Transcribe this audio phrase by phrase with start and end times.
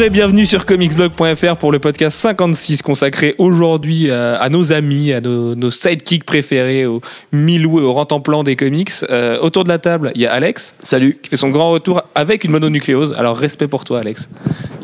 [0.00, 5.12] Bonjour et bienvenue sur comicsblog.fr pour le podcast 56 consacré aujourd'hui à, à nos amis,
[5.12, 7.02] à nos, nos sidekicks préférés, aux
[7.32, 8.92] Milou et au plan des comics.
[9.10, 10.74] Euh, autour de la table, il y a Alex.
[10.82, 11.18] Salut.
[11.22, 13.12] Qui fait son grand retour avec une mononucléose.
[13.18, 14.30] Alors respect pour toi Alex.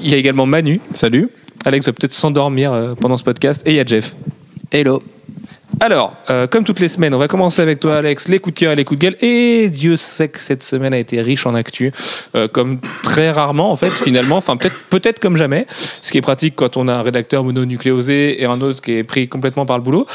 [0.03, 0.83] Il y a également Manu.
[0.93, 1.31] Salut.
[1.65, 3.63] Alex va peut-être s'endormir euh, pendant ce podcast.
[3.65, 4.15] Et il y a Jeff.
[4.71, 5.03] Hello.
[5.81, 8.61] Alors, euh, comme toutes les semaines, on va commencer avec toi, Alex, les coups de
[8.61, 9.17] cœur et les coups de gueule.
[9.21, 11.93] Et Dieu sait que cette semaine a été riche en actu,
[12.35, 14.37] euh, comme très rarement, en fait, finalement.
[14.37, 15.67] Enfin, peut-être peut comme jamais,
[16.01, 19.05] ce qui est pratique quand on a un rédacteur mononucléosé et un autre qui est
[19.05, 20.07] pris complètement par le boulot.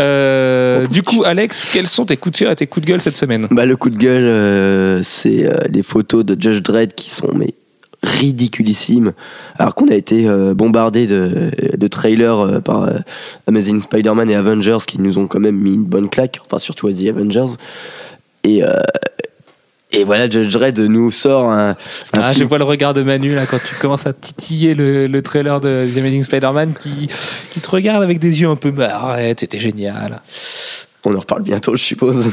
[0.00, 3.00] Euh, du coup, Alex, quels sont tes coups de cœur et tes coups de gueule
[3.02, 3.48] cette semaine?
[3.50, 7.54] Bah, Le coup de gueule, c'est les photos de Judge Dredd qui sont mais
[8.02, 9.12] ridiculissime.
[9.58, 12.98] Alors qu'on a été euh, bombardé de, de trailers euh, par euh,
[13.46, 16.90] Amazing Spider-Man et Avengers qui nous ont quand même mis une bonne claque, enfin surtout
[16.92, 17.54] The Avengers.
[18.44, 18.62] Et,
[19.92, 21.76] et voilà, Judge Dredd nous sort un.
[22.14, 25.22] ah, je vois le regard de Manu là quand tu commences à titiller le, le
[25.22, 27.08] trailer de The Amazing Spider-Man qui,
[27.52, 28.72] qui te regarde avec des yeux un peu.
[28.72, 30.20] Bah, arrête, c'était génial.
[31.04, 32.32] On en reparle bientôt, je suppose.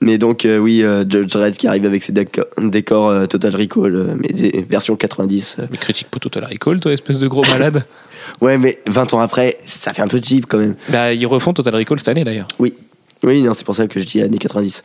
[0.00, 4.16] Mais donc, euh, oui, euh, Judge Dredd qui arrive avec ses décors, euh, Total Recall,
[4.20, 5.58] mais des versions 90.
[5.70, 7.84] Mais critique pour Total Recall, toi, espèce de gros malade.
[8.40, 10.76] ouais, mais 20 ans après, ça fait un peu cheap quand même.
[10.90, 12.48] Bah, ils refont Total Recall cette année d'ailleurs.
[12.58, 12.74] Oui,
[13.22, 14.84] oui, non, c'est pour ça que je dis années 90.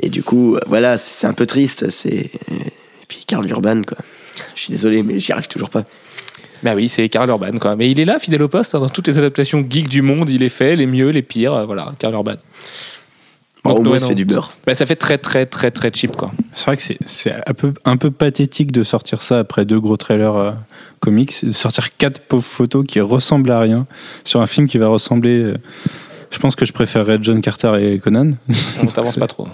[0.00, 1.90] Et du coup, voilà, c'est un peu triste.
[1.90, 3.98] C'est et puis Karl Urban, quoi.
[4.54, 5.84] Je suis désolé, mais j'y arrive toujours pas.
[6.62, 7.74] Bah oui, c'est Karl Urban, quoi.
[7.74, 10.28] Mais il est là, fidèle au poste, hein, dans toutes les adaptations geeks du monde,
[10.28, 12.36] il est fait, les mieux, les pires, voilà, Karl Urban.
[13.64, 14.52] Donc, au moins, ça fait du beurre.
[14.66, 16.30] Bah, ça fait très, très, très, très cheap, quoi.
[16.54, 19.96] C'est vrai que c'est un peu, un peu pathétique de sortir ça après deux gros
[19.96, 20.52] trailers euh,
[21.00, 23.86] comics, de sortir quatre pauvres photos qui ressemblent à rien
[24.24, 25.38] sur un film qui va ressembler.
[25.40, 25.58] Euh,
[26.30, 28.32] je pense que je préférerais John Carter et Conan.
[28.82, 29.48] On t'avance pas trop.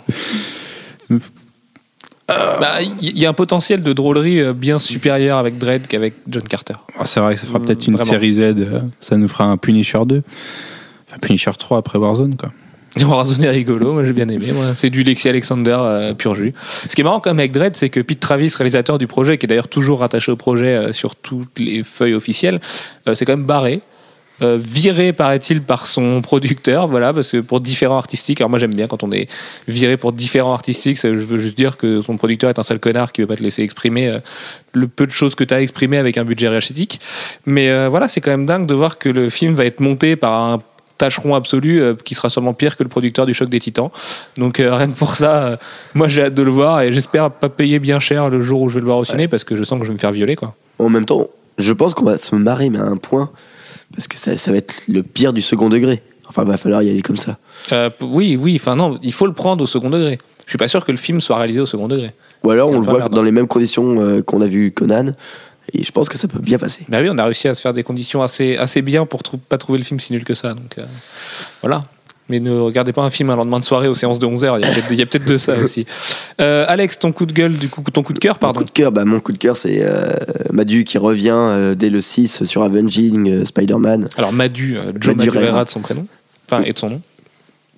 [1.08, 1.18] Il
[2.28, 6.74] bah, y a un potentiel de drôlerie euh, bien supérieur avec Dredd qu'avec John Carter.
[6.96, 8.54] Ah, c'est vrai que ça fera peut-être une série Z,
[9.00, 10.22] ça nous fera un Punisher 2.
[11.08, 12.50] Enfin, Punisher 3 après Warzone, quoi.
[13.02, 14.46] Warzone est rigolo, moi j'ai bien aimé.
[14.74, 16.54] C'est du Lexi Alexander euh, pur jus.
[16.88, 19.36] Ce qui est marrant quand même avec Dredd, c'est que Pete Travis, réalisateur du projet,
[19.36, 22.60] qui est d'ailleurs toujours rattaché au projet euh, sur toutes les feuilles officielles,
[23.08, 23.80] euh, c'est quand même barré.
[24.40, 28.88] viré paraît-il par son producteur voilà parce que pour différents artistiques alors moi j'aime bien
[28.88, 29.28] quand on est
[29.68, 33.12] viré pour différents artistiques je veux juste dire que son producteur est un sale connard
[33.12, 34.18] qui veut pas te laisser exprimer
[34.72, 37.00] le peu de choses que tu as exprimé avec un budget réachitique
[37.46, 40.32] mais voilà c'est quand même dingue de voir que le film va être monté par
[40.42, 40.60] un
[40.98, 43.90] tâcheron absolu euh, qui sera sûrement pire que le producteur du choc des titans.
[44.36, 45.56] Donc euh, rien que pour ça, euh,
[45.94, 48.68] moi j'ai hâte de le voir et j'espère pas payer bien cher le jour où
[48.68, 50.12] je vais le voir au ciné parce que je sens que je vais me faire
[50.12, 50.54] violer quoi.
[50.78, 51.26] En même temps,
[51.58, 53.30] je pense qu'on va se marrer mais à un point
[53.94, 56.02] parce que ça, ça va être le pire du second degré.
[56.28, 57.38] Enfin, il va falloir y aller comme ça.
[58.00, 60.18] oui, oui, enfin non, il faut le prendre au second degré.
[60.46, 62.12] Je suis pas sûr que le film soit réalisé au second degré.
[62.42, 65.12] Ou alors on le voit dans les mêmes conditions qu'on a vu Conan.
[65.74, 66.84] Et je pense que ça peut bien passer.
[66.88, 69.38] Bah oui, on a réussi à se faire des conditions assez, assez bien pour ne
[69.38, 70.54] pas trouver le film si nul que ça.
[70.54, 70.84] Donc euh,
[71.62, 71.84] voilà.
[72.28, 74.60] Mais ne regardez pas un film un lendemain de soirée aux séances de 11h.
[74.90, 75.84] Il y a peut-être de ça aussi.
[76.40, 78.60] Euh, Alex, ton coup de gueule, du coup, ton coup de cœur, pardon.
[78.60, 80.08] Mon coup de cœur, bah, mon coup de cœur, c'est euh,
[80.50, 84.08] Madu qui revient dès le 6 sur Avenging Spider-Man.
[84.16, 86.06] Alors Madu, Joe Madu de son prénom,
[86.46, 87.02] enfin et de son nom.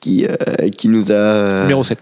[0.00, 0.26] Qui,
[0.76, 1.62] qui nous a.
[1.62, 1.98] Numéro 7.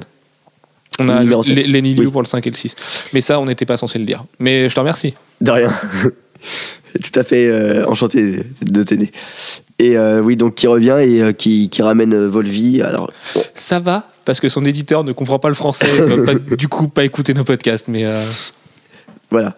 [0.99, 2.77] On a Lenny Liu pour le 5 et le 6.
[3.13, 4.25] Mais ça, on n'était pas censé le dire.
[4.39, 5.15] Mais je te remercie.
[5.41, 5.73] De rien.
[7.03, 9.11] Tout à fait euh, enchanté de t'aider.
[9.79, 12.83] Et euh, oui, donc qui revient et euh, qui, qui, ramène Volvi.
[12.83, 13.11] Alors,
[13.55, 15.91] Ça va, parce que son éditeur ne comprend pas le français,
[16.53, 17.89] et du coup pas écouter nos podcasts.
[17.89, 18.05] Mais
[19.31, 19.57] Voilà.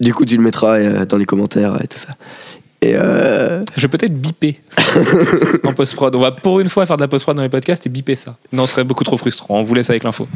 [0.00, 2.08] Du coup, tu le mettras dans les commentaires et tout ça.
[2.82, 4.60] Et Je vais peut-être biper
[5.64, 6.14] en post-prod.
[6.14, 8.36] On va pour une fois faire de la post-prod dans les podcasts et biper ça.
[8.52, 9.60] Non, ce serait beaucoup trop frustrant.
[9.60, 10.26] On vous laisse avec l'info.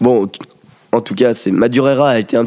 [0.00, 0.28] Bon,
[0.92, 2.46] en tout cas, c'est Madurera a été un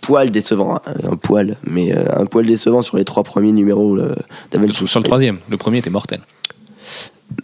[0.00, 0.80] poil décevant, hein.
[1.04, 4.14] un poil, mais euh, un poil décevant sur les trois premiers numéros euh,
[4.50, 4.86] d'Avengers.
[4.86, 6.20] Sur le troisième, le premier était mortel.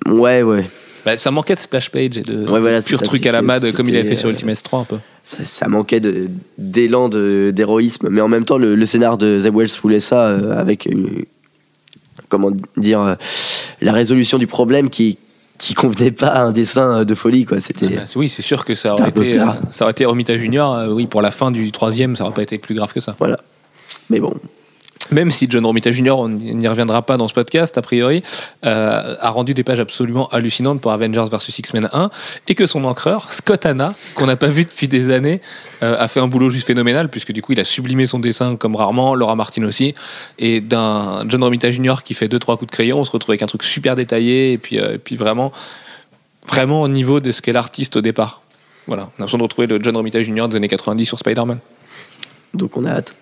[0.06, 0.64] Ouais, ouais.
[1.04, 3.88] Bah, ça manquait de splash page et de, ouais, pur truc à la mad comme
[3.88, 4.98] il a fait sur euh, Ultimate 3 un peu.
[5.24, 6.00] Ça, manquait
[6.58, 10.28] d'élan d'héroïsme, mais en même temps le, scénar de The Wells voulait ça
[10.58, 10.88] avec
[12.28, 13.16] comment dire
[13.80, 15.18] la résolution du problème qui
[15.62, 17.60] qui convenait pas à un dessin de folie quoi.
[17.60, 20.36] C'était ah bah, oui c'est sûr que ça aurait été euh, ça aurait été Romita
[20.36, 23.00] Junior euh, oui pour la fin du troisième ça aurait pas été plus grave que
[23.00, 23.14] ça.
[23.18, 23.38] Voilà.
[24.10, 24.34] Mais bon
[25.10, 28.22] même si John Romita Jr., on n'y reviendra pas dans ce podcast, a priori,
[28.64, 32.10] euh, a rendu des pages absolument hallucinantes pour Avengers vs X-Men 1,
[32.48, 35.40] et que son encreur, Scott Hanna, qu'on n'a pas vu depuis des années,
[35.82, 38.56] euh, a fait un boulot juste phénoménal, puisque du coup, il a sublimé son dessin
[38.56, 39.94] comme rarement, Laura Martin aussi,
[40.38, 41.96] et d'un John Romita Jr.
[42.04, 44.52] qui fait deux trois coups de crayon, on se retrouve avec un truc super détaillé,
[44.52, 45.52] et puis, euh, puis vraiment,
[46.46, 48.42] vraiment au niveau de ce qu'est l'artiste au départ.
[48.86, 50.48] Voilà, on a besoin de retrouver le John Romita Jr.
[50.48, 51.58] des années 90 sur Spider-Man.
[52.54, 53.14] Donc on a hâte.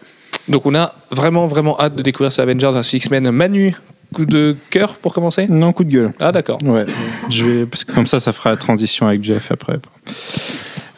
[0.50, 3.30] Donc on a vraiment vraiment hâte de découvrir ce Avengers vs X-Men.
[3.30, 3.74] Manu,
[4.12, 5.46] coup de cœur pour commencer?
[5.48, 6.12] Non, coup de gueule.
[6.20, 6.62] Ah d'accord.
[6.64, 6.84] Ouais.
[7.30, 9.78] Je vais, parce que comme ça, ça fera la transition avec Jeff après.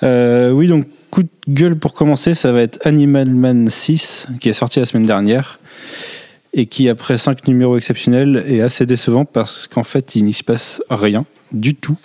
[0.03, 4.49] Euh, oui, donc coup de gueule pour commencer, ça va être Animal Man 6, qui
[4.49, 5.61] est sorti la semaine dernière
[6.55, 10.45] et qui, après 5 numéros exceptionnels, est assez décevant parce qu'en fait, il n'y se
[10.45, 11.99] passe rien du tout.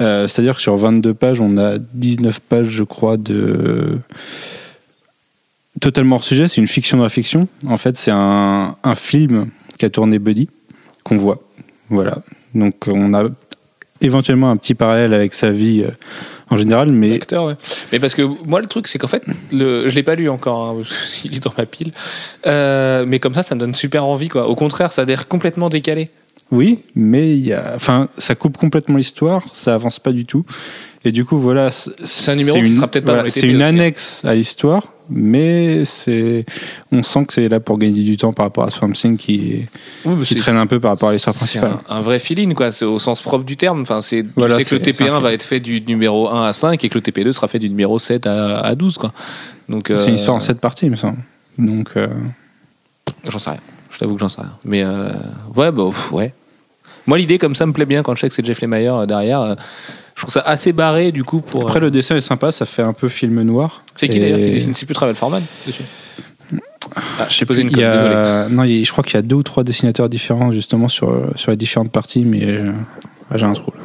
[0.00, 3.98] Euh, C'est-à-dire que sur 22 pages, on a 19 pages, je crois, de.
[5.80, 7.48] Totalement hors sujet, c'est une fiction dans la fiction.
[7.66, 10.48] En fait, c'est un, un film qu'a tourné Buddy,
[11.04, 11.42] qu'on voit.
[11.88, 12.18] Voilà.
[12.54, 13.24] Donc, on a
[14.00, 15.90] éventuellement un petit parallèle avec sa vie euh,
[16.48, 17.56] en général, mais Acteur, ouais.
[17.92, 20.70] Mais parce que moi, le truc, c'est qu'en fait, le, je l'ai pas lu encore,
[20.70, 20.82] hein,
[21.24, 21.92] il est dans ma pile.
[22.46, 24.48] Euh, mais comme ça, ça me donne super envie, quoi.
[24.48, 26.10] Au contraire, ça a l'air complètement décalé.
[26.50, 30.44] Oui, mais il y a, enfin, ça coupe complètement l'histoire, ça avance pas du tout.
[31.04, 33.64] Et du coup, voilà, c'est un numéro qui une, sera peut-être les C'est une aussi,
[33.64, 33.68] hein.
[33.68, 36.44] annexe à l'histoire, mais c'est,
[36.92, 39.64] on sent que c'est là pour gagner du temps par rapport à Swamp Thing qui,
[40.04, 41.70] Oui, qui traîne un peu par rapport à l'histoire principale.
[41.88, 42.70] un, un vrai feeling, quoi.
[42.70, 43.80] C'est au sens propre du terme.
[43.80, 45.22] Enfin, c'est, Voilà, tu sais que le c'est- c'est un TP1 film.
[45.22, 47.70] va être fait du numéro 1 à 5 et que le TP2 sera fait du
[47.70, 49.14] numéro 7 à, à 12, quoi.
[49.70, 51.16] Donc, C'est euh, une histoire en sept parties, il me semble.
[51.56, 52.08] Donc, euh,
[53.26, 53.60] J'en sais rien.
[53.90, 54.52] Je t'avoue que j'en sais rien.
[54.64, 55.08] Mais euh,
[55.56, 56.34] ouais, bah, pff, ouais.
[57.06, 59.06] Moi, l'idée comme ça me plaît bien quand je sais que c'est Jeff Lemire euh,
[59.06, 59.56] derrière.
[60.20, 61.62] Je trouve ça assez barré du coup pour.
[61.62, 63.82] après, euh, le dessin est sympa, ça fait un peu film noir.
[63.96, 65.82] C'est qui Et- d'ailleurs qui dessine C'est plus Travel Forman dessus.
[67.18, 68.48] Ah, je t'ai posé une colle, a-.
[68.50, 71.56] Non, je crois qu'il y a deux ou trois dessinateurs différents justement sur, sur les
[71.56, 72.72] différentes parties, mais euh,
[73.30, 73.70] ah, j'ai un trou.
[73.74, 73.80] là.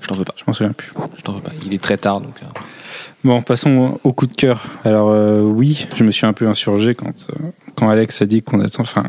[0.00, 0.34] Je t'en veux pas.
[0.36, 0.92] Je m'en souviens plus.
[1.18, 1.50] Je t'en veux pas.
[1.66, 2.34] Il est très tard donc.
[2.42, 2.46] euh,
[3.24, 4.64] Bon, passons au coup de cœur.
[4.84, 8.42] Alors euh, oui, je me suis un peu insurgé quand, euh, quand Alex a dit
[8.42, 9.04] qu'on attend, enfin,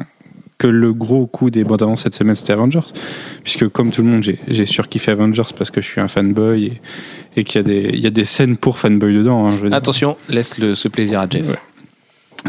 [0.58, 2.80] que le gros coup des bandes annonces cette semaine c'était Avengers,
[3.44, 6.74] puisque comme tout le monde, j'ai, surkiffé Avengers parce que je suis un fanboy et,
[7.36, 9.48] et qu'il y a des, il y a des scènes pour fanboy dedans.
[9.48, 9.78] hein, je veux dire.
[9.78, 11.48] Attention, laisse le, ce plaisir à Jeff.
[11.48, 11.60] Ouais.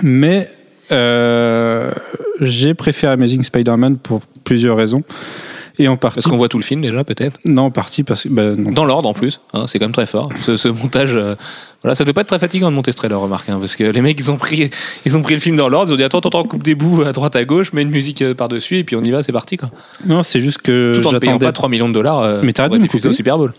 [0.02, 0.48] Mais
[0.92, 1.90] euh,
[2.40, 5.02] j'ai préféré Amazing Spider-Man pour plusieurs raisons.
[5.78, 6.14] Et en partie.
[6.16, 7.38] Parce qu'on voit tout le film déjà peut-être.
[7.44, 8.28] Non, en partie parce que.
[8.30, 8.70] bah, non.
[8.72, 9.40] Dans l'ordre en plus.
[9.52, 10.30] hein, c'est quand même très fort.
[10.40, 11.14] Ce, ce montage.
[11.14, 11.34] euh,
[11.82, 13.48] voilà, ça doit pas être très fatigant de monter ce trailer, remarque.
[13.50, 14.70] hein, parce que les mecs ils ont pris
[15.04, 15.90] ils ont pris le film dans l'ordre.
[15.90, 18.22] Ils ont dit attends attends, coupe des bouts à droite à gauche, mets une musique
[18.22, 19.70] euh, par dessus et puis on y va, c'est parti quoi.
[20.06, 22.20] Non, c'est juste que Tout en ne payant pas 3 millions de dollars.
[22.22, 23.12] euh, Mais t'arrêtes de me au.
[23.12, 23.52] Super Bowl.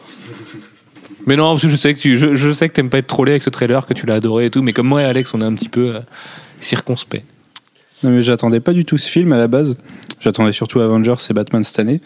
[1.28, 3.08] Mais non, parce que je sais que tu, je, je sais que t'aimes pas être
[3.08, 4.64] trollé avec ce trailer, que tu l'as adoré et tout.
[4.64, 6.00] Mais comme moi et Alex, on est un petit peu euh,
[6.62, 7.26] circonspect.
[8.04, 9.76] Non, mais j'attendais pas du tout ce film à la base.
[10.20, 12.02] J'attendais surtout Avengers et Batman cette année.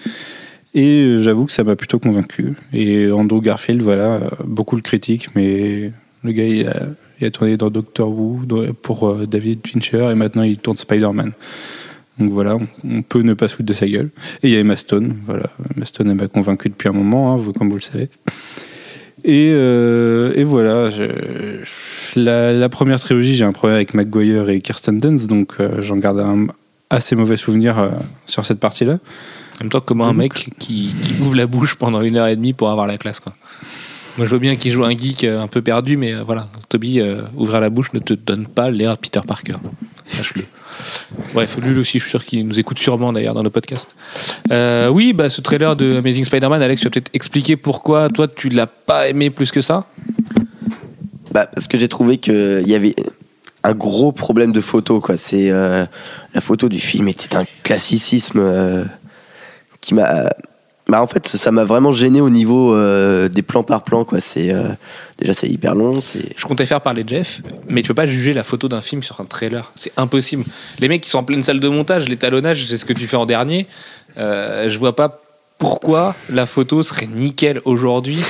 [0.74, 2.54] Et j'avoue que ça m'a plutôt convaincu.
[2.72, 5.92] Et Andrew Garfield, voilà, euh, beaucoup le critique, mais
[6.24, 6.68] le gars, il
[7.26, 8.46] a, tourné dans Doctor Who
[8.82, 11.34] pour euh, David Fincher et maintenant il tourne Spider-Man.
[12.20, 14.12] Donc voilà, on, peut ne pas se foutre de sa gueule.
[14.44, 15.50] Et il y a Emma Stone, voilà.
[15.76, 18.10] Emma Stone elle m'a convaincu depuis un moment, hein, comme vous le savez.
[19.24, 21.04] Et, euh, et voilà, je-
[22.16, 25.98] la, la première trilogie, j'ai un problème avec McGuire et Kirsten Dunst, donc euh, j'en
[25.98, 26.48] garde un
[26.90, 27.90] assez mauvais souvenir euh,
[28.26, 28.94] sur cette partie-là.
[29.60, 32.36] En même temps, comment un mec qui, qui ouvre la bouche pendant une heure et
[32.36, 33.34] demie pour avoir la classe, quoi.
[34.18, 37.00] Moi, je veux bien qu'il joue un geek un peu perdu, mais voilà, Toby,
[37.38, 39.54] ouvrir la bouche ne te donne pas l'air de Peter Parker.
[40.10, 40.44] Sache-le.
[41.34, 43.96] Bref, lui aussi, je suis sûr qu'il nous écoute sûrement d'ailleurs dans nos podcasts.
[44.52, 48.28] Euh, oui, bah, ce trailer de Amazing Spider-Man, Alex, tu vas peut-être expliquer pourquoi toi
[48.28, 49.86] tu l'as pas aimé plus que ça?
[51.32, 52.96] Bah, parce que j'ai trouvé qu'il y avait
[53.64, 55.00] un gros problème de photo.
[55.00, 55.16] Quoi.
[55.34, 55.86] Euh,
[56.34, 58.86] la photo du film était un classicisme euh,
[59.80, 60.30] qui m'a.
[60.92, 64.04] Bah, en fait, ça m'a vraiment gêné au niveau euh, des plans par plan.
[64.04, 64.20] Quoi.
[64.36, 64.74] Euh,
[65.18, 66.02] déjà, c'est hyper long.
[66.02, 69.22] Je comptais faire parler Jeff, mais tu peux pas juger la photo d'un film sur
[69.22, 69.72] un trailer.
[69.76, 70.44] C'est impossible.
[70.80, 73.16] Les mecs qui sont en pleine salle de montage, l'étalonnage, c'est ce que tu fais
[73.16, 73.68] en dernier.
[74.18, 75.22] Euh, je vois pas
[75.58, 78.22] pourquoi la photo serait nickel aujourd'hui.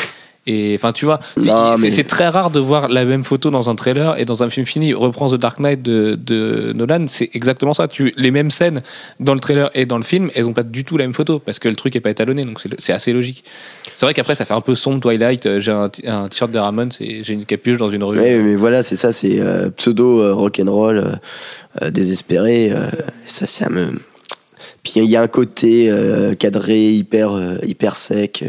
[0.48, 3.52] Et enfin, tu vois, Non, c'est mais- c'est très rare de voir la même photo
[3.52, 4.92] dans un trailer et dans un film fini.
[4.92, 7.88] Reprends The Dark Knight de, de Nolan, c'est exactement ça.
[7.88, 8.82] Tu, les mêmes scènes
[9.20, 11.38] dans le trailer et dans le film, elles ont pas du tout la même photo
[11.38, 13.44] parce que le truc est pas étalonné, donc c'est- c'est assez logique.
[13.94, 15.46] C'est vrai qu'après, ça fait un peu sombre Twilight.
[15.46, 18.18] Euh, J'ai un, t-shirt de Ramones et j'ai une capuche dans une rue.
[18.18, 21.12] Ouais, mais voilà, c'est ça, c'est euh, pseudo euh, rock'n'roll, euh,
[21.84, 22.72] euh, désespéré.
[23.28, 23.88] ça, ça me.
[24.84, 25.94] Puis il y a un côté
[26.40, 28.44] cadré, hyper, hyper sec.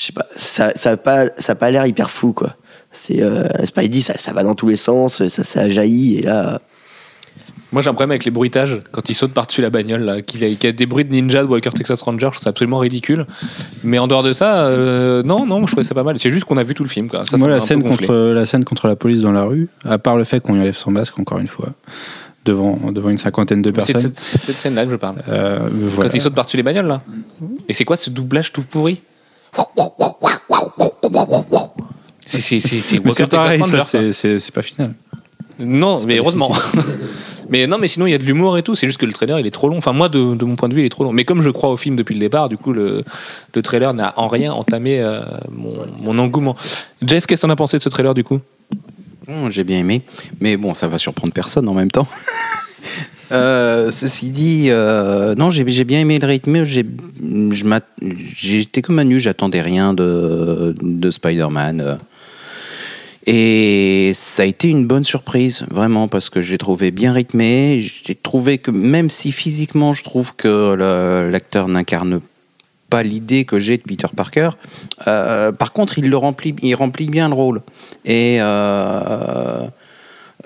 [0.00, 2.56] Je sais pas, ça, ça a pas, ça a pas l'air hyper fou, quoi.
[2.90, 6.60] C'est euh, Spidey, ça, ça va dans tous les sens, ça, ça jaillit, et là.
[7.72, 10.42] Moi, j'ai un problème avec les bruitages quand il saute par-dessus la bagnole, là, qu'il
[10.42, 12.50] a, qu'il y a des bruits de ninja de Walker Texas Ranger, je trouve ça
[12.50, 13.26] absolument ridicule.
[13.84, 16.18] Mais en dehors de ça, euh, non, non, je trouvais ça pas mal.
[16.18, 17.24] C'est juste qu'on a vu tout le film, quoi.
[17.26, 20.16] Ça, Moi, la scène, contre, la scène contre la police dans la rue, à part
[20.16, 21.68] le fait qu'on y enlève son masque, encore une fois,
[22.44, 24.00] devant, devant une cinquantaine de C'est de personnes.
[24.00, 25.22] cette, c'est cette scène-là que je parle.
[25.28, 26.10] euh, voilà.
[26.10, 27.02] Quand il saute par-dessus les bagnoles, là.
[27.68, 29.00] Et c'est quoi ce doublage tout pourri?
[33.12, 33.60] C'est pareil,
[34.12, 34.94] c'est- pas final.
[35.58, 36.50] Non, mais heureusement.
[37.50, 38.74] mais non, mais sinon il y a de l'humour et tout.
[38.74, 39.76] C'est juste que le trailer il est trop long.
[39.78, 41.12] Enfin moi de, de mon point de vue il est trop long.
[41.12, 43.04] Mais comme je crois au film depuis le départ, du coup le,
[43.54, 46.54] le trailer n'a en rien entamé euh, mon, mon engouement.
[47.02, 48.40] Jeff, qu'est-ce que t'en as pensé de ce trailer du coup?
[49.28, 50.02] Hum, J'ai bien aimé,
[50.40, 52.06] mais bon, ça va surprendre personne en même temps.
[53.32, 56.64] Euh, ceci dit, euh, non, j'ai bien aimé le rythme.
[58.34, 61.80] J'étais comme Manu, j'attendais rien de, de Spider-Man.
[61.80, 61.96] euh.
[63.26, 67.82] Et ça a été une bonne surprise, vraiment, parce que j'ai trouvé bien rythmé.
[67.82, 70.74] J'ai trouvé que même si physiquement, je trouve que
[71.30, 72.20] l'acteur n'incarne
[72.88, 74.50] pas l'idée que j'ai de Peter Parker,
[75.04, 77.60] par contre, il le remplit, il remplit bien le rôle.
[78.06, 78.38] Et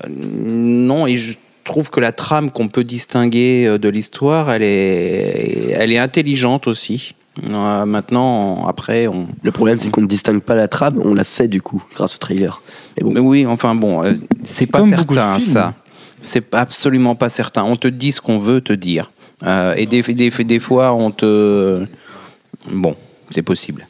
[0.09, 1.17] non, et
[1.64, 6.66] trouve que la trame qu'on peut distinguer euh, de l'histoire, elle est, elle est intelligente
[6.66, 7.14] aussi.
[7.42, 9.26] Euh, maintenant, après, on.
[9.42, 12.14] Le problème, c'est qu'on ne distingue pas la trame, on la sait du coup, grâce
[12.14, 12.62] au trailer.
[12.97, 15.75] Mais bon, Mais oui, enfin bon, euh, c'est pas Comme certain ça.
[16.23, 17.64] C'est absolument pas certain.
[17.64, 19.11] On te dit ce qu'on veut te dire.
[19.42, 21.85] Euh, et des, des, des fois, on te.
[22.71, 22.97] Bon,
[23.33, 23.87] c'est possible.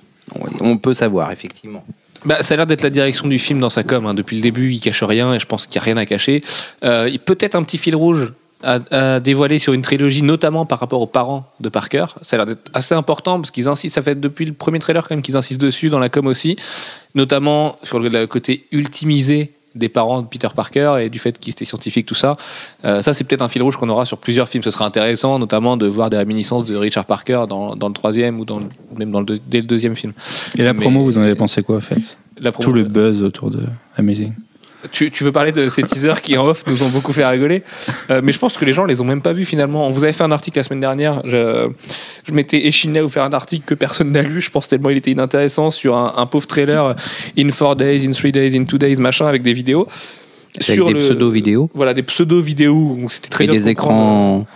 [0.60, 1.84] On peut savoir, effectivement.
[2.24, 4.06] Bah, ça a l'air d'être la direction du film dans sa com.
[4.06, 4.14] hein.
[4.14, 6.42] Depuis le début, il cache rien et je pense qu'il n'y a rien à cacher.
[6.84, 11.06] Euh, Peut-être un petit fil rouge à, dévoiler sur une trilogie, notamment par rapport aux
[11.06, 12.06] parents de Parker.
[12.22, 15.06] Ça a l'air d'être assez important parce qu'ils insistent, ça fait depuis le premier trailer
[15.06, 16.56] quand même qu'ils insistent dessus dans la com aussi,
[17.14, 21.64] notamment sur le côté ultimisé des parents de Peter Parker et du fait qu'il était
[21.64, 22.36] scientifique, tout ça.
[22.84, 24.62] Euh, ça, c'est peut-être un fil rouge qu'on aura sur plusieurs films.
[24.62, 28.38] Ce sera intéressant, notamment de voir des réminiscences de Richard Parker dans, dans le troisième
[28.38, 28.66] ou dans le-
[28.96, 30.12] même dans le deux- dès le deuxième film.
[30.56, 32.16] Et la Mais- promo, vous en avez pensé quoi, en fait?
[32.38, 33.64] La promo- Tout le buzz autour de
[33.96, 34.32] Amazing.
[34.92, 37.62] Tu, tu veux parler de ces teasers qui en off nous ont beaucoup fait rigoler,
[38.10, 39.86] Euh, mais je pense que les gens les ont même pas vus finalement.
[39.86, 41.22] On vous avait fait un article la semaine dernière.
[41.24, 41.68] Je,
[42.26, 44.40] je m'étais échiné à vous faire un article que personne n'a lu.
[44.40, 46.94] Je pense tellement il était inintéressant sur un, un pauvre trailer euh,
[47.38, 49.88] in four days, in three days, in two days, machin avec des vidéos.
[50.68, 54.44] Avec des le- pseudo-vidéos Voilà, des pseudo vidéos où c'était très et des comprendre.
[54.44, 54.46] écrans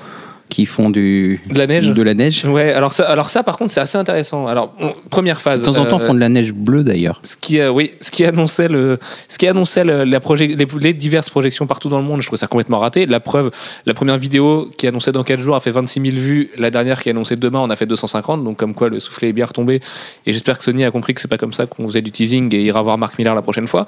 [0.48, 1.40] qui font du.
[1.50, 2.44] De la neige De la neige.
[2.44, 4.46] Ouais, alors ça, alors ça par contre c'est assez intéressant.
[4.46, 5.60] Alors on- première phase.
[5.60, 7.20] De temps en temps, euh, font de la neige bleue d'ailleurs.
[7.22, 10.92] ce qui, euh, oui, ce qui annonçait, le, ce qui annonçait le- la les, les
[10.94, 13.06] diverses projections partout dans le monde, je trouve ça complètement raté.
[13.06, 13.50] La preuve,
[13.86, 16.50] la première vidéo qui annonçait dans 4 jours a fait 26 000 vues.
[16.58, 18.44] La dernière qui annonçait demain en a fait 250.
[18.44, 19.80] Donc, comme quoi le soufflet est bien retombé.
[20.26, 22.54] Et j'espère que Sony a compris que c'est pas comme ça qu'on faisait du teasing
[22.54, 23.86] et ira voir Mark Miller la prochaine fois.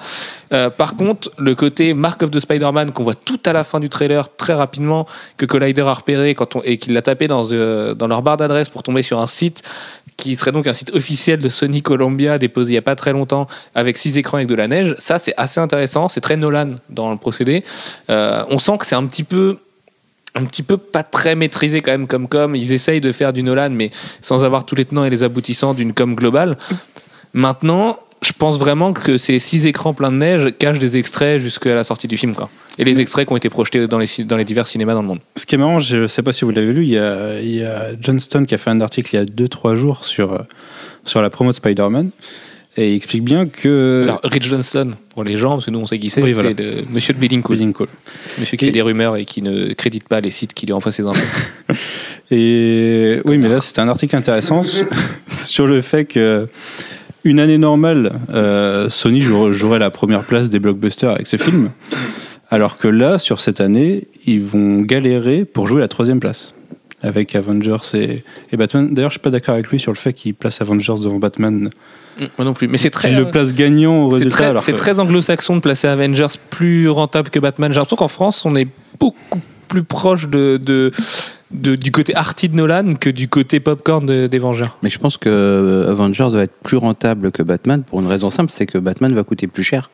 [0.53, 3.81] Euh, par contre, le côté Mark of the Spider-Man qu'on voit tout à la fin
[3.81, 7.95] du trailer très rapidement, que Collider a repéré quand et qu'il l'a tapé dans, euh,
[7.95, 9.63] dans leur barre d'adresse pour tomber sur un site
[10.17, 13.13] qui serait donc un site officiel de Sony Columbia déposé il n'y a pas très
[13.13, 14.95] longtemps avec six écrans avec de la neige.
[14.99, 16.09] Ça, c'est assez intéressant.
[16.09, 17.65] C'est très Nolan dans le procédé.
[18.11, 19.59] Euh, on sent que c'est un petit peu
[20.35, 22.55] un petit peu pas très maîtrisé quand même comme com.
[22.55, 23.91] Ils essayent de faire du Nolan, mais
[24.23, 26.57] sans avoir tous les tenants et les aboutissants d'une com globale.
[27.33, 31.75] Maintenant, je pense vraiment que ces six écrans pleins de neige cachent des extraits jusqu'à
[31.75, 32.35] la sortie du film.
[32.35, 32.51] Quoi.
[32.79, 35.03] Et les extraits qui ont été projetés dans les, ci- dans les divers cinémas dans
[35.03, 35.21] le monde.
[35.37, 37.41] Ce qui est marrant, je ne sais pas si vous l'avez lu, il y, a,
[37.41, 40.45] il y a Johnston qui a fait un article il y a 2-3 jours sur,
[41.05, 42.11] sur la promo de Spider-Man.
[42.77, 44.05] Et il explique bien que.
[44.05, 46.41] Alors, Rich Johnston, pour les gens, parce que nous on sait qui c'est, Oui, c'est
[46.43, 46.51] voilà.
[46.57, 47.57] le monsieur de Bleeding Cool.
[47.57, 47.89] Bleeding Cool.
[48.39, 50.93] Monsieur qui fait des rumeurs et qui ne crédite pas les sites qui lui envoient
[50.93, 51.21] ses infos.
[52.31, 54.63] Et oui, mais là, c'était un article intéressant
[55.39, 56.47] sur le fait que
[57.25, 61.71] une année normale, euh, Sony jou- jouerait la première place des blockbusters avec ce film,
[62.51, 66.55] alors que là, sur cette année, ils vont galérer pour jouer la troisième place
[67.03, 68.93] avec Avengers et, et Batman.
[68.93, 71.71] D'ailleurs, je suis pas d'accord avec lui sur le fait qu'il place Avengers devant Batman.
[72.37, 72.69] Moi non plus.
[72.69, 73.11] Mais c'est très.
[73.13, 74.59] Il le place gagnant au résultat.
[74.59, 77.73] c'est très anglo-saxon de placer Avengers plus rentable que Batman.
[77.73, 80.91] J'ai l'impression qu'en France, on est beaucoup plus proche de, de,
[81.53, 84.79] de- du côté arty de Nolan que du côté popcorn de- des Vengeurs?
[84.83, 88.31] Mais je pense que euh, Avengers va être plus rentable que Batman pour une raison
[88.31, 89.91] simple, c'est que Batman va coûter plus cher.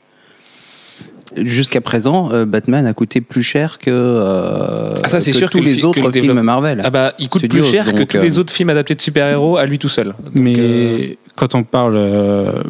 [1.37, 5.51] Jusqu'à présent, euh, Batman a coûté plus cher que, euh, Ah, ça, c'est que sûr
[5.51, 6.81] tous que les autres le films Marvel.
[6.85, 9.03] Ah bah, il coûte Studios, plus cher que tous euh, les autres films adaptés de
[9.03, 10.07] super-héros à lui tout seul.
[10.07, 12.63] Donc, mais euh, quand on parle euh,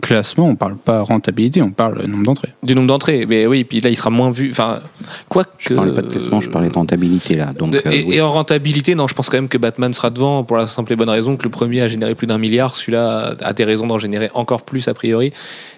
[0.00, 2.50] classement, on parle pas rentabilité, on parle nombre d'entrées.
[2.62, 3.26] du nombre d'entrées.
[3.28, 4.50] Mais oui, puis là, il sera moins vu.
[4.50, 4.80] Enfin,
[5.28, 5.50] quoi que.
[5.58, 7.52] Je parlais pas de classement, je parlais de rentabilité là.
[7.52, 8.14] Donc, De- euh, et, oui.
[8.14, 10.92] et en rentabilité, non, je pense quand même que Batman sera devant pour la simple
[10.92, 13.86] et bonne raison que le premier a généré plus d'un milliard, celui-là a des raisons
[13.86, 15.32] d'en générer encore plus a priori.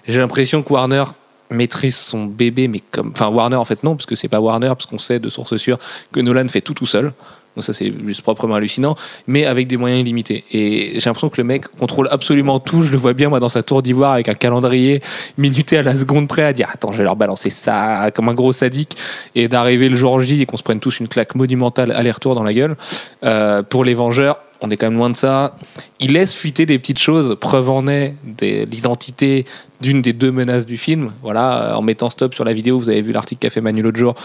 [0.07, 1.03] J'ai l'impression que Warner
[1.49, 4.69] maîtrise son bébé, mais comme, enfin Warner en fait non, parce que c'est pas Warner,
[4.69, 5.77] parce qu'on sait de sources sûres
[6.11, 7.13] que Nolan fait tout tout seul.
[7.55, 8.95] Donc ça c'est juste proprement hallucinant,
[9.27, 10.43] mais avec des moyens illimités.
[10.51, 12.83] Et j'ai l'impression que le mec contrôle absolument tout.
[12.83, 15.01] Je le vois bien moi dans sa tour d'ivoire avec un calendrier
[15.37, 18.33] minuté à la seconde près à dire attends je vais leur balancer ça comme un
[18.33, 18.97] gros sadique
[19.35, 22.43] et d'arriver le jour J et qu'on se prenne tous une claque monumentale aller-retour dans
[22.43, 22.75] la gueule.
[23.23, 25.53] Euh, pour les Vengeurs, on est quand même loin de ça.
[25.99, 29.45] Il laisse fuiter des petites choses, preuve en est de l'identité
[29.81, 31.11] d'une des deux menaces du film.
[31.21, 33.99] Voilà, en mettant stop sur la vidéo, vous avez vu l'article qu'a fait Manu l'autre
[33.99, 34.15] jour.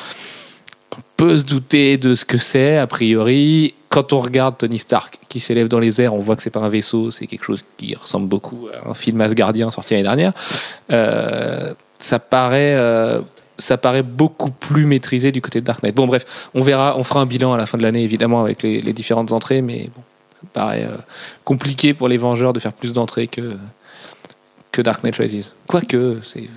[0.99, 3.75] On peut se douter de ce que c'est, a priori.
[3.89, 6.61] Quand on regarde Tony Stark qui s'élève dans les airs, on voit que c'est pas
[6.61, 10.33] un vaisseau, c'est quelque chose qui ressemble beaucoup à un film Asgardien sorti l'année dernière.
[10.91, 12.75] Euh, ça paraît.
[12.75, 13.21] euh,
[13.59, 15.95] ça paraît beaucoup plus maîtrisé du côté de Dark Knight.
[15.95, 18.63] Bon, bref, on verra, on fera un bilan à la fin de l'année, évidemment, avec
[18.63, 20.03] les, différentes entrées, mais bon,
[20.41, 20.97] ça paraît euh,
[21.45, 23.57] compliqué pour les Vengeurs de faire plus d'entrées que,
[24.73, 25.55] que Dark Knight Rises.
[25.67, 26.49] Quoique, c'est.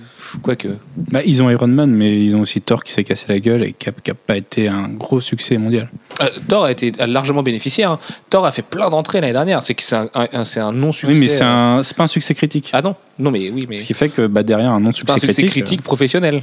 [0.42, 0.68] Quoique.
[0.96, 3.64] Bah, ils ont Iron Man, mais ils ont aussi Thor qui s'est cassé la gueule
[3.64, 5.90] et qui n'a pas été un gros succès mondial.
[6.22, 7.84] Euh, Thor a été largement bénéficié.
[7.84, 7.98] hein.
[8.30, 9.62] Thor a fait plein d'entrées l'année dernière.
[9.62, 11.12] C'est un, un- c'est un non-succès.
[11.12, 11.82] Oui, mais c'est euh.
[11.96, 12.70] pas un succès critique.
[12.72, 15.18] Ah non, non, mais oui, mais Ce qui fait que bah, derrière un non-succès un
[15.18, 16.42] succès critique, critique professionnel.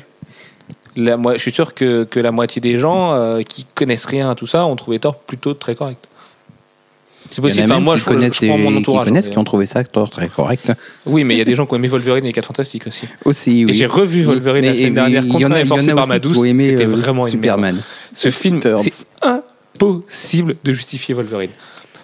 [0.96, 4.30] La, moi, je suis sûr que, que la moitié des gens euh, qui connaissent rien
[4.30, 6.08] à tout ça ont trouvé Thor plutôt très correct.
[7.32, 7.66] C'est possible.
[7.72, 9.06] Enfin, moi, qui je, connaissent, je prends mon qui, entourage.
[9.08, 10.72] connaissent, hein, qui ont trouvé ça très correct.
[11.06, 12.88] Oui, mais il y a des gens qui ont aimé Wolverine et les 4 Fantastiques
[12.88, 13.06] aussi.
[13.26, 13.72] Aussi, oui.
[13.72, 16.28] Et j'ai revu Wolverine la Mais- semaine mais dernière, contraint et forcé par ma qui
[16.28, 16.38] douce.
[16.44, 17.60] C'était euh, vraiment une merde.
[17.60, 17.82] Superman.
[18.16, 19.06] Ce film, c'est
[19.76, 21.52] impossible de justifier Wolverine.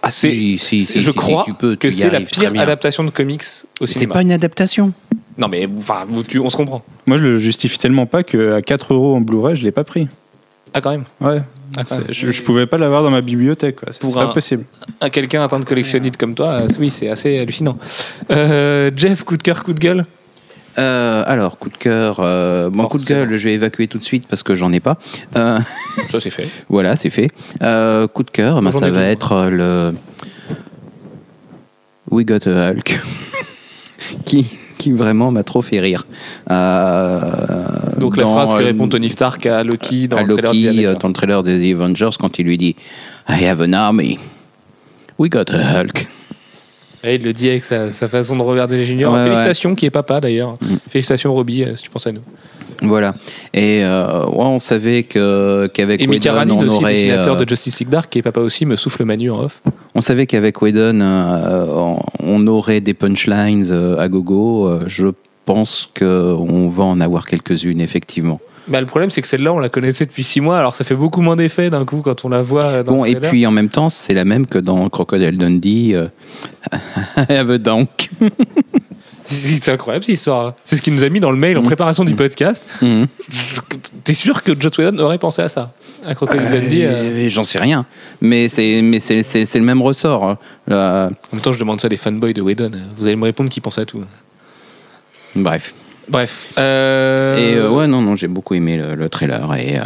[0.02, 2.22] Ah, C'est- si, si, C'est- si, je si, crois tu peux, que tu c'est la
[2.22, 3.42] pire adaptation de comics
[3.82, 4.14] au C'est cinéma.
[4.14, 4.94] pas une adaptation.
[5.38, 6.06] Non, mais enfin,
[6.40, 6.84] on se comprend.
[7.08, 10.08] Moi, je le justifie tellement pas qu'à 4 euros en Blu-ray, je l'ai pas pris.
[10.74, 11.06] Ah, quand même.
[11.22, 11.42] Ouais.
[11.78, 13.78] Ah, je, je pouvais pas l'avoir dans ma bibliothèque.
[13.92, 14.66] C'est pas un- possible.
[15.02, 17.78] Un- Quelqu'un atteint de collectionnite comme toi, euh, oui, c'est assez hallucinant.
[18.32, 20.06] Euh, Jeff, coup de cœur, coup de gueule?
[20.78, 22.18] Euh, alors, coup de cœur.
[22.20, 24.80] euh, mon coup de gueule, je vais évacuer tout de suite parce que j'en ai
[24.82, 24.98] pas.
[25.38, 25.60] Euh,
[26.12, 26.48] Ça, c'est fait.
[26.70, 27.30] voilà, c'est fait.
[27.62, 29.94] Euh, coup de cœur, ben, ça va être le
[32.12, 33.00] We Got a Hulk,
[34.26, 34.46] qui,
[34.78, 36.06] qui vraiment m'a trop fait rire.
[36.52, 37.22] Euh,
[37.98, 40.96] Donc, la phrase que répond Tony Stark à Loki dans à le trailer Loki, euh,
[40.96, 42.76] dans le trailer des Avengers quand il lui dit
[43.30, 44.20] I have an army.
[45.18, 46.08] We got a Hulk.
[47.04, 49.14] Ouais, il le dit avec sa, sa façon de regarder les juniors.
[49.14, 49.26] Ouais, ouais.
[49.26, 50.54] Félicitations, qui est papa d'ailleurs.
[50.62, 50.76] Mm.
[50.90, 52.22] Félicitations, Robbie, euh, si tu penses à nous.
[52.82, 53.14] Voilà.
[53.54, 57.44] Et euh, ouais, on savait que qu'avec Et Mika Whedon, on aussi, aurait dessinateur euh,
[57.44, 59.62] de Justice League Dark, qui est papa aussi, me souffle Manu en off.
[59.96, 64.68] on savait qu'avec Whedon, euh, on- on aurait des punchlines euh, à gogo.
[64.68, 65.08] Euh, Je
[65.46, 68.40] pense qu'on va en avoir quelques-unes effectivement.
[68.68, 70.96] Bah, le problème, c'est que celle-là, on la connaissait depuis 6 mois, alors ça fait
[70.96, 73.30] beaucoup moins d'effet d'un coup quand on la voit euh, dans Bon, le et trailer.
[73.30, 75.94] puis en même temps, c'est la même que dans Crocodile Dundee.
[75.94, 76.08] euh,
[77.30, 78.10] have a donk.
[79.28, 80.54] C'est incroyable cette histoire.
[80.64, 81.66] C'est ce qu'il nous a mis dans le mail en Mm.
[81.66, 82.68] préparation du podcast.
[82.82, 83.08] Mhm.
[84.04, 85.74] T'es sûr que Joss Whedon aurait pensé à ça?
[86.06, 87.86] À Crocodile Dundee euh, Euh, J'en sais rien,
[88.22, 90.38] mais c'est le même ressort.
[90.70, 92.72] En même temps, je demande ça à des fanboys de Whedon.
[92.98, 94.04] Vous allez me répondre qu'ils pensent à tout.
[95.36, 95.74] bref.
[96.08, 96.54] Bref.
[96.60, 99.80] euh, Et ouais, non, non, j'ai beaucoup aimé le, le trailer et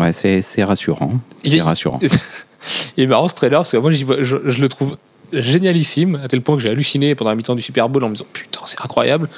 [0.00, 1.20] ouais, c'est rassurant.
[1.44, 2.00] C'est rassurant.
[2.96, 4.96] Il est marrant ce trailer parce que moi je le trouve
[5.32, 8.14] génialissime à tel point que j'ai halluciné pendant la mi-temps du Super Bowl en me
[8.14, 9.28] disant putain c'est incroyable.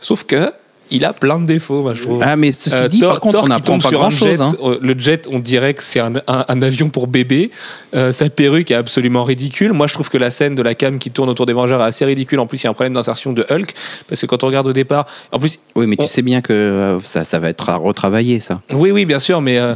[0.00, 0.52] Sauf que
[0.90, 2.20] il a plein de défauts, moi je trouve.
[2.22, 3.98] Ah, mais ceci Euh, dit, Thor- par contre, Thor on qui n'apprend tombe pas sur
[3.98, 4.28] un grand chose.
[4.28, 4.52] jet, Hein.
[4.62, 7.50] euh, Le jet, on dirait que c'est un, un- un avion pour bébé.
[7.94, 9.72] Euh, sa perruque est absolument ridicule.
[9.72, 11.84] Moi, je trouve que la scène de la cam qui tourne autour des Vengeurs est
[11.86, 12.38] assez ridicule.
[12.38, 13.72] En plus, il y a un problème d'insertion de Hulk
[14.08, 16.42] parce que quand on regarde au départ, en plus, Oui, mais On- tu sais bien
[16.42, 18.60] que euh, ça, ça va être à retravailler, ça.
[18.74, 19.74] oui, oui, bien sûr, mais euh,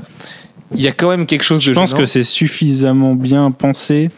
[0.77, 2.01] il y a quand même quelque chose Je de pense gênant.
[2.03, 4.11] que c'est suffisamment bien pensé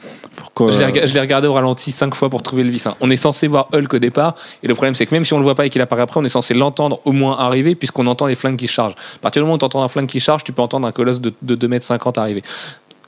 [0.70, 2.86] Je l'ai rega- je l'ai regardé au ralenti cinq fois pour trouver le vice.
[2.86, 2.96] hein.
[3.00, 5.38] On est censé voir Hulk au départ, et le problème c'est que même si on
[5.38, 8.06] le voit pas et qu'il apparaît après, on est censé l'entendre au moins arriver, puisqu'on
[8.06, 8.94] entend les flingues qui chargent.
[9.16, 10.92] À partir du moment où tu entends un flingue qui charge, tu peux entendre un
[10.92, 12.42] colosse de, de 2m50 arriver.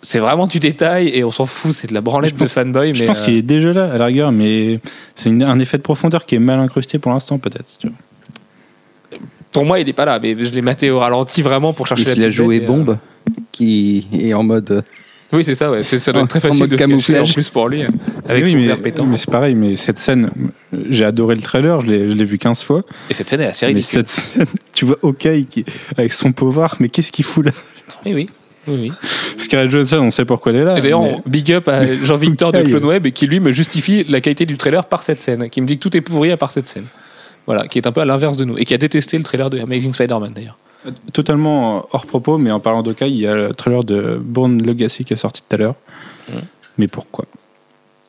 [0.05, 2.53] C'est vraiment du détail, et on s'en fout, c'est de la branlette Je pense- de
[2.53, 2.92] fanboy.
[2.95, 4.81] Je mais, pense euh, qu'il est déjà là, à la rigueur, mais
[5.14, 7.79] c'est une- un effet de profondeur qui est mal incrusté pour l'instant, peut-être.
[7.79, 7.97] tu vois.
[9.53, 12.05] pour moi, il est pas là, mais je l'ai maté au ralenti vraiment pour chercher
[12.07, 12.97] la Il a joué euh, bombe,
[13.53, 14.83] qui est en mode.
[15.33, 15.83] Oui, c'est ça, ouais.
[15.83, 17.88] C'est- ça doit être très facile de se cacher en plus pour lui, euh,
[18.29, 19.07] avec oui, son mais, verre pétant.
[19.07, 20.31] mais c'est pareil, mais cette scène,
[20.90, 22.83] j'ai adoré le trailer, je l'ai vu 15 fois.
[23.11, 24.01] Et cette scène est assez Mais ridicule.
[24.01, 25.64] cette scène, tu vois Hawkeye qui,
[25.97, 27.53] avec son pauvre, mais qu'est-ce qu'il fout là?
[28.05, 28.29] Oui, oui.
[28.68, 28.92] oui, oui.
[29.38, 30.77] Scarlett Johansson, on sait pourquoi elle est là.
[30.79, 32.62] Et D'ailleurs, mais- big up à Jean-Victor de.
[32.62, 35.66] Clone Web qui lui me justifie la qualité du trailer par cette scène, qui me
[35.66, 36.85] dit que tout est pourri à part cette scène.
[37.47, 39.51] Voilà, qui est un peu à l'inverse de nous et qui a détesté le trailer
[39.51, 40.59] de Amazing Spider-Man d'ailleurs.
[41.12, 45.05] Totalement hors propos, mais en parlant d'Hawkeye, il y a le trailer de Born Legacy
[45.05, 45.75] qui est sorti tout à l'heure.
[46.29, 46.40] Mhm.
[46.79, 47.25] Mais pourquoi?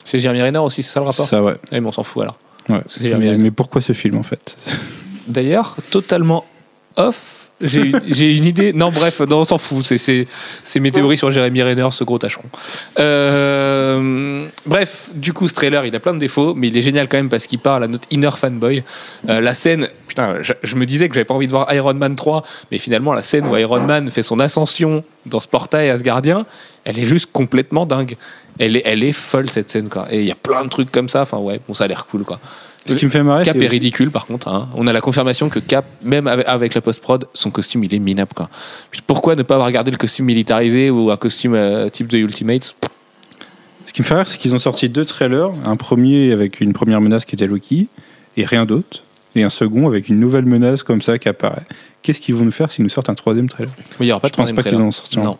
[0.05, 1.25] C'est Jeremy Renner aussi, c'est ça le rapport?
[1.25, 1.55] Ça, ouais.
[1.71, 2.37] Ah, mais on s'en fout alors.
[2.69, 3.37] ouais.
[3.37, 4.57] Mais pourquoi ce film en fait?
[5.27, 6.45] D'ailleurs, totalement
[6.95, 8.73] off, j'ai une idée.
[8.73, 9.83] Non, bref, non, on s'en fout.
[9.85, 10.27] C'est-
[10.79, 12.45] mes théories sur Jérémy Renner, ce gros tâcheron.
[12.99, 17.07] Euh, bref, du coup, ce trailer, il a plein de défauts, mais il est génial
[17.07, 18.83] quand même parce qu'il parle à notre inner fanboy.
[19.29, 21.93] Euh, la scène, putain, je, je me disais que j'avais pas envie de voir Iron
[21.93, 25.89] Man 3, mais finalement, la scène où Iron Man fait son ascension dans ce portail
[25.89, 26.45] asgardien,
[26.83, 28.17] elle est juste complètement dingue.
[28.59, 30.07] Elle est, elle est folle cette scène, quoi.
[30.11, 31.21] Et il y a plein de trucs comme ça.
[31.21, 32.39] Enfin, ouais, bon, ça a l'air cool, quoi.
[32.85, 34.47] Ce qui me fait marrer, Cap est ridicule par contre.
[34.49, 34.67] hein.
[34.75, 38.31] On a la confirmation que Cap, même avec, la post-prod, son costume il est minable.
[38.35, 38.49] Quoi.
[39.07, 42.75] Pourquoi ne pas avoir regardé le costume militarisé ou un costume euh, type de Ultimates?
[43.85, 45.51] Ce qui me fait rire, c'est qu'ils ont sorti deux trailers.
[45.65, 47.87] Un premier avec une première menace qui était Loki
[48.37, 49.03] et rien d'autre.
[49.35, 51.63] Et un second avec une nouvelle menace comme ça qui apparaît.
[52.03, 54.27] Qu'est-ce qu'ils vont nous faire s'ils nous sortent un troisième trailer Il n'y aura pas
[54.27, 55.23] Je de pense troisième pas qu'ils en sortiront.
[55.23, 55.37] Non.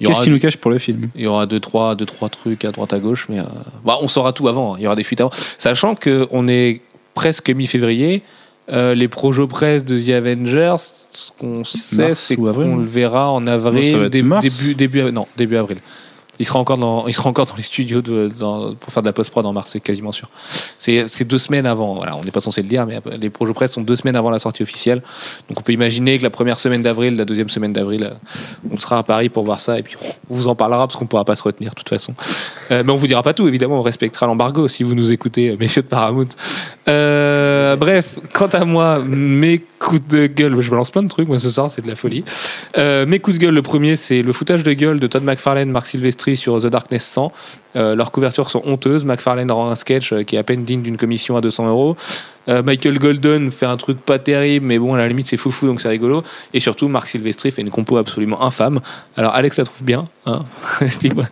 [0.00, 1.10] Y Qu'est-ce qu'ils nous cachent pour le film?
[1.14, 3.44] Il y aura deux trois, deux, trois trucs à droite à gauche, mais euh,
[3.84, 4.74] bah, on saura tout avant.
[4.74, 4.76] hein.
[4.78, 5.30] Il y aura des fuites avant.
[5.58, 6.80] Sachant qu'on est
[7.14, 8.22] presque mi-février.
[8.70, 10.76] euh, les projets presse de The Avengers,
[11.12, 15.26] ce qu'on sait, c'est qu'on le verra en Non, avril, être début, début, début, non,
[15.36, 15.78] début avril.
[16.38, 19.44] Il sera encore dans, il sera encore dans les studios pour faire de la post-prod
[19.44, 20.28] en mars, c'est quasiment sûr.
[20.78, 21.94] C'est deux semaines avant.
[21.94, 24.30] Voilà, on n'est pas censé le dire, mais les projets presse sont deux semaines avant
[24.30, 25.02] la sortie officielle.
[25.48, 28.14] Donc on peut imaginer que la première semaine d'avril, la deuxième semaine d'avril, euh,
[28.70, 29.96] on sera à Paris pour voir ça et puis
[30.30, 32.14] on vous en parlera parce qu'on pourra pas se retenir de toute façon.
[32.70, 35.50] Euh, mais on vous dira pas tout, évidemment, on respectera l'embargo si vous nous écoutez,
[35.50, 36.28] euh, messieurs de Paramount.
[36.86, 41.50] Bref, quant à moi, mes coups de gueule, je balance plein de trucs, moi ce
[41.50, 42.24] soir c'est de la folie.
[42.76, 45.86] Mes coups de gueule, le premier c'est le foutage de gueule de Todd McFarlane, Marc
[45.86, 47.32] Silvestri sur The Darkness 100.
[47.76, 49.04] Euh, leurs couvertures sont honteuses.
[49.04, 51.96] McFarlane rend un sketch euh, qui est à peine digne d'une commission à 200 euros.
[52.48, 55.66] Euh, Michael Golden fait un truc pas terrible, mais bon, à la limite, c'est foufou,
[55.66, 56.22] donc c'est rigolo.
[56.54, 58.80] Et surtout, Marc Silvestri fait une compo absolument infâme.
[59.16, 60.08] Alors, Alex la trouve bien.
[60.24, 60.44] Hein
[61.02, 61.24] libre,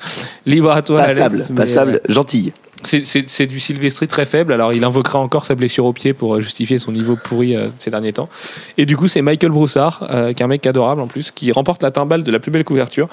[0.44, 1.52] libre à toi, Passable, Alex.
[1.56, 2.52] passable, euh, gentille.
[2.82, 4.52] c'est- du Silvestri très faible.
[4.52, 7.90] Alors, il invoquera encore sa blessure au pied pour justifier son niveau pourri euh, ces
[7.90, 8.28] derniers temps.
[8.76, 11.50] Et du coup, c'est Michael Broussard, euh, qui est un mec adorable en plus, qui
[11.50, 13.09] remporte la timbale de la plus belle couverture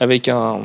[0.00, 0.58] avec un.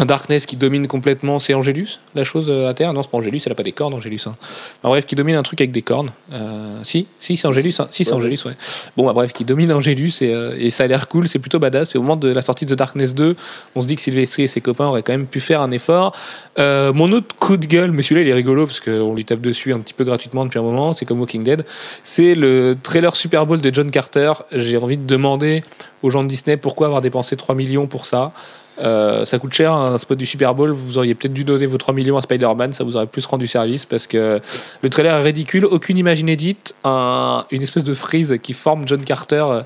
[0.00, 2.94] Un Darkness qui domine complètement, c'est Angelus, la chose euh, à terre?
[2.94, 4.22] Non, c'est pas Angelus, elle a pas des cornes, Angelus.
[4.24, 4.34] Hein.
[4.82, 6.08] Bref, qui domine un truc avec des cornes.
[6.32, 7.74] Euh, si, si, c'est Angelus.
[7.80, 7.86] hein.
[7.90, 8.54] Si, c'est Ouais, Angelus, ouais.
[8.96, 11.58] Bon, bah, bref, qui domine Angelus et, euh, et ça a l'air cool, c'est plutôt
[11.58, 11.94] badass.
[11.94, 13.36] Et au moment de la sortie de The Darkness 2,
[13.76, 16.16] on se dit que Sylvester et ses copains auraient quand même pu faire un effort.
[16.58, 19.42] Euh, mon autre coup de gueule, mais celui-là il est rigolo parce qu'on lui tape
[19.42, 21.66] dessus un petit peu gratuitement depuis un moment, c'est comme Walking Dead.
[22.02, 24.32] C'est le trailer Super Bowl de John Carter.
[24.52, 25.62] J'ai envie de demander
[26.02, 28.32] aux gens de Disney pourquoi avoir dépensé 3 millions pour ça.
[28.80, 30.70] Euh, ça coûte cher un spot du Super Bowl.
[30.70, 33.46] Vous auriez peut-être dû donner vos 3 millions à Spider-Man, ça vous aurait plus rendu
[33.46, 34.40] service parce que
[34.82, 39.02] le trailer est ridicule, aucune image inédite, un- une espèce de frise qui forme John
[39.04, 39.62] Carter euh,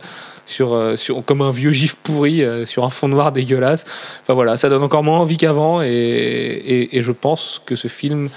[0.61, 3.85] euh, sur, comme un vieux gif pourri sur un fond noir dégueulasse.
[4.22, 8.29] Enfin voilà, ça donne encore moins envie qu'avant et, je pense que ce film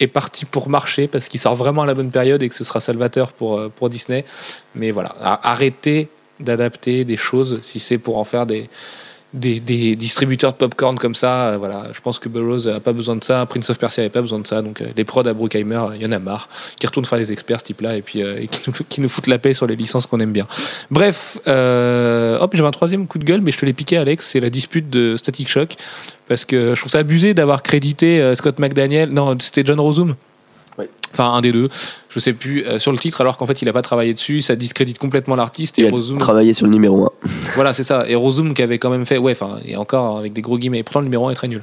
[0.00, 2.64] est parti pour marcher parce qu'il sort vraiment à la bonne période et que ce
[2.64, 4.24] sera salvateur pour, Disney.
[4.74, 6.08] Mais voilà, arrêtez
[6.40, 8.68] d'adapter des choses si c'est pour en faire des,
[9.34, 11.48] des, des distributeurs de popcorn comme ça.
[11.48, 14.12] euh, voilà, je pense que Burroughs n'a pas besoin de ça, Prince of Persia n'avait
[14.12, 14.62] pas besoin de ça.
[14.62, 17.32] Donc euh, les prods à Bruckheimer, il y en a marre, qui retournent faire les
[17.32, 19.66] experts ce type-là et puis euh, et qui, nous, qui nous foutent la paix sur
[19.66, 20.46] les licences qu'on aime bien.
[20.90, 24.30] Bref, euh, hop, j'avais un troisième coup de gueule, mais je te l'ai piqué, Alex.
[24.30, 25.74] C'est la dispute de Static Shock
[26.28, 29.10] parce que je trouve ça abusé d'avoir crédité euh, Scott McDaniel.
[29.10, 30.14] Non, c'était John Rossum.
[30.78, 30.88] Ouais.
[31.12, 31.68] Enfin, un des deux,
[32.14, 34.40] je sais plus, euh, sur le titre, alors qu'en fait, il n'a pas travaillé dessus,
[34.40, 35.78] ça discrédite complètement l'artiste.
[35.78, 37.10] Il Et a travaillé sur le numéro 1.
[37.54, 38.08] voilà, c'est ça.
[38.08, 40.84] Et Rosum qui avait quand même fait, ouais, enfin, et encore avec des gros guillemets.
[40.84, 41.62] Pourtant, le numéro 1 est très nul.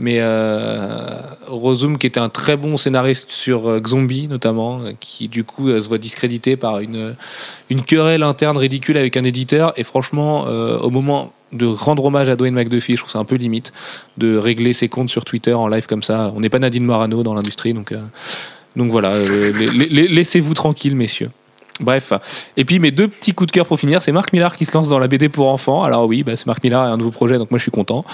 [0.00, 5.28] Mais euh, Rosum qui était un très bon scénariste sur euh, Zombie, notamment, euh, qui
[5.28, 7.14] du coup euh, se voit discrédité par une,
[7.68, 9.74] une querelle interne ridicule avec un éditeur.
[9.76, 13.34] Et franchement, au moment de rendre hommage à Dwayne McDuffie, je trouve ça un peu
[13.34, 13.74] limite
[14.16, 16.32] de régler ses comptes sur Twitter en live comme ça.
[16.34, 17.92] On n'est pas Nadine Morano dans l'industrie, donc,
[18.76, 19.52] donc voilà, euh,
[19.90, 21.30] laissez-vous tranquille, messieurs.
[21.80, 22.12] Bref.
[22.58, 24.76] Et puis mes deux petits coups de cœur pour finir, c'est Marc Millar qui se
[24.76, 25.82] lance dans la BD pour enfants.
[25.82, 28.04] Alors oui, bah, c'est Marc Millar et un nouveau projet, donc moi je suis content.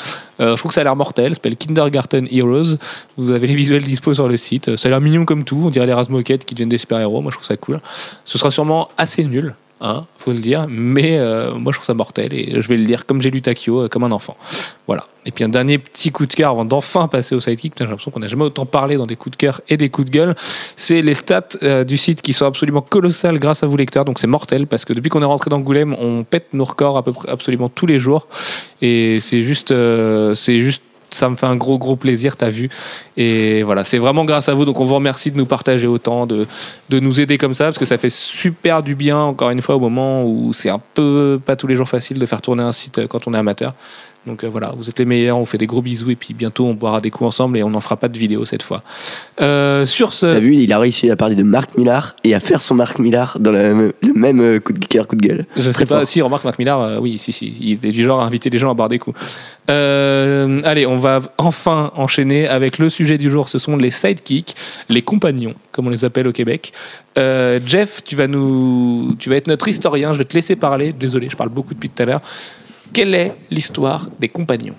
[0.40, 2.76] Euh, je que ça a l'air mortel, ça s'appelle Kindergarten Heroes.
[3.16, 4.76] Vous avez les visuels dispo sur le site.
[4.76, 7.22] Ça a l'air mignon comme tout, on dirait les Razmoquettes qui deviennent des super-héros.
[7.22, 7.80] Moi je trouve ça cool.
[8.24, 11.94] Ce sera sûrement assez nul, hein, faut le dire, mais euh, moi je trouve ça
[11.94, 14.36] mortel et je vais le lire comme j'ai lu Takio, euh, comme un enfant.
[14.86, 15.06] Voilà.
[15.24, 17.74] Et puis un dernier petit coup de cœur avant d'enfin passer au sidekick.
[17.76, 20.06] J'ai l'impression qu'on n'a jamais autant parlé dans des coups de cœur et des coups
[20.06, 20.34] de gueule.
[20.76, 24.04] C'est les stats euh, du site qui sont absolument colossales grâce à vous lecteurs.
[24.04, 26.96] Donc c'est mortel parce que depuis qu'on est rentré dans Goulême, on pète nos records
[26.96, 28.28] à peu près absolument tous les jours.
[28.80, 32.68] Et c'est juste, euh, c'est juste ça me fait un gros gros plaisir, t'as vu.
[33.16, 34.64] Et voilà, c'est vraiment grâce à vous.
[34.64, 36.46] Donc on vous remercie de nous partager autant, de,
[36.88, 39.76] de nous aider comme ça, parce que ça fait super du bien, encore une fois,
[39.76, 42.72] au moment où c'est un peu pas tous les jours facile de faire tourner un
[42.72, 43.74] site quand on est amateur.
[44.26, 46.66] Donc euh, voilà, vous êtes les meilleurs, on fait des gros bisous et puis bientôt
[46.66, 48.82] on boira des coups ensemble et on n'en fera pas de vidéo cette fois.
[49.40, 50.26] Euh, sur ce.
[50.26, 52.98] T'as vu, il a réussi à parler de Marc Millar et à faire son Marc
[52.98, 55.46] Millar dans la- le même euh, coup de cœur, coup de gueule.
[55.56, 56.06] Je sais Très pas fort.
[56.06, 58.58] si remarque Marc Millard, euh, oui, si, si, il est du genre à inviter les
[58.58, 59.16] gens à boire des coups.
[59.68, 63.48] Allez, on va enfin enchaîner avec le sujet du jour.
[63.48, 64.54] Ce sont les sidekicks,
[64.88, 66.72] les compagnons, comme on les appelle au Québec.
[67.16, 70.12] Jeff, tu vas nous, tu vas être notre historien.
[70.12, 70.92] Je vais te laisser parler.
[70.92, 72.20] Désolé, je parle beaucoup depuis tout à l'heure.
[72.96, 74.72] Quelle est l'histoire des compagnons?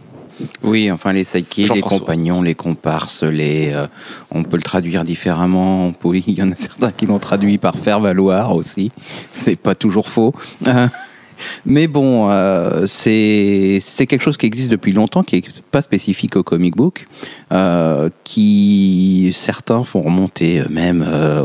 [0.63, 3.86] Oui, enfin les sidekicks, les compagnons, les comparses, les, euh,
[4.32, 5.91] on peut le traduire différemment.
[5.91, 8.91] Peut- il y en a certains qui l'ont traduit par faire valoir aussi.
[9.32, 10.34] C'est pas toujours faux.
[10.65, 10.88] Euh,
[11.67, 16.38] mais bon, euh, c'est c'est quelque chose qui existe depuis longtemps, qui n'est pas spécifique
[16.38, 17.06] au comic book,
[17.51, 21.43] euh, qui certains font remonter même euh,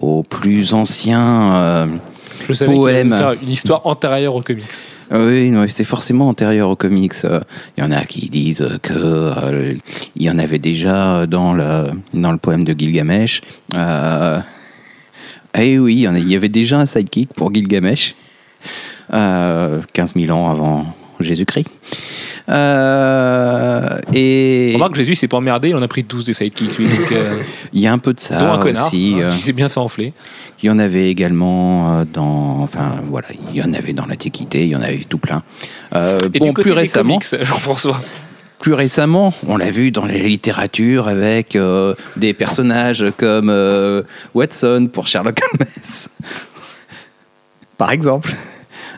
[0.00, 1.86] aux plus anciens.
[2.48, 3.10] Je savais Poème.
[3.10, 4.64] faire une histoire antérieure aux comics.
[5.10, 7.12] oui, non, c'est forcément antérieur aux comics.
[7.24, 7.40] Euh,
[7.76, 9.74] Il y en a qui disent que euh,
[10.16, 13.40] il y en avait déjà dans le dans le poème de Gilgamesh.
[13.74, 14.40] Euh,
[15.56, 18.14] eh oui, il y avait déjà un sidekick pour Gilgamesh,
[19.12, 20.86] euh, 15 000 ans avant
[21.20, 21.68] Jésus-Christ.
[22.48, 26.76] Euh, et Remarque que Jésus s'est pas emmerdé, il en a pris 12 des sidekicks,
[26.76, 27.40] lui, donc, euh,
[27.72, 29.14] il y a un peu de ça dont un connard, aussi.
[29.16, 30.12] hein, euh, qui s'est bien fait enfler.
[30.62, 34.62] Il y en avait également euh, dans, enfin voilà, il y en avait dans l'Antiquité,
[34.64, 35.42] il y en avait tout plein.
[35.94, 38.00] Et bon, du côté plus des récemment, Jean-François.
[38.60, 44.02] plus récemment, on l'a vu dans la littérature avec euh, des personnages comme euh,
[44.34, 45.66] Watson pour Sherlock Holmes,
[47.78, 48.32] par exemple.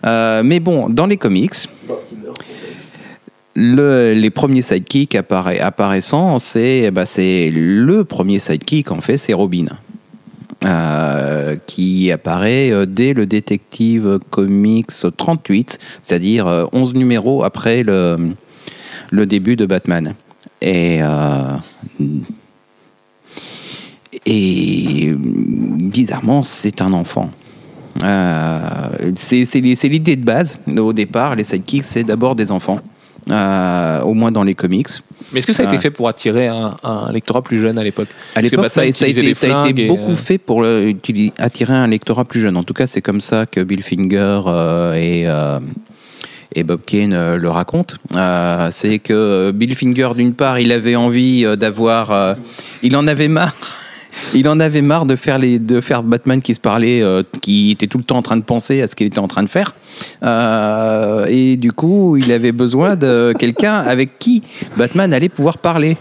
[0.05, 1.55] Euh, mais bon, dans les comics,
[3.57, 9.33] le- les premiers sidekicks appara- apparaissant, c'est bah, c'est le premier sidekick en fait, c'est
[9.33, 9.67] Robin.
[10.65, 18.17] Euh, qui apparaît euh, dès le détective comics 38, c'est-à-dire euh, 11 numéros après le,
[19.27, 20.15] début de Batman.
[20.63, 21.57] Et, euh,
[25.17, 27.31] bizarrement, c'est un enfant.
[28.03, 29.45] Euh, c'est
[29.89, 30.59] l'idée de base.
[30.77, 32.81] Au départ, les sidekicks, c'est d'abord des enfants, euh,
[33.31, 34.89] au moins dans les comics.
[35.33, 35.83] Mais est-ce que ça a été Ouais.
[35.83, 39.35] fait pour attirer un, un lectorat plus jeune à l'époque À l'époque, ça, a été,
[39.35, 40.93] ça a beaucoup euh, fait pour le-
[41.39, 42.57] attirer un lectorat plus jeune.
[42.57, 45.59] En tout cas, c'est comme ça que Bill Finger euh, et, euh,
[46.55, 47.97] et Bob Kane euh, le racontent.
[48.15, 52.13] Euh, c'est que euh, Bill Finger, d'une part, il avait envie euh, d'avoir...
[52.13, 52.35] euh,
[52.85, 53.53] il en avait marre.
[54.35, 57.71] Il en avait marre de faire, les, de faire Batman qui se parlait, euh, qui
[57.71, 59.49] était tout le temps en train de penser à ce qu'il était en train de
[59.49, 59.75] faire.
[60.23, 64.43] Euh, et du coup, il avait besoin de quelqu'un avec qui
[64.77, 65.97] Batman allait pouvoir parler.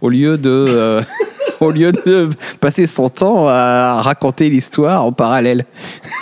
[0.00, 0.64] Au lieu de...
[0.68, 1.02] euh,
[1.60, 5.66] au lieu de passer son temps à raconter l'histoire en parallèle.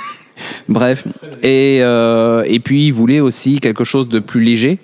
[0.68, 1.04] Bref.
[1.42, 4.78] Et, et puis, il voulait aussi quelque chose de plus léger,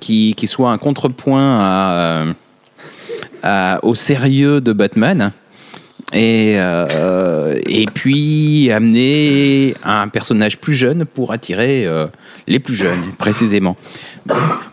[0.00, 2.34] qui, qui soit un contrepoint
[3.82, 5.32] au sérieux de Batman.
[6.14, 12.06] Et, euh, et puis amener un personnage plus jeune pour attirer euh,
[12.46, 13.76] les plus jeunes, précisément.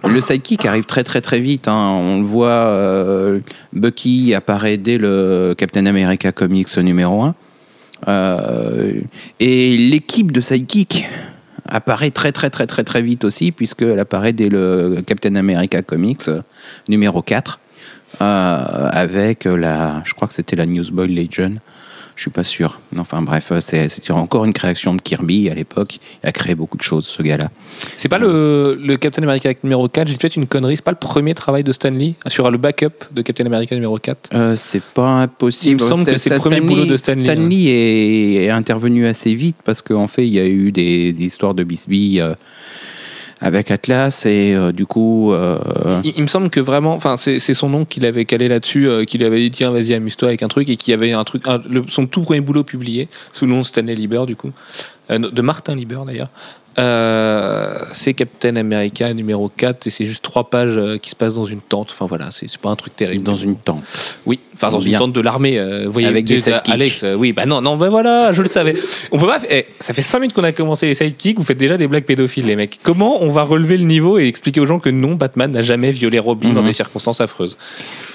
[0.08, 1.68] Le sidekick arrive très très très vite.
[1.68, 1.98] hein.
[2.00, 3.40] On le voit, euh,
[3.74, 7.36] Bucky apparaît dès le Captain America Comics numéro 1.
[8.08, 8.94] Euh,
[9.40, 11.06] et l'équipe de sidekick
[11.68, 16.30] apparaît très très très très très vite aussi, puisqu'elle apparaît dès le Captain America Comics
[16.88, 17.60] numéro 4.
[18.22, 21.56] Euh, avec la, je crois que c'était la Newsboy Legion,
[22.16, 22.80] je suis pas sûr.
[22.98, 26.00] Enfin bref, euh, c'était encore une création de Kirby à l'époque.
[26.24, 27.50] Il a créé beaucoup de choses, ce gars-là.
[27.98, 30.98] C'est pas le, le Captain America numéro 4, j'ai peut-être une connerie, c'est pas le
[30.98, 35.10] premier travail de Stanley sur le backup de Captain America numéro 4 Euh, c'est pas
[35.10, 35.82] impossible.
[35.82, 39.08] Il me semble que c'est le premier boulot de Stan Lee, Stanley est, est intervenu
[39.08, 42.34] assez vite parce qu'en fait, il y a eu des histoires de bisbille euh,
[43.42, 45.58] avec Atlas et euh, du coup, euh,
[46.04, 49.04] il, il me semble que vraiment, enfin c'est son nom qu'il avait calé là-dessus, euh,
[49.04, 51.62] qu'il avait dit tiens vas-y amuse-toi avec un truc et qui avait un truc, un-
[51.70, 54.52] le- son tout premier boulot publié sous le nom Stanley Lieber du coup,
[55.10, 56.30] de Martin Lieber d'ailleurs.
[56.78, 61.46] Euh, c'est Captain America numéro 4 et c'est juste trois pages qui se passent dans
[61.46, 61.92] une tente.
[61.92, 63.24] Enfin voilà, c'est pas un truc terrible.
[63.24, 63.84] dans une tente.
[64.26, 65.60] Oui, enfin dans une tente de l'armée.
[65.60, 66.74] euh, vous voyez, Avec des sidekicks.
[66.74, 68.76] Alex, euh, oui, bah non, non, bah voilà, je le savais.
[69.12, 69.40] On peut pas.
[69.50, 72.06] eh, ça fait 5 minutes qu'on a commencé les sidekicks, vous faites déjà des blagues
[72.06, 72.80] pédophiles, les mecs.
[72.84, 75.92] Comment on va relever le niveau et expliquer aux gens que non, Batman n'a jamais
[75.92, 76.68] violé Robin dans Mhm.
[76.68, 77.58] des circonstances affreuses?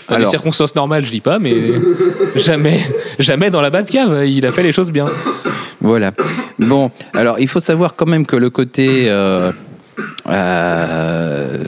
[0.08, 1.54] Dans des circonstances normales, je dis pas, mais
[2.34, 2.80] jamais,
[3.20, 5.04] jamais dans la Batcave, il a fait les choses bien.
[5.80, 6.12] Voilà.
[6.58, 9.52] Bon, alors il faut savoir quand même que le côté euh,
[10.28, 11.64] euh,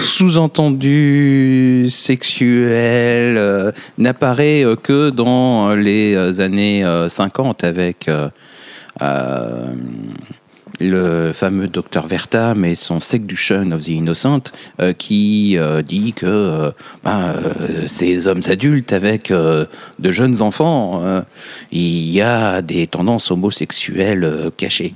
[0.00, 8.08] sous-entendu sexuel euh, n'apparaît euh, que dans les années euh, 50 avec
[10.80, 14.44] le fameux docteur Vertam et son Seduction of the Innocent
[14.98, 16.72] qui dit que
[17.04, 17.34] ben,
[17.86, 21.02] ces hommes adultes avec de jeunes enfants,
[21.70, 24.94] il y a des tendances homosexuelles cachées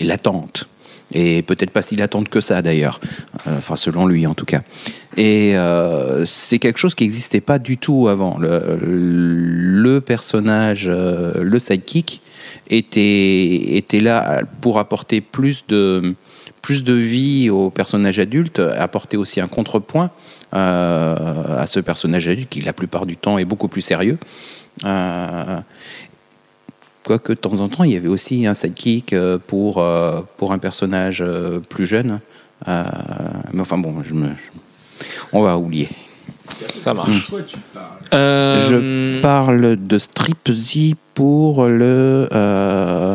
[0.00, 0.68] latentes.
[1.18, 3.00] Et peut-être pas si latentes que ça d'ailleurs,
[3.46, 4.62] Euh, enfin selon lui en tout cas.
[5.16, 8.38] Et euh, c'est quelque chose qui n'existait pas du tout avant.
[8.38, 12.22] Le, personnage, euh, le sidekick,
[12.68, 16.14] était, était là pour apporter plus de,
[16.60, 20.10] plus de vie au personnage adulte, apporter aussi un contrepoint
[20.52, 24.18] à ce personnage adulte qui, la plupart du temps, est beaucoup plus sérieux.
[27.06, 30.52] Quoique de temps en temps, il y avait aussi un sidekick euh, pour, euh, pour
[30.52, 32.18] un personnage euh, plus jeune.
[32.66, 32.82] Euh,
[33.52, 35.88] mais enfin bon, je me, je- on va oublier.
[36.80, 37.30] Ça marche.
[38.12, 42.28] Euh, Je parle de Stripsy pour le.
[42.32, 43.14] Euh,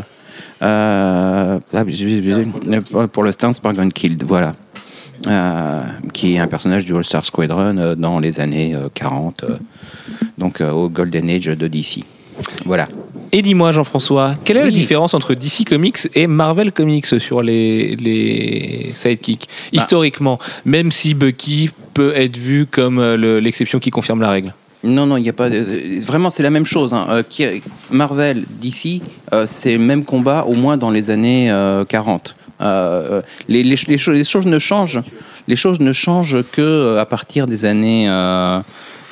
[0.61, 4.53] euh, ah, pour le Stance Spark Killed, voilà.
[5.27, 5.81] Euh,
[6.13, 9.57] qui est un personnage du All-Star Squadron euh, dans les années euh, 40, euh,
[10.37, 12.03] donc euh, au Golden Age de DC.
[12.65, 12.87] Voilà.
[13.33, 17.95] Et dis-moi, Jean-François, quelle est la différence entre DC Comics et Marvel Comics sur les,
[17.95, 24.19] les sidekicks Historiquement, même si Bucky peut être vu comme euh, le- l'exception qui confirme
[24.21, 24.53] la règle?
[24.83, 25.49] Non, non, il n'y a pas.
[25.49, 26.93] de- Vraiment, c'est la même chose.
[26.93, 27.05] hein.
[27.09, 27.23] Euh,
[27.89, 32.35] Marvel, DC, euh, c'est le même combat au moins dans les années euh, 40.
[32.61, 34.99] Euh, les, les, les choses, les choses ne changent.
[35.47, 38.07] Les choses ne changent que euh, à partir des années.
[38.09, 38.59] euh,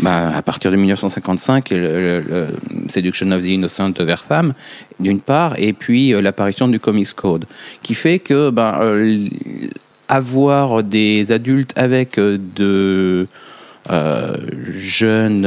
[0.01, 2.47] bah, à partir de 1955, le, le-
[2.87, 4.53] Seduction of the Innocent de Vertham,
[5.01, 7.43] d'une part, et puis euh, l'apparition du Comics Code,
[7.81, 9.29] qui fait que l-
[10.07, 13.27] avoir des adultes avec de
[13.89, 15.41] jeunes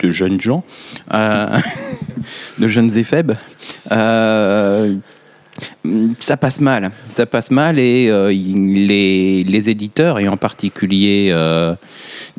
[0.00, 0.62] de jeunes gens
[1.10, 3.32] de jeunes éphèbes
[3.92, 4.94] euh,
[6.20, 11.74] ça passe mal ça passe mal et euh, les, les éditeurs et en particulier euh,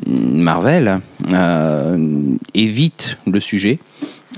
[0.06, 3.78] Marvel euh, évitent le sujet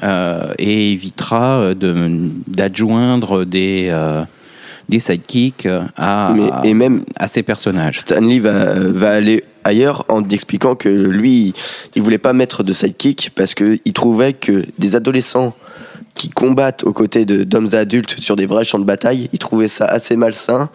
[0.03, 4.23] euh, et évitera de- d'adjoindre des euh,
[4.89, 8.01] des sidekicks à, Mais- et même à ces personnages.
[8.01, 11.53] Stanley va, va aller ailleurs en expliquant que lui,
[11.95, 15.55] il voulait pas mettre de sidekick parce qu'il trouvait que des adolescents
[16.15, 19.87] qui combattent aux côtés d'hommes adultes sur des vrais champs de bataille, il trouvait ça
[19.87, 20.69] assez malsain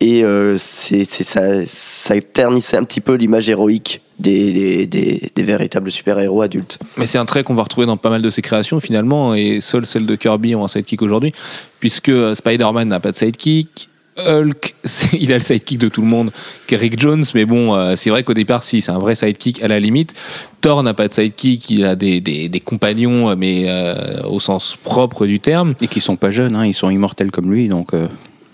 [0.00, 6.42] et euh, c'est, ça, ça ternissait un petit peu l'image héroïque des- des véritables super-héros
[6.42, 6.78] adultes.
[6.96, 9.60] Mais c'est un trait qu'on va retrouver dans pas mal de ses créations finalement, et
[9.60, 11.32] seules celles de Kirby ont un sidekick aujourd'hui,
[11.80, 13.88] puisque euh, Spider-Man n'a pas de sidekick.
[14.26, 14.74] Hulk,
[15.18, 16.30] il a le sidekick de tout le monde,
[16.70, 19.68] Rick Jones, mais bon, euh, c'est vrai qu'au départ, si, c'est un vrai sidekick à
[19.68, 20.14] la limite.
[20.60, 24.40] Thor n'a pas de sidekick, il a des, des, des compagnons, euh, mais euh, au
[24.40, 25.74] sens propre du terme.
[25.80, 27.94] Et qui sont pas jeunes, hein, ils sont immortels comme lui, donc.
[27.94, 28.08] euh,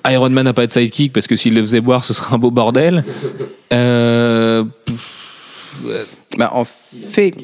[0.06, 2.38] Iron Man n'a pas de sidekick parce que s'il le faisait boire, ce serait un
[2.38, 3.04] beau bordel.
[3.72, 5.74] Euh, pff,
[6.36, 7.34] Bah, en fait,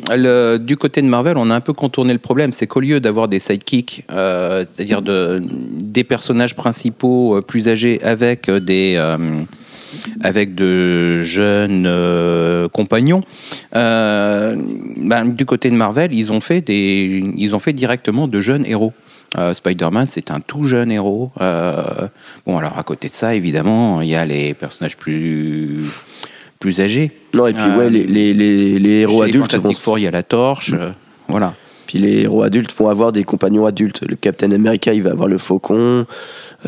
[0.65, 2.53] du côté de Marvel, on a un peu contourné le problème.
[2.53, 8.01] C'est qu'au lieu d'avoir des sidekicks, euh, c'est-à-dire de, des personnages principaux euh, plus âgés
[8.03, 8.97] avec euh, des.
[10.23, 11.89] avec de jeunes
[12.73, 13.23] compagnons.
[13.73, 18.67] Ben, du côté de Marvel, ils ont fait des, ils ont fait directement de jeunes
[18.67, 18.93] héros.
[19.39, 21.31] Euh, Spider-Man, c'est un tout jeune héros.
[22.47, 25.85] Bon, alors à côté de ça, évidemment, il y a les personnages plus
[26.61, 27.11] plus âgés.
[27.35, 29.39] Non, et puis Euh, ouais, les, les, les, les héros adultes.
[29.51, 30.73] Fantastic vont- Four, il y a la torche.
[30.75, 30.91] euh,
[31.27, 31.55] voilà.
[31.87, 34.03] Puis les héros adultes vont avoir des compagnons adultes.
[34.07, 36.07] Le Captain America, il va avoir le Faucon.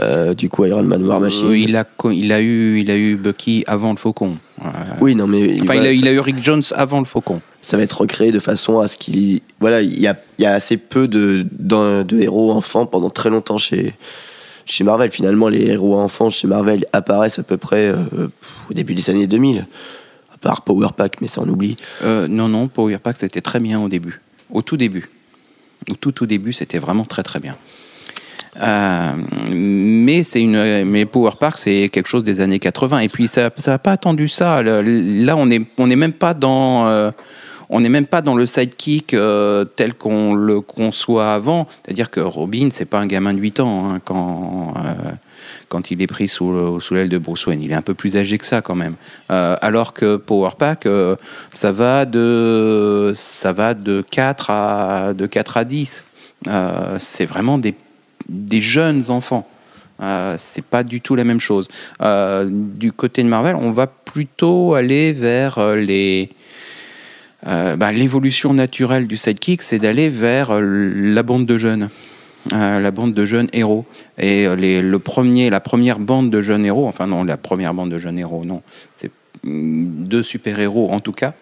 [0.01, 1.47] euh, du coup, Iron Man War Machine.
[1.51, 4.39] Euh, il, a, il, a eu, il a eu Bucky avant le Faucon.
[4.65, 4.69] Euh,
[5.03, 7.05] Oui, non, mais enfin, voilà, il, a, il ça, a eu Rick Jones avant le
[7.05, 7.41] Faucon.
[7.61, 9.43] ça va être recréé de façon à ce qu'il.
[9.61, 11.47] Voilà, il y a, il y a assez peu de
[12.19, 13.93] héros enfants pendant très longtemps chez,
[14.65, 15.11] chez Marvel.
[15.11, 18.29] Finalement, les héros enfants chez Marvel apparaissent à peu près euh,
[18.71, 19.67] au début des années 2000.
[20.35, 21.77] À part Power Pack, mais ça on oublie.
[22.03, 24.21] Euh, non, non, Power Pack, c'était très bien au début.
[24.51, 25.09] Au tout début.
[25.91, 27.57] Au tout, tout début, c'était vraiment très, très bien.
[28.61, 29.13] Euh,
[29.51, 33.49] mais c'est une mais Power Park c'est quelque chose des années 80 et puis ça
[33.57, 37.11] ça n'a pas attendu ça là on est on n'est même pas dans
[37.73, 42.21] on n'est même pas dans le sidekick euh, tel qu'on le conçoit avant c'est-à-dire que
[42.21, 45.13] Robin c'est pas un gamin de 8 ans hein, quand euh,
[45.73, 47.63] quand il est pris sous, sous l'aile de Bruce Wayne.
[47.63, 48.95] Il est un peu plus âgé que ça quand même.
[49.31, 50.87] Euh, alors que Power Pack,
[51.51, 56.05] ça, va de, ça va de 4 à, de 4 à 10.
[56.49, 57.75] Euh, c'est vraiment des,
[58.29, 59.49] des jeunes enfants.
[60.03, 61.69] Euh, c'est pas du tout la même chose.
[62.47, 66.31] Du côté de Marvel, on va plutôt aller vers les.
[67.47, 70.61] Euh, bah, l'évolution naturelle du sidekick, c'est d'aller vers euh,
[70.95, 71.89] la bande de jeunes.
[72.53, 73.85] euh, la bande de jeunes héros.
[74.19, 77.99] Et le premier, la première bande de jeunes héros, enfin non, la première bande de
[77.99, 78.63] jeunes héros, non,
[78.95, 79.11] c'est
[79.45, 81.35] mm, deux super-héros en tout cas.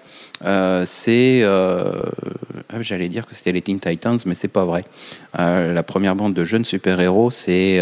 [0.85, 4.85] c'est, ah, j'allais dire que c'était les Teen Titans, mais c'est pas vrai.
[5.37, 7.81] La première bande de jeunes super-héros, c'est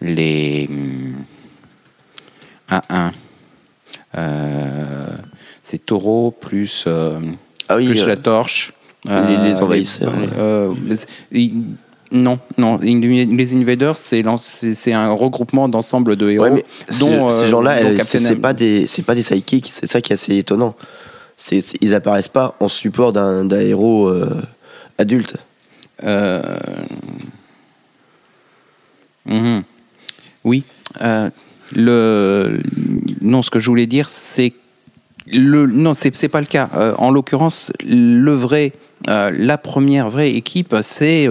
[0.00, 1.14] les hum,
[2.70, 3.12] ah, un.
[4.16, 5.16] Euh,
[5.70, 7.20] c'est Taureau plus euh,
[7.68, 8.72] Ah oui, plus euh, la torche.
[9.04, 10.96] les- les envahisseurs, euh, les-
[11.44, 11.62] ils-
[12.12, 12.76] non, non.
[12.78, 16.42] Les Invaders, c'est un regroupement d'ensemble de héros.
[16.42, 19.68] Ouais, mais ces- dont, ces euh, gens-là, euh, c'est pas des, c'est pas des sidekicks.
[19.70, 20.74] C'est ça qui est assez étonnant.
[21.36, 24.42] C'est, ils apparaissent pas en support d'un, d'un héros euh,
[24.98, 25.36] adulte.
[26.02, 26.42] Euh,
[29.26, 29.62] mhm.
[30.44, 30.64] Oui.
[31.00, 31.30] euh,
[31.76, 32.58] le
[33.20, 34.52] non, ce que je voulais dire, c'est
[35.32, 36.68] le non, c'est c'est pas le cas.
[36.74, 38.72] Euh, en l'occurrence, le vrai,
[39.08, 41.28] euh, la première vraie équipe, c'est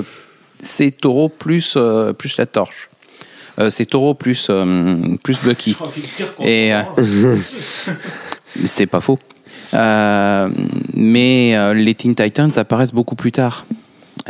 [0.62, 2.90] c'est Taureau plus euh, plus la torche.
[3.72, 4.50] C'est Taureau plus
[5.22, 5.76] plus Bucky.
[6.42, 6.72] Et
[8.66, 9.20] c'est pas faux.
[9.74, 13.66] Mais les Teen Titans apparaissent beaucoup plus tard.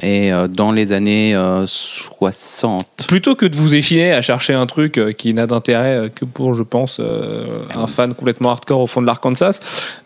[0.01, 2.85] Et euh, dans les années euh, 60.
[3.07, 6.25] Plutôt que de vous échiner à chercher un truc euh, qui n'a d'intérêt euh, que
[6.25, 7.45] pour, je pense, euh,
[7.75, 9.59] un fan complètement hardcore au fond de l'Arkansas,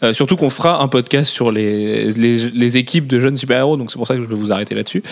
[0.04, 3.92] euh, surtout qu'on fera un podcast sur les, les, les équipes de jeunes super-héros, donc
[3.92, 5.04] c'est pour ça que je vais vous arrêter là-dessus.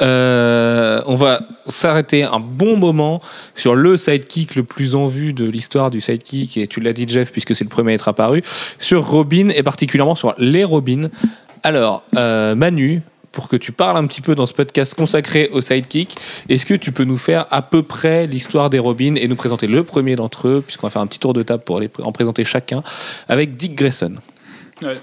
[0.00, 3.20] Euh, on va s'arrêter un bon moment
[3.54, 7.06] sur le sidekick le plus en vue de l'histoire du sidekick, et tu l'as dit
[7.08, 8.42] Jeff, puisque c'est le premier à être apparu,
[8.78, 11.08] sur Robin, et particulièrement sur les Robins.
[11.62, 13.02] Alors, euh, Manu,
[13.34, 16.16] pour que tu parles un petit peu dans ce podcast consacré au sidekick,
[16.48, 19.66] est-ce que tu peux nous faire à peu près l'histoire des Robins et nous présenter
[19.66, 22.12] le premier d'entre eux, puisqu'on va faire un petit tour de table pour les- en
[22.12, 22.82] présenter chacun,
[23.28, 24.14] avec Dick Grayson.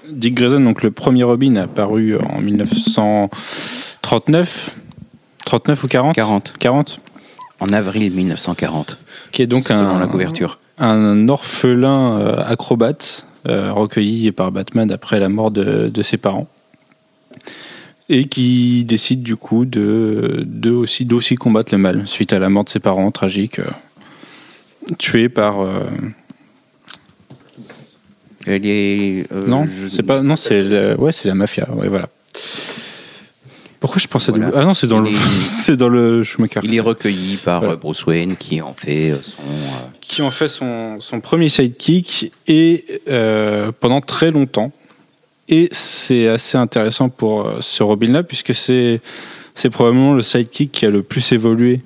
[0.10, 4.76] Dick Grayson, donc le premier Robin, a apparu en 1939.
[5.46, 6.54] 39 ou 40 40.
[6.60, 7.00] 40.
[7.60, 8.98] En avril 1940.
[9.32, 10.60] Qui est donc selon un, la couverture.
[10.78, 16.48] un orphelin euh, acrobate euh, recueilli par Batman après la mort de, de ses parents
[18.10, 22.50] et qui décide du coup de, de aussi d'aussi combattre le mal suite à la
[22.50, 23.66] mort de ses parents tragique euh,
[24.98, 25.84] tué par euh,
[28.46, 31.88] Elle est, euh, non je- c'est pas non c'est le- ouais c'est la mafia ouais
[31.88, 32.10] voilà
[33.80, 34.52] pourquoi je pensais Voilà.
[34.56, 37.60] ah non c'est dans Il le est- c'est dans le Schumacher Il est recueilli par
[37.62, 37.74] Voilà.
[37.76, 39.42] euh, Bruce Wayne qui en fait son.
[40.02, 43.02] qui en fait son, son premier sidekick et
[43.80, 44.72] pendant très longtemps.
[45.52, 49.02] Et c'est assez intéressant pour euh, ce Robin-là, puisque c'est,
[49.54, 51.82] c'est probablement le sidekick qui a le plus évolué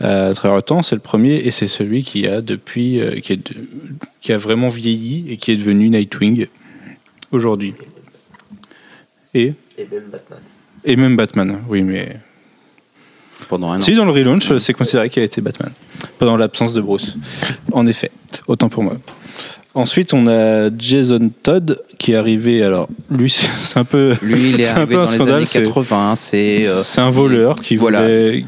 [0.00, 0.82] euh, à travers le temps.
[0.82, 3.56] C'est le premier et c'est celui qui a depuis euh, qui, est de-
[4.22, 6.46] qui a vraiment vieilli et qui est devenu Nightwing
[7.30, 7.74] aujourd'hui.
[9.34, 10.40] Et, Et même Batman.
[10.84, 12.16] et même Batman, oui, mais.
[13.48, 13.80] pendant un an.
[13.82, 15.72] Si, dans le relaunch, c'est considéré qu'il a été Batman.
[16.18, 17.16] Pendant l'absence de Bruce.
[17.72, 18.10] En effet.
[18.46, 18.96] Autant pour moi.
[19.74, 22.62] Ensuite, on a Jason Todd qui est arrivé.
[22.62, 23.30] Alors, lui,
[23.62, 24.14] c'est un peu.
[24.22, 26.14] Lui, il est arrivé un dans les scandale, années c'est- 80.
[26.16, 28.02] C'est euh, C'est un voleur qui Voilà.
[28.02, 28.44] voulait.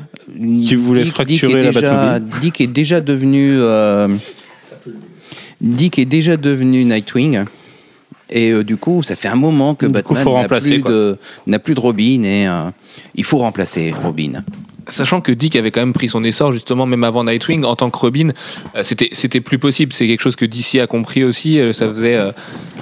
[0.62, 2.41] qui voulait fracturer la déjà, Batmobile.
[2.43, 3.53] Dick est déjà devenu.
[3.59, 4.09] euh,
[5.61, 7.45] Dick est déjà devenu Nightwing.
[8.31, 10.83] Et euh, du coup, ça fait un moment que Du Batman n'a plus,
[11.62, 12.47] plus de Robin et
[13.14, 14.43] il faut remplacer Robin.
[14.89, 17.91] Sachant que Dick avait quand même pris son essor justement même avant Nightwing en tant
[17.91, 18.30] que Robin,
[18.76, 19.93] euh, c'était c'était plus possible.
[19.93, 21.59] C'est quelque chose que DC a compris aussi.
[21.59, 22.32] euh, Ça faisait euh,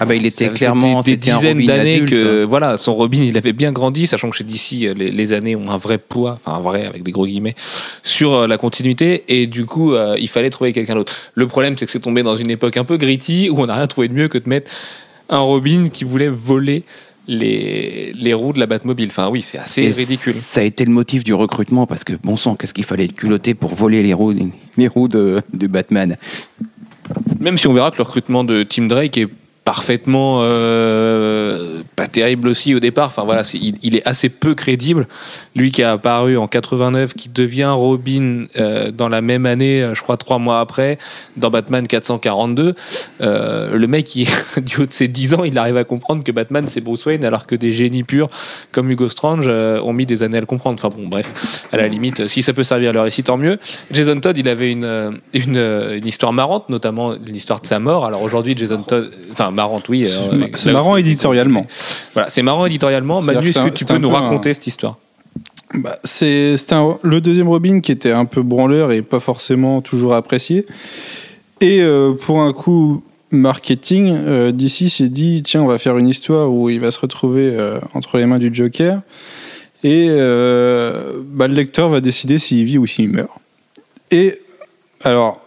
[0.00, 3.52] Ah bah il était clairement des, des dizaines d'années que voilà son Robin il avait
[3.52, 6.60] bien grandi, sachant que chez DC les, les années ont un vrai poids, enfin un
[6.60, 7.54] vrai avec des gros guillemets
[8.02, 11.12] sur la continuité et du coup il fallait trouver quelqu'un d'autre.
[11.34, 13.76] Le problème c'est que c'est tombé dans une époque un peu gritty où on n'a
[13.76, 14.70] rien trouvé de mieux que de mettre
[15.28, 16.82] un Robin qui voulait voler
[17.26, 19.08] les, les roues de la Batmobile.
[19.08, 20.34] Enfin oui c'est assez Et ridicule.
[20.34, 23.14] Ça a été le motif du recrutement parce que bon sang, qu'est-ce qu'il fallait être
[23.14, 24.34] culotté pour voler les roues,
[24.76, 26.16] les roues de, de Batman?
[27.40, 29.28] Même si on verra que le recrutement de Tim Drake est
[29.64, 33.08] parfaitement euh, pas terrible aussi au départ.
[33.08, 35.06] Enfin voilà, il, il est assez peu crédible.
[35.54, 39.94] Lui qui a apparu en 89, qui devient Robin euh, dans la même année, euh,
[39.94, 40.98] je crois trois mois après,
[41.36, 42.74] dans Batman 442.
[43.20, 44.28] Euh, le mec, qui,
[44.62, 47.24] du haut de ses 10 ans, il arrive à comprendre que Batman c'est Bruce Wayne,
[47.24, 48.28] alors que des génies purs
[48.72, 50.78] comme Hugo Strange euh, ont mis des années à le comprendre.
[50.82, 53.58] Enfin bon, bref, à la limite, si ça peut servir le récit, tant mieux.
[53.90, 57.78] Jason Todd, il avait une, euh, une, euh, une histoire marrante, notamment l'histoire de sa
[57.78, 58.04] mort.
[58.04, 60.08] Alors aujourd'hui, Jason Todd, enfin marrante, oui.
[60.54, 61.66] C'est euh, marrant éditorialement.
[62.14, 63.20] Voilà, c'est marrant éditorialement.
[63.22, 64.98] Manu, est-ce que tu peux nous raconter cette histoire?
[65.74, 66.54] Bah, c'est
[67.02, 70.66] le deuxième Robin qui était un peu branleur et pas forcément toujours apprécié.
[71.60, 76.08] Et euh, pour un coup marketing, euh, DC s'est dit tiens, on va faire une
[76.08, 79.00] histoire où il va se retrouver euh, entre les mains du Joker.
[79.82, 83.30] Et euh, bah, le lecteur va décider s'il vit ou s'il meurt.
[84.10, 84.40] Et
[85.02, 85.40] alors,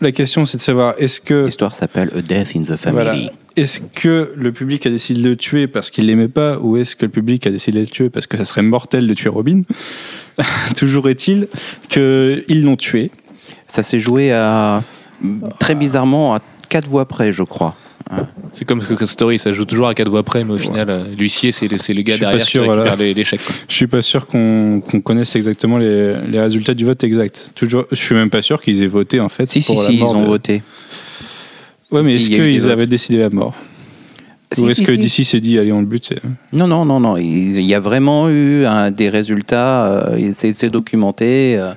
[0.00, 3.04] la question c'est de savoir est-ce que L'histoire s'appelle A Death in the Family.
[3.04, 3.32] Voilà.
[3.56, 6.96] Est-ce que le public a décidé de le tuer parce qu'il l'aimait pas ou est-ce
[6.96, 9.28] que le public a décidé de le tuer parce que ça serait mortel de tuer
[9.28, 9.62] Robin?
[10.76, 11.46] Toujours est-il
[11.88, 13.10] qu'ils l'ont tué.
[13.68, 14.82] Ça s'est joué à
[15.60, 17.76] très bizarrement à quatre voix près, je crois.
[18.52, 21.04] C'est comme Secret Story, ça joue toujours à quatre voix près, mais au final, euh,
[21.16, 22.96] l'huissier, c'est le, gars derrière sûr, qui récupère voilà.
[23.02, 23.40] les- l'échec.
[23.42, 23.54] quoi.
[23.66, 27.50] Je suis pas sûr qu'on connaisse exactement les, les résultats du vote exact.
[27.54, 29.88] Toujours, je suis même pas sûr qu'ils aient voté en fait Si, si, pour la
[29.88, 30.62] si, ils ont de- voté.
[31.94, 33.54] Ouais, mais est-ce qu'ils avaient décidé la mort
[34.52, 34.98] Si, Ou est-ce si, que si.
[34.98, 36.12] d'ici s'est dit allez on le bute
[36.52, 37.16] Non, non, non, non.
[37.16, 38.64] Il y a vraiment eu
[38.96, 39.86] des résultats.
[39.86, 41.56] euh, c'est documenté.
[41.56, 41.72] euh,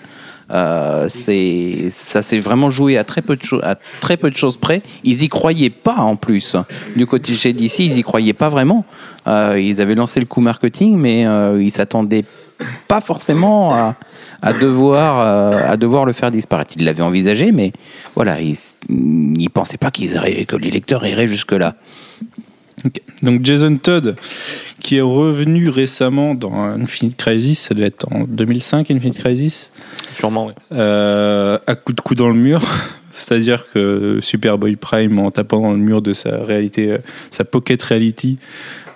[0.49, 4.55] euh, ça s'est vraiment joué à très peu de choses à très peu de choses
[4.55, 6.55] près ils y croyaient pas en plus
[6.95, 8.85] du côté chez DC ils y croyaient pas vraiment
[9.27, 11.25] Euh, ils avaient lancé le coup marketing mais
[11.59, 12.23] ils s'attendaient
[12.87, 13.95] pas forcément à,
[14.41, 17.71] à devoir euh, à devoir le faire disparaître ils l'avaient envisagé mais
[18.15, 18.55] voilà ils
[18.89, 21.75] ils pensaient pas qu'ils iraient- que les lecteurs iraient jusque là
[22.85, 23.01] Ok.
[23.23, 24.15] Donc Jason Todd,
[24.79, 29.71] qui est revenu récemment dans Infinite Crisis, ça devait être en 2005 Infinite Crisis,
[30.15, 30.53] Sûrement, ouais.
[30.73, 32.61] euh, à coup de coup dans le mur.
[33.13, 36.97] C'est-à-dire que Superboy Prime, en tapant dans le mur de sa réalité, euh,
[37.31, 38.37] sa pocket reality,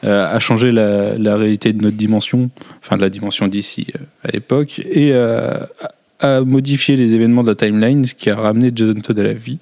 [0.03, 2.49] euh, a changé la, la réalité de notre dimension,
[2.83, 5.87] enfin de la dimension d'ici euh, à l'époque, et euh, a
[6.23, 9.33] a modifié les événements de la timeline, ce qui a ramené Jason Todd à la
[9.33, 9.57] vie,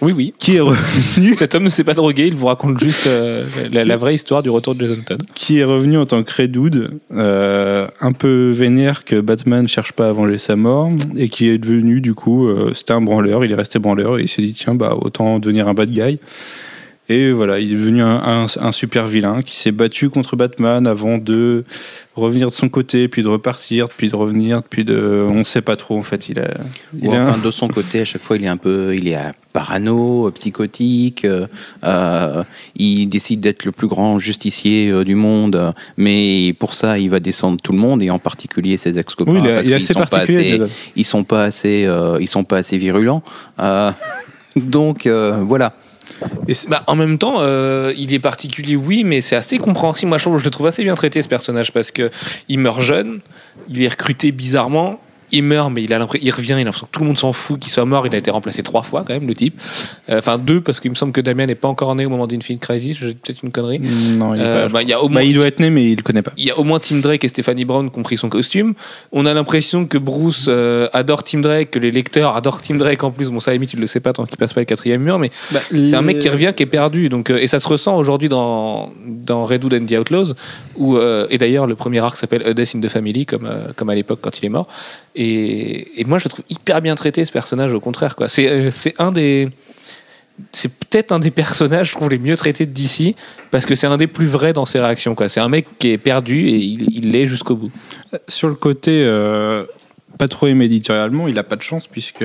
[0.00, 0.32] Oui, oui.
[0.38, 3.84] qui est revenu Cet homme ne s'est pas drogué, il vous raconte juste euh, la,
[3.84, 5.22] la vraie histoire du retour de Jason Todd.
[5.34, 9.92] qui est revenu en tant que Red Hood, euh, un peu vénère que Batman cherche
[9.92, 10.88] pas à venger sa mort,
[11.18, 14.22] et qui est devenu du coup, euh, c'était un branleur, il est resté branleur, et
[14.22, 16.18] il s'est dit tiens bah autant devenir un bad guy.
[17.10, 20.86] Et voilà, il est devenu un, un- un super vilain qui s'est battu contre Batman
[20.86, 21.64] avant de
[22.16, 25.76] revenir de son côté, puis de repartir, puis de revenir, puis de, on sait pas
[25.76, 26.28] trop en fait.
[26.28, 26.50] Il a,
[27.00, 29.16] il un- de son côté, à chaque fois, il est un peu, il est
[29.54, 31.24] parano, euh, psychotique.
[31.24, 31.46] euh,
[31.84, 32.44] euh,
[32.76, 37.58] il décide d'être le plus grand justicier du monde, mais pour ça, il va descendre
[37.62, 39.32] tout le monde et en particulier ses ex-copains.
[39.32, 40.58] oui, il est, parce qu'ils assez sont pas assez-
[40.94, 43.22] ils sont pas assez, euh, ils sont pas assez virulents.
[43.60, 43.90] Euh,
[44.56, 45.72] donc voilà.
[46.68, 50.08] Bah, en même temps, euh, il est particulier, oui, mais c'est assez compréhensible.
[50.08, 52.10] Moi, je, je le trouve assez bien traité, ce personnage, parce que
[52.48, 53.20] il meurt jeune,
[53.68, 55.00] il est recruté bizarrement,
[55.32, 57.18] il meurt, mais il, a l'impression- il revient, il a l'impression que tout le monde
[57.18, 58.06] s'en fout qu'il soit mort.
[58.06, 59.60] Il a été remplacé trois fois, quand même, le type.
[60.10, 62.26] Euh, Enfin, deux, parce qu'il me semble que Damien n'est pas encore né au moment
[62.26, 62.98] d'Infinite Crisis.
[62.98, 63.78] J'ai peut-être une connerie.
[64.16, 64.72] non, il est Euh, pas.
[64.74, 65.22] bah, il y a au Bah, moins.
[65.22, 66.32] il doit être né, mais il le connaît pas.
[66.36, 68.74] il y a au moins Tim Drake et Stephanie Brown qui ont pris son costume.
[69.12, 73.02] On a l'impression que Bruce euh, adore Tim Drake, que les lecteurs adorent Tim Drake
[73.04, 73.28] en plus.
[73.30, 75.02] Bon, ça, à la limite, tu le sais pas tant qu'il passe pas le quatrième
[75.02, 75.30] mur, mais
[75.82, 77.08] c'est un mec qui revient, qui est perdu.
[77.08, 80.34] Donc, euh, et ça se ressent aujourd'hui dans, dans Red Hood and the Outlaws.
[80.76, 83.68] Où, euh, et d'ailleurs, le premier arc s'appelle A Death in the Family, comme, euh,
[83.76, 84.66] comme à l'époque quand il est mort.
[85.20, 88.14] Et, moi, je le trouve hyper bien traité, ce personnage, au contraire.
[88.20, 89.48] euh, c'est un des.
[90.52, 93.16] C'est peut-être un des personnages, je trouve, les mieux traités de DC,
[93.50, 95.16] parce que c'est un des plus vrais dans ses réactions.
[95.26, 97.72] C'est un mec qui est perdu et il l'est jusqu'au bout.
[98.28, 99.64] Sur le côté euh,
[100.16, 102.24] pas trop aimé éditorialement, il a pas de chance puisque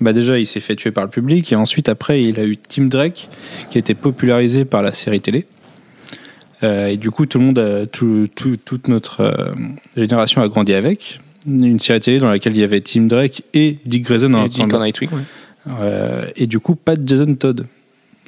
[0.00, 2.56] bah déjà il s'est fait tuer par le public et ensuite après il a eu
[2.56, 3.28] Tim Drake
[3.70, 5.46] qui a été popularisé par la série télé.
[6.62, 9.52] Euh, et du coup tout le monde, toute notre euh,
[9.96, 13.78] génération a grandi avec une série télé dans laquelle il y avait Tim Drake et
[13.86, 14.84] Dick Grayson en Et Dick ensemble.
[14.84, 15.20] Nightwing, ouais.
[15.80, 17.66] Euh, et du coup, pas de Jason Todd.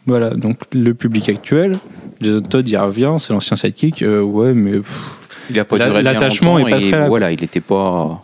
[0.06, 1.76] Voilà, donc le public actuel,
[2.20, 4.02] Jason Todd, il revient, c'est l'ancien sidekick.
[4.02, 5.26] euh, ouais, mais pff.
[5.50, 8.22] Il a pas La- l'attachement est pas et très là, Voilà, il était pas.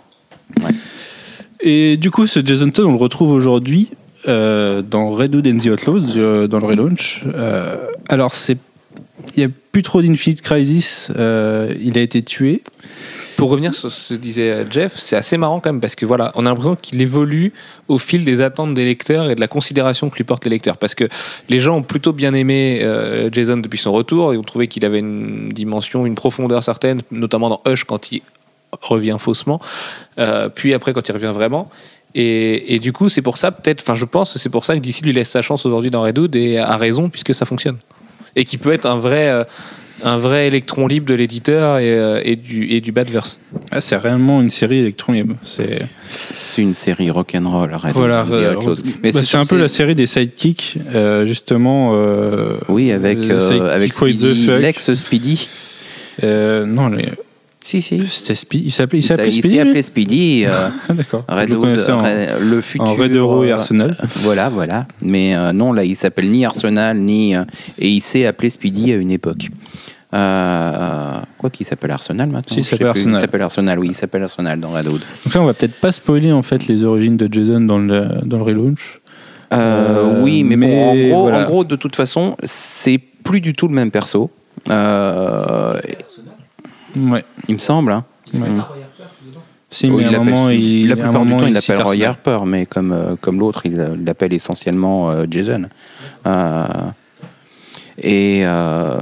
[1.61, 3.91] Et du coup, ce Jason Todd, on le retrouve aujourd'hui
[4.29, 7.23] euh, dans Red Hood and the Outlaws, euh, dans le relaunch.
[7.35, 7.77] Euh,
[8.09, 8.59] alors, c'est.
[9.37, 11.11] Il n'y a plus trop d'Infinite Crisis.
[11.17, 12.63] euh, il a été tué.
[13.37, 16.07] Pour revenir sur ce que disait euh, Jeff, c'est assez marrant quand même parce que
[16.07, 17.53] voilà, on a l'impression qu'il évolue
[17.89, 20.77] au fil des attentes des lecteurs et de la considération que lui portent les lecteurs.
[20.77, 21.09] Parce que
[21.49, 24.85] les gens ont plutôt bien aimé euh, Jason depuis son retour et ont trouvé qu'il
[24.85, 28.23] avait une dimension, une profondeur certaine, notamment dans Hush quand il
[28.81, 29.61] revient faussement,
[30.19, 31.71] euh, puis après quand il revient vraiment.
[32.17, 35.01] Et, du coup, c'est pour ça peut-être, enfin je pense, c'est pour ça que DC
[35.03, 37.79] lui laisse sa chance aujourd'hui dans Red Hood et a raison puisque ça fonctionne
[38.37, 39.45] et qui peut être un vrai.
[40.05, 43.39] Un vrai électron libre de l'éditeur et, euh, et du, et du Badverse.
[43.71, 45.35] Ah, c'est réellement une série Electron Libre.
[45.43, 47.75] C'est C'est une série rock'n'roll.
[47.75, 48.55] Red voilà, euh.
[49.03, 51.93] Mais bah, c'est un peu la série des sidekicks, euh, justement.
[51.95, 55.49] euh, Oui, avec, euh, avec Speedy, l'ex Speedy.
[56.23, 57.09] euh, non, les-
[57.63, 58.05] Si, si.
[58.05, 58.67] c'était Speedy.
[58.67, 59.59] Il s'appelait, il Il s'appelait s'est Speedy.
[59.61, 60.45] appelé Speedy.
[60.45, 60.51] euh,
[60.89, 61.25] Ah, d'accord.
[61.31, 62.85] Le Hood, connaissais en, Red- le futur.
[62.87, 63.97] en Red Euro et euh, Arsenal.
[64.17, 64.87] Voilà, voilà.
[65.01, 67.35] Mais euh, non, là, il s'appelle ni Arsenal, ni.
[67.35, 67.45] euh,
[67.79, 69.49] et il s'est appelé Speedy à une époque.
[70.15, 73.01] Euh, quoi qu'il s'appelle Arsenal maintenant Si, il s'appelle plus.
[73.01, 73.17] Arsenal.
[73.17, 75.01] Il s'appelle Arsenal, oui, il s'appelle Arsenal dans Red Hood.
[75.25, 78.07] Donc là, on va peut-être pas spoiler en fait les origines de Jason dans le,
[78.25, 79.01] dans le relaunch.
[79.53, 79.57] Euh,
[80.17, 81.41] Euh, oui, mais, bon, en gros, voilà.
[81.41, 84.31] en gros, de toute façon, c'est plus du tout le même perso.
[84.71, 85.79] Euh,
[86.97, 87.25] Ouais.
[87.49, 87.91] il me semble.
[87.93, 88.05] hein.
[88.35, 88.41] ouais.
[88.49, 88.65] Mm.
[89.71, 92.05] Si, Oh, il un l'appelle- moment, il, la plupart du temps, il l'appelle Roy.
[92.05, 95.65] Harper, mais comme, euh, comme l'autre, il il l'appelle essentiellement euh, Jason.
[96.27, 96.65] Euh,
[98.01, 98.95] et euh,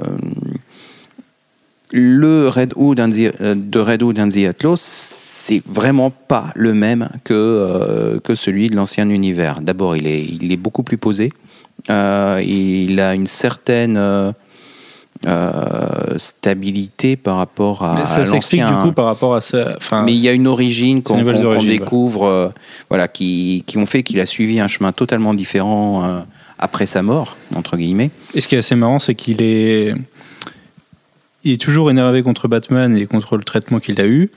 [1.93, 7.09] le Red Hood euh, de Red Hood and the Outlaws, c'est vraiment pas le même
[7.25, 9.61] que, euh, que celui de l'ancien univers.
[9.61, 11.31] D'abord, il est, il est beaucoup plus posé.
[11.91, 14.33] Euh, il a une certaine euh,
[16.17, 19.75] stabilité par rapport à, Mais ça s'explique du coup par rapport à ça.
[19.77, 21.23] Enfin, Mais il y a une origine qu'on
[21.61, 22.53] découvre,
[22.89, 26.25] voilà, qui, qui ont fait qu'il a suivi un chemin totalement différent
[26.59, 28.11] après sa mort, entre guillemets.
[28.35, 29.95] Et ce qui est assez marrant, c'est qu'il est.
[31.45, 34.31] Il est toujours énervé contre Batman et contre le traitement qu'il a eu,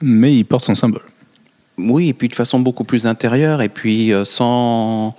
[0.00, 1.02] mais il porte son symbole.
[1.78, 5.16] Oui, et puis de façon beaucoup plus intérieure, et puis euh, sans,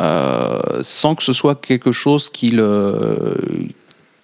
[0.00, 3.36] euh, sans que ce soit quelque chose qui le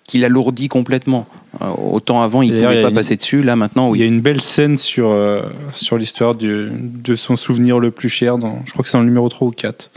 [0.08, 1.26] qui l'alourdit complètement.
[1.60, 4.06] Euh, autant avant, il ne pouvait pas une- passer dessus, là maintenant, Il y a
[4.06, 4.12] oui.
[4.14, 5.42] une belle scène sur, euh,
[5.72, 8.38] sur l'histoire de son souvenir le plus cher.
[8.38, 9.90] Dans, je crois que c'est dans le numéro 3 ou 4.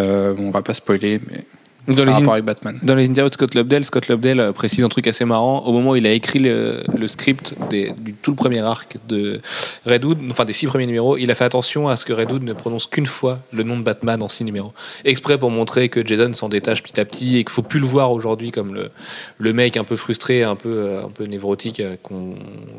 [0.00, 1.46] Euh, on va pas spoiler, mais
[1.88, 2.78] Dans les, rapport in- avec Batman.
[2.82, 5.60] dans les interviews de Scott Lobdell, Scott Lobdell euh, précise un truc assez marrant.
[5.66, 8.98] Au moment où il a écrit le, le script des- du tout le premier arc
[9.08, 9.40] de
[9.84, 12.30] Red Hood, enfin des six premiers numéros, il a fait attention à ce que Red
[12.30, 14.72] Hood ne prononce qu'une fois le nom de Batman en six numéros.
[15.04, 17.86] Exprès pour montrer que Jason s'en détache petit à petit et qu'il faut plus le
[17.86, 18.90] voir aujourd'hui comme le,
[19.38, 22.34] le mec un peu frustré, un peu, euh, un peu névrotique, euh, qu'on-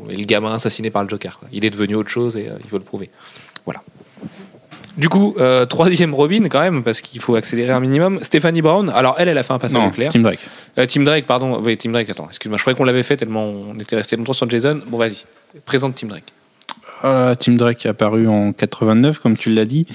[0.09, 1.39] et le gamin assassiné par le Joker.
[1.39, 1.49] quoi.
[1.51, 3.09] Il est devenu autre chose et euh, il faut le prouver.
[3.65, 3.81] Voilà.
[4.97, 8.19] Du coup, euh, troisième Robin quand même, parce qu'il faut accélérer un minimum.
[8.21, 10.11] Stephanie Brown, alors elle, elle a fait un passage Non, éclair.
[10.11, 10.39] Tim Drake.
[10.77, 11.59] Euh, Tim Drake, pardon.
[11.63, 12.57] Oui, Tim Drake, attends, excuse-moi.
[12.57, 14.81] Je croyais qu'on l'avait fait tellement on était resté longtemps sur Jason.
[14.87, 15.23] Bon, vas-y.
[15.65, 16.25] Présente Tim Drake.
[17.01, 19.87] Voilà, Tim Drake est apparu en 89, comme tu l'as dit.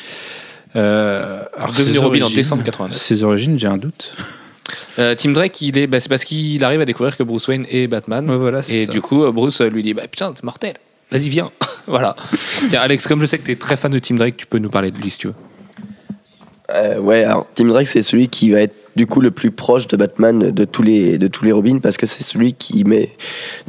[0.77, 2.97] Euh, alors, Devenu Robin en décembre 89.
[2.97, 4.15] Ses origines, j'ai un doute.
[4.99, 7.65] Euh, Tim Drake, il est, bah, c'est parce qu'il arrive à découvrir que Bruce Wayne
[7.71, 8.29] est Batman.
[8.29, 8.93] Ouais, voilà, c'est et ça.
[8.93, 10.75] du coup, Bruce lui dit Bah putain, t'es mortel.
[11.11, 11.51] Vas-y, viens.
[11.87, 12.17] voilà.
[12.69, 14.71] Tiens, Alex, comme je sais que t'es très fan de Tim Drake, tu peux nous
[14.71, 15.35] parler de lui si tu veux.
[16.75, 19.87] Euh, ouais, alors Tim Drake, c'est celui qui va être du coup le plus proche
[19.87, 23.11] de Batman de tous les, de tous les Robins parce que c'est celui qui met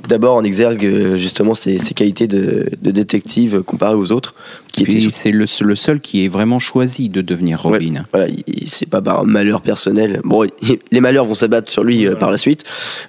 [0.08, 4.34] d'abord en exergue euh, justement ses, ses qualités de, de détective comparé aux autres.
[4.72, 8.06] Qui étaient Puis sur- c'est le, le seul qui est vraiment choisi de devenir Robin.
[8.12, 10.20] Voilà, il- il- c'est pas par un malheur personnel.
[10.24, 12.64] Bon, il- les malheurs vont s'abattre sur lui euh, par la suite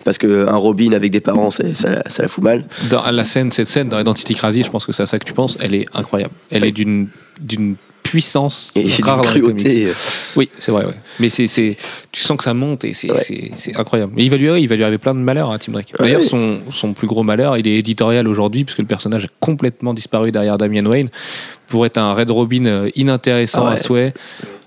[0.04, 2.66] parce que un Robin avec des parents, c'est- ça, la- ça la fout mal.
[2.90, 5.24] Dans la scène, cette scène dans Identity Crisis, je pense que c'est à ça que
[5.24, 6.34] tu penses, elle est incroyable.
[6.50, 7.08] Elle est d'une
[7.40, 9.88] d'une puissance Et d'une rare cruauté.
[10.36, 10.84] Oui, c'est vrai.
[10.86, 10.94] Ouais.
[11.20, 11.76] Mais c'est, c'est,
[12.12, 13.18] tu sens que ça monte et c'est, Ouais.
[13.22, 14.12] c'est, c'est incroyable.
[14.16, 15.92] Mais il va lui, il va lui arriver plein de malheurs à Tim Drake.
[15.98, 16.26] Ouais, D'ailleurs, ouais.
[16.26, 20.32] son, son plus gros malheur, il est éditorial aujourd'hui puisque le personnage a complètement disparu
[20.32, 21.08] derrière Damian Wayne
[21.68, 23.74] pour être un Red Robin euh, inintéressant Ah ouais.
[23.74, 24.14] à souhait.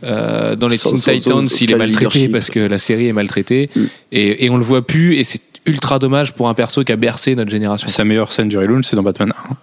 [0.03, 2.31] Euh, dans les Sans- Teen sans Titans, aucun il est maltraité leadership.
[2.31, 3.81] parce que la série est maltraitée Mm.
[4.11, 6.97] et, et on le voit plus et c'est ultra dommage pour un perso qui a
[6.97, 7.87] bercé notre génération.
[7.87, 9.55] Sa meilleure scène du relaunch, c'est dans Batman 1.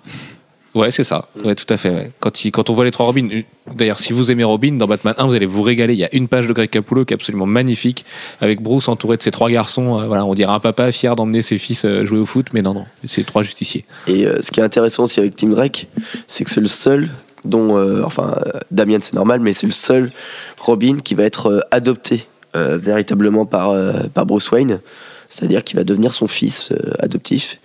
[0.75, 1.29] Ouais, c'est ça.
[1.45, 2.12] Ouais, tout à fait.
[2.21, 3.43] Quand, quand on voit les trois Robins, euh,
[3.75, 5.95] d'ailleurs, si vous aimez Robin, dans Batman 1, vous allez vous régaler.
[5.95, 8.05] Il y a une page de Greg Capullo qui est absolument magnifique,
[8.41, 9.99] avec Bruce entouré de ses trois garçons.
[9.99, 12.62] euh, voilà, on dirait un papa fier d'emmener ses fils euh, jouer au foot, mais
[12.62, 13.85] non, non, c'est trois justiciers.
[14.07, 15.89] Et ce qui est intéressant aussi avec Tim Drake,
[16.29, 17.11] c'est que c'est le seul
[17.45, 18.37] dont, enfin,
[18.71, 20.12] Damien c'est normal, mais c'est le seul
[20.59, 23.75] Robin qui va être adopté véritablement par,
[24.12, 24.81] par Bruce Wayne,
[25.29, 27.59] c'est-à-dire qu'il va devenir son fils adoptif,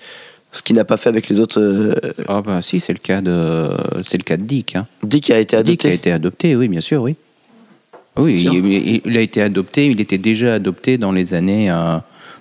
[0.55, 1.59] ce qu'il n'a pas fait avec les autres.
[1.59, 1.93] euh,
[2.27, 3.69] Ah bah si, c'est le cas de
[4.03, 4.75] c'est le cas de Dick.
[4.75, 4.87] Hein.
[5.03, 5.93] Dick a été Dick a adopté.
[5.93, 7.15] été adopté, oui, bien sûr, oui.
[8.17, 8.53] Oui, Sûr.
[8.53, 11.97] il, il- il a été adopté, il était déjà adopté dans les années, euh,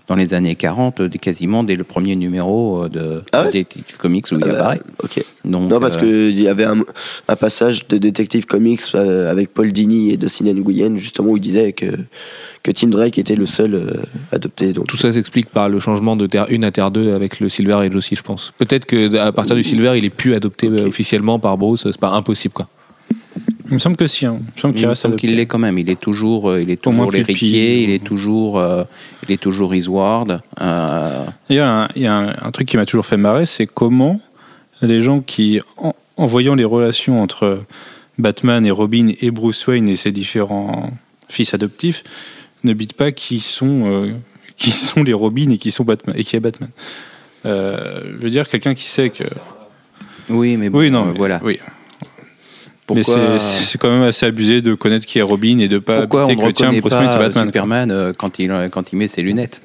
[0.07, 3.97] dans les années 40, euh, quasiment dès le premier numéro euh, de, Ah ouais Detective
[3.97, 4.81] Comics où il Ah bah, apparaît.
[5.03, 5.25] ok.
[5.45, 6.01] Donc, Non, parce euh,
[6.31, 6.81] qu'il y avait un,
[7.29, 11.41] un passage de Detective Comics euh, avec Paul Dini et Dustin Nguyen, justement, où il
[11.41, 11.87] disait que,
[12.63, 13.93] que Tim Drake était le seul euh,
[14.33, 14.73] adopté.
[14.73, 17.49] Donc, Tout ça s'explique par le changement de Terre 1 à Terre 2 avec le
[17.49, 18.53] Silver Age aussi, je pense.
[18.59, 22.11] Peut-être que à partir du Silver, il est plus adopté officiellement par Bruce, c'est pas
[22.11, 22.69] impossible, quoi.
[23.75, 24.25] Il me semble que si.
[24.25, 24.39] hein.
[24.41, 25.79] Il me semble qu'il reste qu'il l'est quand même.
[25.79, 28.85] Il est toujours, euh, il est toujours l'héritier, il est toujours, euh,
[29.29, 30.41] il est toujours Eastward.
[30.61, 33.17] Euh, Il y a, un, il y a un, un truc qui m'a toujours fait
[33.17, 34.21] marrer, c'est comment
[34.81, 37.65] les gens qui, en, en voyant les relations entre
[38.17, 40.93] Batman et Robin et Bruce Wayne et ses différents
[41.29, 42.05] fils adoptifs,
[42.63, 44.13] ne bitent pas qui sont, euh,
[44.57, 46.71] qui sont les Robin et qui sont Batman et qui est Batman.
[47.45, 49.25] Euh, je veux dire, quelqu'un qui sait que.
[50.29, 51.41] oui, mais bon, Oui, non, euh, mais- voilà.
[51.43, 51.59] Oui.
[52.87, 56.01] Pourquoi, mais c'est- quand même assez abusé de connaître qui est Robin et de pas
[56.01, 57.47] pourquoi on ne que tiens, Bruce pas Batman.
[57.47, 59.63] Superman euh, quand il, quand il met ses lunettes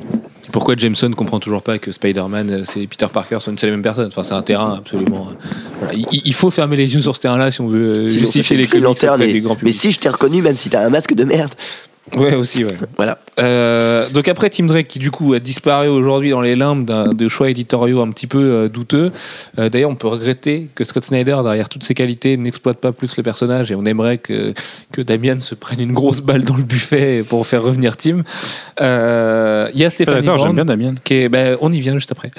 [0.53, 3.81] Pourquoi Jameson comprend toujours pas que Spider-Man, euh, c'est Peter Parker, sont c'est la même
[3.81, 5.27] personne Enfin, c'est un terrain absolument.
[5.31, 5.33] euh,
[5.79, 5.93] voilà.
[5.95, 8.63] Il, il faut fermer les yeux sur ce terrain-là si on veut euh, justifier les
[8.63, 10.85] Green comics Lantern auprès et- du grand Mais si je t'ai reconnu, même si t'as
[10.85, 11.51] un masque de merde.
[12.17, 12.71] Ouais, aussi, ouais.
[12.97, 13.17] Voilà.
[13.39, 17.13] Euh, donc après Tim Drake qui du coup a disparu aujourd'hui dans les limbes d'un-
[17.13, 19.11] de choix éditoriaux un petit peu euh, douteux.
[19.57, 23.15] Euh, D'ailleurs on peut regretter que Scott Snyder derrière toutes ses qualités n'exploite pas plus
[23.17, 24.53] le personnage et on aimerait que,
[24.91, 28.23] que Damian se prenne une grosse balle dans le buffet pour faire revenir Tim.
[28.81, 30.95] Euh, Il y a Pas Stéphanie D'accord, j'aime Brown bien Damien.
[31.03, 32.31] qui est- ben, on y vient juste après.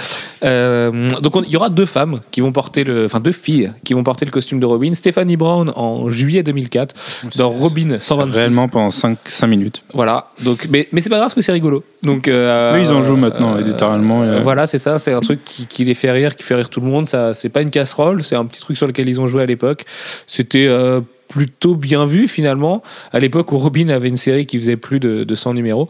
[0.44, 3.72] Euh, donc on- il y aura deux femmes qui vont porter le, enfin deux filles
[3.84, 4.94] qui vont porter le costume de Robin.
[4.94, 6.94] Stephanie Brown en juillet 2004
[7.36, 8.38] dans Robin 126.
[8.38, 9.59] Réellement pendant 5, minutes.
[9.94, 10.30] Voilà.
[10.42, 11.84] Donc, mais, mais c'est pas grave parce que c'est rigolo.
[12.02, 14.98] Donc, euh, Oui, ils en jouent maintenant, littéralement, euh, et- voilà, c'est ça.
[14.98, 17.08] C'est un truc qui, qui les fait rire, qui fait rire tout le monde.
[17.08, 18.22] Ça, c'est pas une casserole.
[18.22, 19.84] C'est un petit truc sur lequel ils ont joué à l'époque.
[20.26, 22.82] C'était euh, plutôt bien vu finalement.
[23.12, 25.86] À l'époque où Robin avait une série qui faisait plus de, de 100 numéros.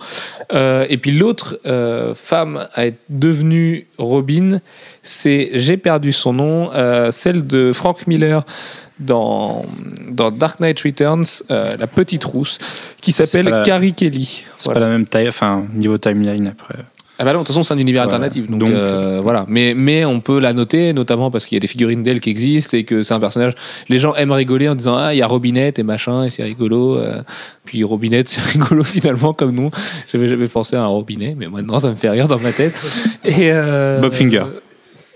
[0.53, 4.61] Euh, et puis l'autre euh, femme à être devenue Robin,
[5.03, 8.45] c'est j'ai perdu son nom, euh, celle de Frank Miller
[9.01, 9.65] dans,
[10.09, 12.59] dans Dark Knight Returns, euh, la petite rousse,
[13.01, 14.45] qui s'appelle Carrie Kelly.
[14.59, 14.81] C'est Voilà.
[14.81, 16.77] pas la même taille, enfin, niveau timeline après.
[17.19, 18.17] Ah bah non, de toute façon, c'est un univers Voilà.
[18.17, 18.49] alternatif.
[18.51, 19.45] Donc, Donc, euh, voilà.
[19.47, 22.31] Mais, mais on peut la noter, notamment parce qu'il y a des figurines d'elle qui
[22.31, 23.53] existent et que c'est un personnage.
[23.91, 26.43] Les gens aiment rigoler en disant Ah, il y a Robinette et machin, et c'est
[26.45, 26.97] rigolo.
[26.97, 27.21] euh.
[27.67, 29.71] Puis Robinette, c'est rigolo finalement, comme nous.
[30.11, 32.81] J'avais jamais pensé à un robinet, mais maintenant, ça me fait rire dans ma tête.
[33.27, 34.45] Et, euh, Bob Finger.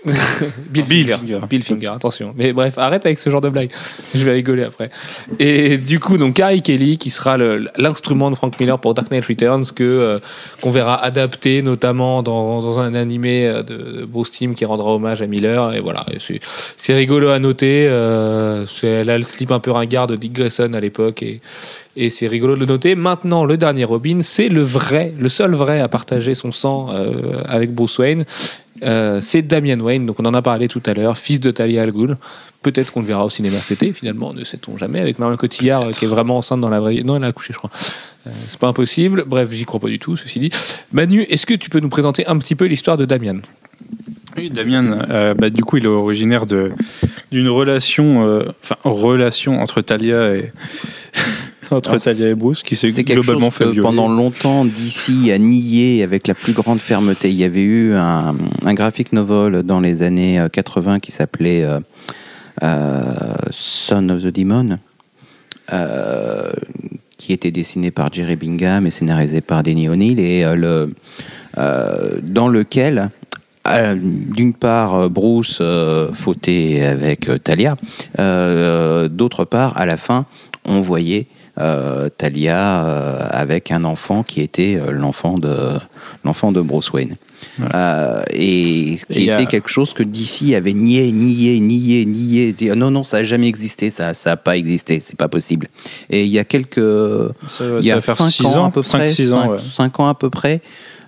[0.69, 1.39] Bill, Bill Finger.
[1.49, 2.33] Bill Finger, attention.
[2.37, 3.71] Mais bref, arrête avec ce genre de blague.
[4.13, 4.89] Je vais rigoler après.
[5.39, 7.37] Et du coup, donc Carrie Kelly, qui sera
[7.77, 10.19] l'instrument de Frank Miller pour Dark Knight Returns, que euh,
[10.61, 14.93] qu'on verra adapté notamment dans, dans un animé euh, de, de Bruce Timm qui rendra
[14.93, 15.73] hommage à Miller.
[15.73, 16.05] Et voilà,
[16.77, 17.87] c'est rigolo à noter.
[17.89, 21.41] Euh, elle a le slip un peu ringard de Dick Grayson à l'époque et
[21.97, 22.95] et c'est rigolo de le noter.
[22.95, 27.41] Maintenant, le dernier Robin, c'est le vrai, le seul vrai à partager son sang euh,
[27.45, 28.25] avec Bruce Wayne.
[28.83, 31.83] Euh, c'est Damian Wayne, donc on en a parlé tout à l'heure, fils de Talia
[31.83, 32.17] Al Ghul.
[32.61, 35.83] Peut-être qu'on le verra au cinéma cet été, finalement, ne sait-on jamais, avec Marion Cotillard
[35.83, 37.03] euh, qui est vraiment enceinte dans la vraie vie.
[37.03, 37.71] Non, elle a accouché, je crois.
[38.27, 39.23] Euh, c'est pas impossible.
[39.27, 40.51] Bref, j'y crois pas du tout, ceci dit.
[40.91, 43.37] Manu, est-ce que tu peux nous présenter un petit peu l'histoire de Damian
[44.35, 46.71] Oui, Damien, euh, bah, du coup, il est originaire de
[47.31, 50.53] d'une relation, euh, enfin, relation entre Talia et
[51.71, 53.87] entre Talia et Bruce, qui s'est C'est quelque globalement chose fait que violer.
[53.87, 57.29] pendant longtemps DC a nié avec la plus grande fermeté.
[57.29, 61.63] Il y avait eu un, un graphic novel dans les années euh, 80 qui s'appelait
[61.63, 61.79] euh,
[62.63, 63.13] euh,
[63.51, 64.77] Son of the Demon,
[65.73, 66.51] euh,
[67.17, 70.93] qui était dessiné par Jerry Bingham et scénarisé par Denny O'Neill et euh, le,
[71.57, 73.09] euh, dans lequel
[73.67, 77.75] euh, d'une part, euh, Bruce euh, fautait avec euh, Talia.
[78.19, 80.25] Euh, D'autre part, à la fin,
[80.65, 85.55] on voyait euh, Talia euh, avec un enfant qui était euh, l'enfant de
[86.23, 87.15] l'enfant de Bruce Wayne.
[87.73, 92.53] Euh, et qui a- était quelque chose que DC avait nié, nié, nié, nié.
[92.53, 95.67] Dit, non, non, ça n'a jamais existé, ça n'a pas existé, c'est pas possible.
[96.09, 96.75] Et il y a quelques,
[97.47, 99.33] Ça, il y ça a va faire 5 six ans, ans, à peu près, six
[99.33, 100.07] ans, ouais.
[100.09, 100.61] à peu près,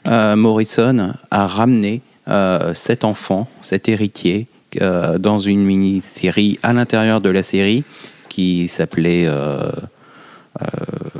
[0.08, 4.48] euh, Morrison a ramené euh, cet enfant, cet héritier,
[4.82, 7.84] euh, dans une mini-série à l'intérieur de la série
[8.30, 9.72] qui s'appelait euh, euh,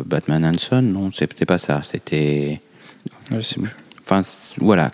[0.06, 0.82] Batman and Son.
[0.82, 1.82] Non, c'était pas ça.
[1.84, 2.62] C'était,
[3.32, 3.40] Ouais,
[4.02, 4.22] enfin,
[4.58, 4.92] voilà.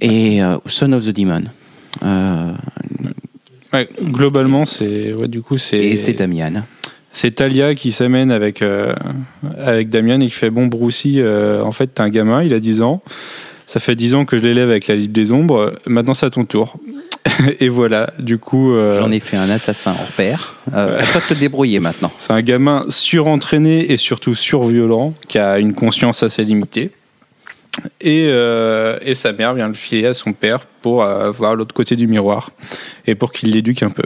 [0.00, 1.42] Et euh, Son of the Demon.
[2.02, 2.52] Euh,
[3.72, 6.62] Ouais, globalement, c'est ouais, du coup c'est et c'est Damian.
[7.12, 8.94] c'est Talia qui s'amène avec euh,
[9.58, 12.60] avec Damien et qui fait bon Brucey, euh, en fait t'es un gamin, il a
[12.60, 13.02] 10 ans.
[13.66, 15.74] Ça fait 10 ans que je l'élève avec la Ligue des Ombres.
[15.86, 16.78] Maintenant, c'est à ton tour.
[17.60, 18.72] et voilà, du coup.
[18.74, 20.54] euh, J'en ai fait un assassin hors pair.
[20.74, 22.10] Euh, à toi de te débrouiller maintenant.
[22.18, 26.90] C'est un gamin surentraîné et surtout surviolent qui a une conscience assez limitée.
[28.00, 31.74] Et, euh, et sa mère vient le filer à son père pour euh, voir l'autre
[31.74, 32.50] côté du miroir
[33.06, 34.02] et pour qu'il l'éduque un peu.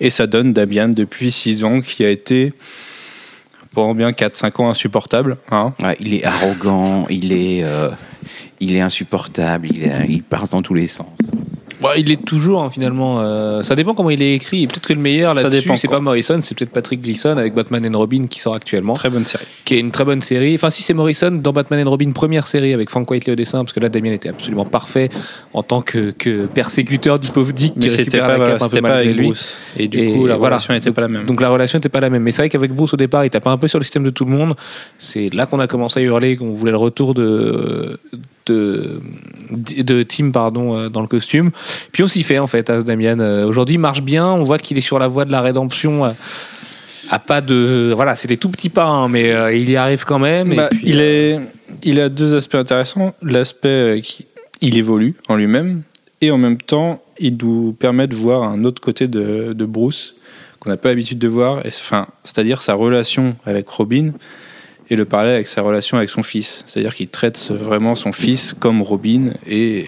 [0.00, 2.52] Et ça donne Damien depuis 6 ans qui a été
[3.74, 5.38] pendant bien 4-5 ans insupportable.
[5.50, 5.72] Hein.
[5.82, 7.64] Ouais, il est arrogant, il est,
[8.60, 11.16] il est insupportable, il, est- il part dans tous les sens.
[11.96, 13.20] Il est toujours hein, finalement.
[13.20, 14.66] euh, ça dépend comment il est écrit.
[14.66, 15.98] Peut-être que le meilleur Ça là-dessus, c'est quoi.
[15.98, 19.24] pas Morrison, c'est peut-être Patrick Gleason avec Batman and Robin qui sort actuellement, Très bonne
[19.26, 19.44] série.
[19.64, 20.54] qui est une très bonne série.
[20.54, 23.58] Enfin, si c'est Morrison dans Batman and Robin première série avec Frank Whiteley au dessin,
[23.64, 25.10] parce que là Damien était absolument parfait
[25.54, 28.64] en tant que, que persécuteur du pauvre Dick Mais qui c'était pas, la un peu
[28.64, 29.26] c'était pas malgré avec lui.
[29.26, 29.56] Bruce.
[29.76, 30.56] Et du Et coup, la voilà.
[30.56, 31.26] relation n'était pas la même.
[31.26, 32.22] Donc la relation n'était pas la même.
[32.22, 34.10] Mais c'est vrai qu'avec Bruce au départ, il tapait un peu sur le système de
[34.10, 34.54] tout le monde.
[34.98, 37.98] C'est là qu'on a commencé à hurler qu'on voulait le retour de
[38.46, 39.00] de,
[39.50, 41.50] de Tim pardon euh, dans le costume.
[41.92, 43.18] Puis on s'y fait en fait, As Damian.
[43.20, 44.26] Euh, Aujourd'hui, il marche bien.
[44.26, 46.04] On voit qu'il est sur la voie de la rédemption.
[46.04, 46.10] euh,
[47.10, 50.04] à pas de voilà, c'est des tout petits pas, hein, mais euh, il y arrive
[50.04, 50.52] quand même.
[50.52, 51.40] et Bah, puis, il est
[51.82, 53.14] il a deux aspects intéressants.
[53.22, 54.26] L'aspect, euh, qui-
[54.60, 55.82] il évolue en lui-même,
[56.20, 60.14] et en même temps, il nous permet de voir un autre côté de, de Bruce
[60.60, 64.12] qu'on n'a pas l'habitude de voir, et, c'est- enfin, c'est-à-dire sa relation avec Robin
[64.92, 66.64] et le parallèle avec sa relation avec son fils.
[66.66, 69.86] C'est-à-dire qu'il traite vraiment son fils comme Robin, et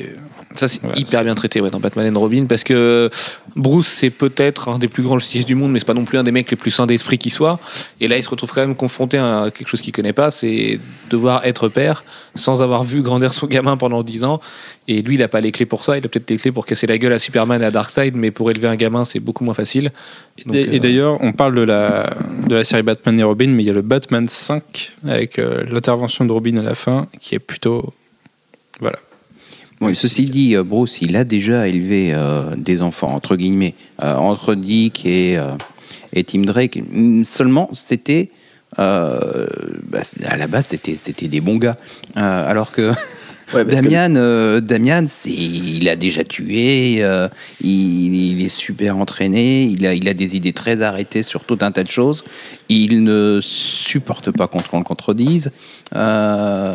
[0.56, 3.10] Ça, c'est hyper bien traité ouais, dans Batman and Robin parce que
[3.56, 6.18] Bruce, c'est peut-être un des plus grands justiciers du monde, mais c'est pas non plus
[6.18, 7.58] un des mecs les plus sains d'esprit qui soit.
[8.00, 10.80] Et là, il se retrouve quand même confronté à quelque chose qu'il connaît pas c'est
[11.10, 14.40] devoir être père sans avoir vu grandir son gamin pendant 10 ans.
[14.88, 15.96] Et lui, il a pas les clés pour ça.
[15.96, 18.30] Il a peut-être les clés pour casser la gueule à Superman et à Darkseid, mais
[18.30, 19.92] pour élever un gamin, c'est beaucoup moins facile.
[20.44, 22.12] Donc, Et, et euh, d'ailleurs, on parle de la,
[22.46, 25.64] de la série Batman et Robin, mais il y a le Batman 5 avec euh,
[25.70, 27.94] l'intervention de Robin à la fin qui est plutôt.
[28.80, 28.98] Voilà.
[29.80, 33.74] Bon, et ceci dit, euh, Bruce, il a déjà élevé euh, des enfants, entre guillemets,
[34.02, 35.50] euh, entre Dick et, euh,
[36.12, 36.80] et Tim Drake.
[36.92, 38.30] Mm, Seulement, c'était.
[38.76, 39.18] bah,
[40.26, 40.66] à la base,
[40.96, 41.76] c'était des bons gars.
[42.14, 42.92] Alors que.
[43.52, 44.60] Ouais, que- Damian, euh,
[45.26, 47.28] il a déjà tué, euh,
[47.62, 51.58] il, il est super entraîné, il a, il a des idées très arrêtées sur tout
[51.60, 52.24] un tas de choses.
[52.70, 55.52] Il ne supporte pas qu'on le contredise.
[55.94, 56.74] Euh,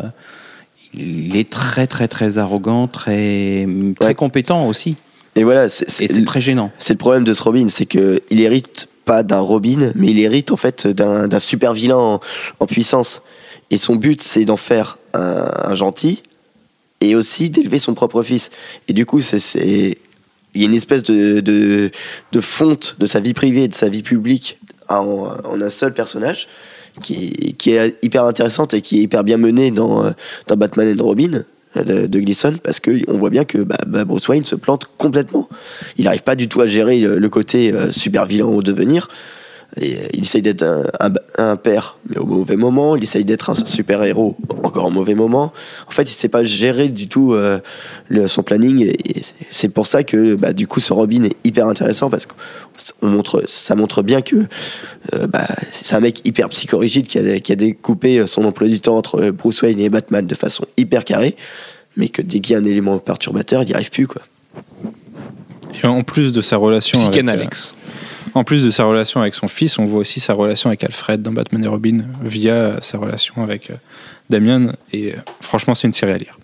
[0.94, 3.66] il est très très très arrogant, très
[3.96, 4.14] très Ouais.
[4.14, 4.96] compétent aussi,
[5.36, 6.70] Et voilà, c'est très gênant.
[6.78, 10.18] c'est le problème de ce Robin, c'est que il hérite pas d'un Robin, mais il
[10.18, 12.20] hérite en fait d'un super vilain en,
[12.60, 13.22] en puissance.
[13.70, 16.22] Et son but, c'est d'en faire un, un gentil
[17.00, 18.50] et aussi d'élever son propre fils.
[18.88, 19.96] Et du coup, c'est- c'est
[20.54, 21.92] il y a une espèce de, de,
[22.32, 25.94] de fonte de sa vie privée et de sa vie publique en, en un seul
[25.94, 26.48] personnage
[27.00, 30.10] qui, est hyper intéressante et qui est hyper bien menée dans, euh,
[30.46, 31.44] dans Batman and Robin
[31.76, 34.84] euh, de, de Gleason parce qu'on voit bien que bah, bah, Bruce Wayne se plante
[34.98, 35.48] complètement.
[35.96, 39.08] Il n'arrive pas du tout à gérer le, le côté euh, super vilain au devenir.
[39.76, 42.96] Et, euh, il essaye d'être un, un- un père, mais au mauvais moment.
[42.96, 45.52] Il essaye d'être un super héros, encore au mauvais moment.
[45.86, 47.60] En fait, il ne sait pas gérer du tout euh,
[48.08, 48.84] le- son planning.
[48.84, 52.32] Et, c'est- pour ça que bah, du coup, ce Robin est hyper intéressant parce que
[53.02, 54.36] on montre, ça montre bien que
[55.14, 58.80] euh, bah, c'est un mec hyper psychorigide qui a, qui a découpé son emploi du
[58.80, 61.36] temps entre Bruce Wayne et Batman de façon hyper carrée,
[61.96, 64.06] mais que dès qu'il y a un élément perturbateur, il n'y arrive plus.
[64.06, 64.22] Quoi.
[65.82, 67.74] Et en plus de sa relation avec, Psychen euh, Alex.
[68.34, 71.22] En plus de sa relation avec son fils, on voit aussi sa relation avec Alfred
[71.22, 73.74] dans Batman et Robin via sa relation avec euh,
[74.28, 74.72] Damian.
[74.92, 76.38] Et euh, franchement, c'est une série à lire.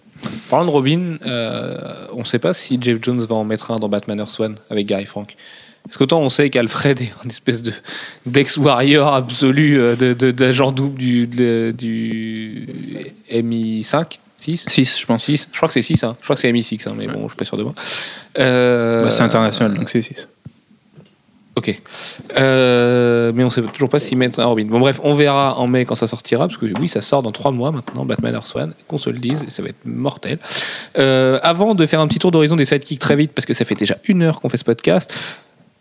[0.50, 1.76] Parlant de Robin, euh,
[2.12, 4.56] on ne sait pas si Jeff Jones va en mettre un dans Batman Earth One
[4.70, 5.36] avec Gary Frank.
[5.84, 7.72] Parce qu'autant on sait qu'Alfred est une espèce de
[8.26, 12.66] d'ex-warrior absolu d'agent double du, de- du
[13.30, 15.24] MI5 6 6, je pense.
[15.24, 16.16] 6 Je crois que c'est 6, hein.
[16.20, 17.74] je crois que c'est MI6, hein, mais bon, je suis pas sûr de moi.
[18.38, 20.26] Euh, Bah, c'est international, donc c'est 6.
[22.36, 24.64] Euh, mais on sait toujours pas s'y mettre un Robin.
[24.64, 27.32] Bon, bref, on verra en mai quand ça sortira, parce que oui, ça sort dans
[27.32, 30.38] trois mois maintenant, Batman Earth One, qu'on se le dise, ça va être mortel.
[30.98, 33.64] Euh, avant de faire un petit tour d'horizon des sidekicks très vite, parce que ça
[33.64, 35.12] fait déjà une heure qu'on fait ce podcast,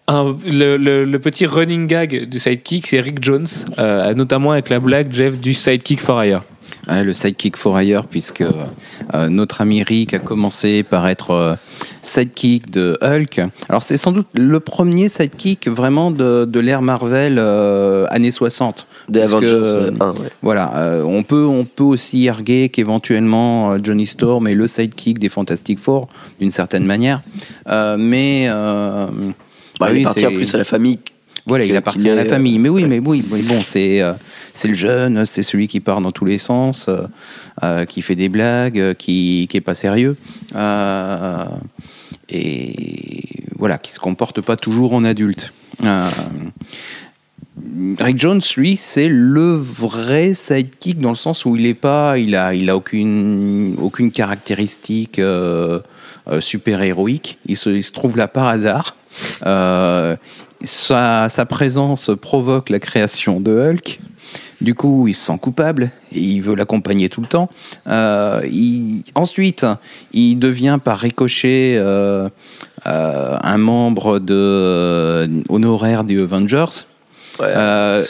[0.08, 3.48] le petit running gag du sidekick, c'est Rick Jones,
[3.80, 6.44] euh, notamment avec la blague Jeff du sidekick for hire.
[6.88, 11.56] Le sidekick for hire, puisque euh, notre ami Rick a commencé par être euh,
[12.02, 13.42] sidekick de Hulk.
[13.70, 18.88] Alors c'est sans doute le premier sidekick vraiment de, de l'ère Marvel euh, années 60.
[19.10, 20.18] Des Avengers que, euh, 1, ouais.
[20.42, 25.80] Voilà, on, peut, on peut aussi arguer qu'éventuellement Johnny Storm est le sidekick des Fantastic
[25.80, 26.08] Four,
[26.40, 27.22] d'une certaine manière.
[27.98, 28.50] Mais...
[29.80, 31.00] Bah, il oui, en plus à la famille.
[31.46, 32.60] voilà, il appartient à la famille.
[32.60, 34.14] Mais oui, mais oui, mais bon, c'est euh,
[34.56, 37.04] c'est le jeune, c'est celui qui part dans tous les sens, euh,
[37.64, 40.16] euh, qui fait des blagues, euh, qui qui pas sérieux,
[42.30, 42.74] et
[43.58, 45.54] voilà, qui se comporte pas toujours en adulte.
[48.00, 52.36] Rick Jones, lui, c'est le vrai sidekick dans le sens où il est pas, il
[52.36, 55.22] a, il a aucune, aucune caractéristique
[56.40, 57.38] super héroïque.
[57.46, 58.96] Il se, trouve là par hasard.
[60.64, 64.00] Sa, sa présence provoque la création de Hulk.
[64.62, 67.50] Du coup, il se sent coupable et il veut l'accompagner tout le temps.
[67.88, 69.66] Euh, il- ensuite,
[70.14, 72.30] il devient par ricochet euh,
[72.88, 76.66] euh, un membre de, honoraire des Avengers.
[77.38, 77.48] Ouais.
[77.50, 78.06] Euh,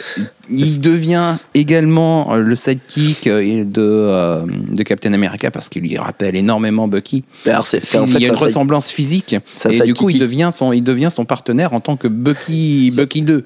[0.51, 6.88] il devient également le sidekick de, euh, de Captain America parce qu'il lui rappelle énormément
[6.88, 7.23] Bucky.
[7.47, 10.19] Alors, c'est- c'est- en il y a une ressemblance physique et du coup il sidekick.
[10.21, 13.45] devient, son, il devient son partenaire en tant que Bucky, Bucky 2.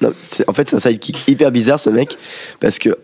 [0.00, 0.12] Non,
[0.46, 2.16] en fait, c'est un sidekick hyper bizarre, ce mec,
[2.60, 2.96] parce que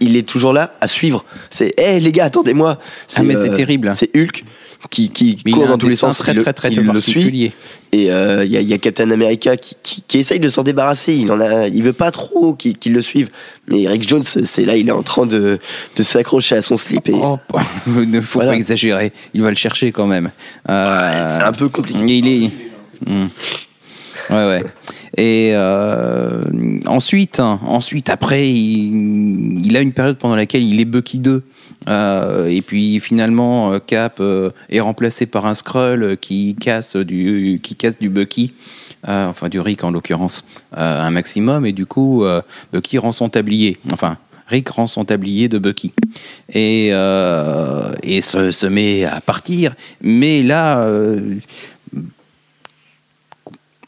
[0.00, 1.24] il est toujours là à suivre.
[1.50, 2.78] C'est, hé les gars, attendez-moi.
[3.16, 3.92] Ah, mais c'est terrible.
[3.94, 4.44] C'est Hulk
[4.90, 5.08] qui,
[5.52, 6.18] court dans tous les sens.
[6.18, 7.52] très très très il le suit.
[7.92, 10.48] Et euh, il y, a- il y a Captain America qui, qui, qui essaye de
[10.48, 11.14] s'en débarrasser.
[11.14, 13.30] Il en a, il veut pas trop qu'il le suive.
[13.68, 15.60] Mais Rick Jones, c'est là, il est en train de,
[15.96, 17.08] de s'accrocher à son slip.
[17.08, 17.38] Et Oh,
[17.86, 18.50] ne faut Voilà.
[18.50, 19.12] pas exagérer.
[19.32, 20.32] Il va le chercher quand même.
[20.68, 22.00] Euh, c'est un peu compliqué.
[22.04, 22.50] Il est.
[23.08, 23.26] Hmm.
[24.30, 24.64] Ouais, ouais.
[25.16, 26.42] Et euh,
[26.86, 31.42] ensuite, hein, ensuite, après, il, a une période pendant laquelle il est Bucky 2.
[31.86, 34.20] Euh, et puis finalement, euh, Cap
[34.70, 38.54] est remplacé par un Skrull qui casse du, qui casse du Bucky.
[39.06, 42.24] Enfin du Rick en l'occurrence, un maximum, et du coup,
[42.72, 43.76] Bucky rend son tablier.
[43.92, 44.16] Enfin,
[44.48, 45.92] Rick rend son tablier de Bucky.
[46.54, 49.74] Et, et se, met à partir.
[50.00, 50.88] Mais là,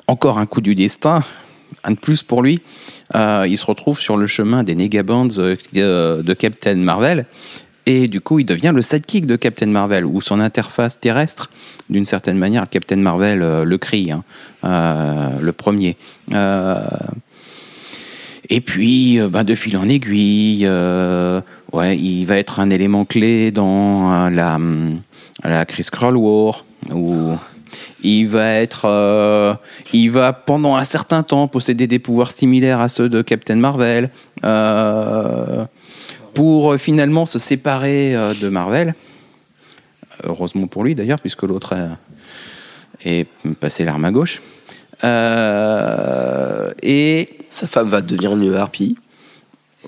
[0.06, 1.22] encore un coup du destin,
[1.84, 2.60] un de plus pour lui.
[3.14, 7.26] Euh, il se retrouve sur le chemin des Negabands euh, euh, de Captain Marvel.
[7.88, 11.50] Et du coup, il devient le sidekick de Captain Marvel, ou son interface terrestre,
[11.88, 14.24] d'une certaine manière, Captain Marvel le crie, hein,
[15.40, 15.96] le premier.
[18.48, 20.68] Et puis, ben, de fil en aiguille,
[21.72, 25.00] ouais, il va être un élément clé dans la, hum,
[25.44, 27.36] la Chris War, où
[28.02, 29.54] il va être, euh,
[29.92, 34.10] il va pendant un certain temps posséder des pouvoirs similaires à ceux de Captain Marvel,
[34.44, 35.64] euh,
[36.34, 38.94] pour finalement se séparer euh, de Marvel.
[40.24, 41.74] Heureusement pour lui d'ailleurs, puisque l'autre
[43.04, 43.26] est
[43.60, 44.40] passé l'arme à gauche.
[46.82, 48.96] Et Sa femme va devenir une harpie.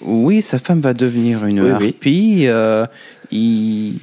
[0.02, 1.86] oui, sa femme va devenir une Oui, oui.
[1.88, 2.46] harpie.
[2.46, 2.86] euh,
[3.30, 3.94] il...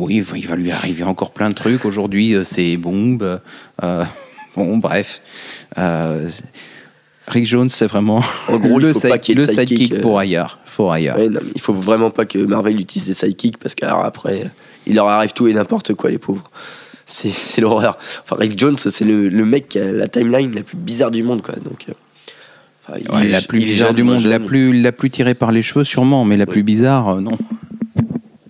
[0.00, 1.84] Oui, il va- lui arriver encore plein de trucs.
[1.84, 3.40] Aujourd'hui, euh, c'est bombes.
[3.82, 4.04] euh,
[4.56, 5.20] bon, bref.
[5.76, 6.28] Euh,
[7.26, 10.00] Rick Jones, c'est vraiment En gros, il le, side- le de sidekick, sidekick euh.
[10.00, 10.58] pour ailleurs.
[10.66, 11.18] For ailleurs.
[11.18, 14.50] Ouais, non, mais il faut vraiment pas que Marvel utilise des sidekicks parce qu'après,
[14.86, 16.44] il leur arrive tout et n'importe quoi, les pauvres.
[17.10, 17.96] C'est l'horreur.
[18.22, 21.22] Enfin, Rick Jones, c'est le, le mec qui a la timeline la plus bizarre du
[21.22, 21.54] monde, quoi.
[21.56, 21.92] Donc, euh,
[22.86, 25.50] enfin, il Ouais, est- la plus bizarre du monde, la plus, la plus tirée par
[25.50, 27.36] les cheveux sûrement, mais la plus bizarre, euh, non.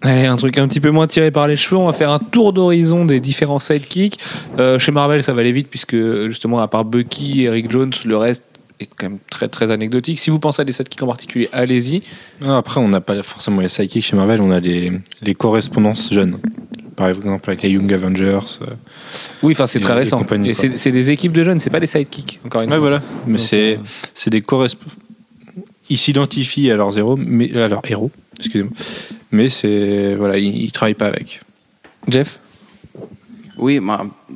[0.09, 1.77] Allez, un truc un petit peu moins tiré par les cheveux.
[1.77, 4.19] On va faire un tour d'horizon des différents sidekicks.
[4.59, 5.95] Euh, chez Marvel, ça va aller vite puisque
[6.29, 8.45] justement, à part Bucky et Rick Jones, le reste
[8.81, 10.19] est quand même très très anecdotique.
[10.19, 12.03] Si vous pensez à des sidekicks en particulier, allez-y.
[12.47, 16.39] Après, on n'a pas forcément les sidekicks chez Marvel, on a les, les correspondances jeunes.
[16.97, 18.41] Par exemple, avec les Young Avengers.
[18.63, 18.67] euh.
[19.43, 20.21] Oui, enfin c'est très récent.
[20.45, 22.41] Et c'est des équipes de jeunes, c'est pas des sidekicks.
[22.47, 22.81] Encore une Ouais, fois.
[22.89, 23.03] voilà.
[23.27, 23.81] Mais c'est euh,
[24.15, 24.97] c'est des correspondances.
[25.91, 28.73] Ils s'identifient à leurs héros, mais à leurs héros, excusez-moi.
[29.31, 31.41] Mais c'est voilà, ils, ils travaillent pas avec.
[32.09, 32.41] Jeff?
[33.59, 33.81] Oui,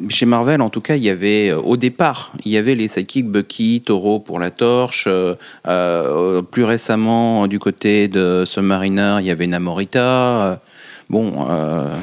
[0.08, 2.88] chez Marvel, en tout cas, il y avait euh, au départ, il y avait les
[2.88, 5.04] sidekicks Bucky, Taureau pour la torche.
[5.06, 5.36] euh,
[5.68, 10.60] euh, plus récemment, du côté de Submariner, il y avait Namorita.
[11.08, 11.94] bon, euh,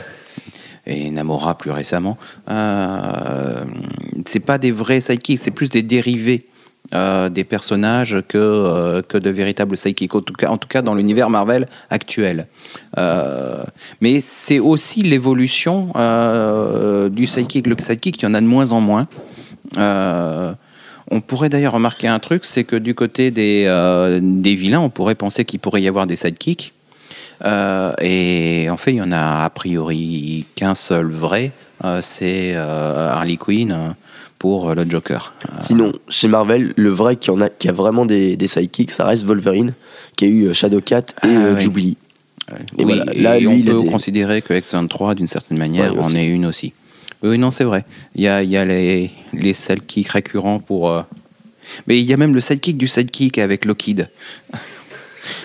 [0.88, 2.18] et Namora plus récemment.
[2.50, 3.64] Euh,
[4.26, 6.48] c'est pas des vrais sidekicks, c'est plus des dérivés.
[6.92, 11.68] Euh, des personnages que, euh, que de véritables sidekicks, en tout cas, dans l'univers Marvel
[11.92, 12.48] actuel.
[12.98, 13.64] Euh,
[14.02, 15.94] mais c'est aussi l'évolution
[17.12, 17.68] du sidekick.
[17.68, 19.08] Le sidekick, il y en a de moins en moins.
[21.12, 23.66] On pourrait d'ailleurs remarquer un truc, c'est que du côté des,
[24.22, 26.74] des vilains, on pourrait penser qu'il pourrait y avoir des sidekicks.
[27.46, 31.52] Et en fait, il y en a a priori qu'un seul vrai,
[32.02, 33.94] c'est Harley Quinn
[34.40, 35.34] pour le Joker.
[35.46, 38.92] Euh, Sinon, chez Marvel, le vrai qui, en a, qui a vraiment des, des sidekicks,
[38.92, 39.74] ça reste Wolverine,
[40.16, 41.60] qui a eu euh, Shadowcat et Ah, euh.
[41.60, 41.98] Jubilee.
[42.80, 45.92] Et oui, voilà, et là, lui, on peut des- considérer que X23, d'une certaine manière,
[45.94, 46.18] Ouais, en aussi.
[46.18, 46.74] est une aussi.
[47.22, 47.84] Oui, non, c'est vrai.
[48.16, 50.90] Il y a, il y a les, les sidekicks récurrents pour.
[50.90, 51.02] euh,
[51.86, 54.08] Mais il y a même le sidekick du sidekick avec Lockheed.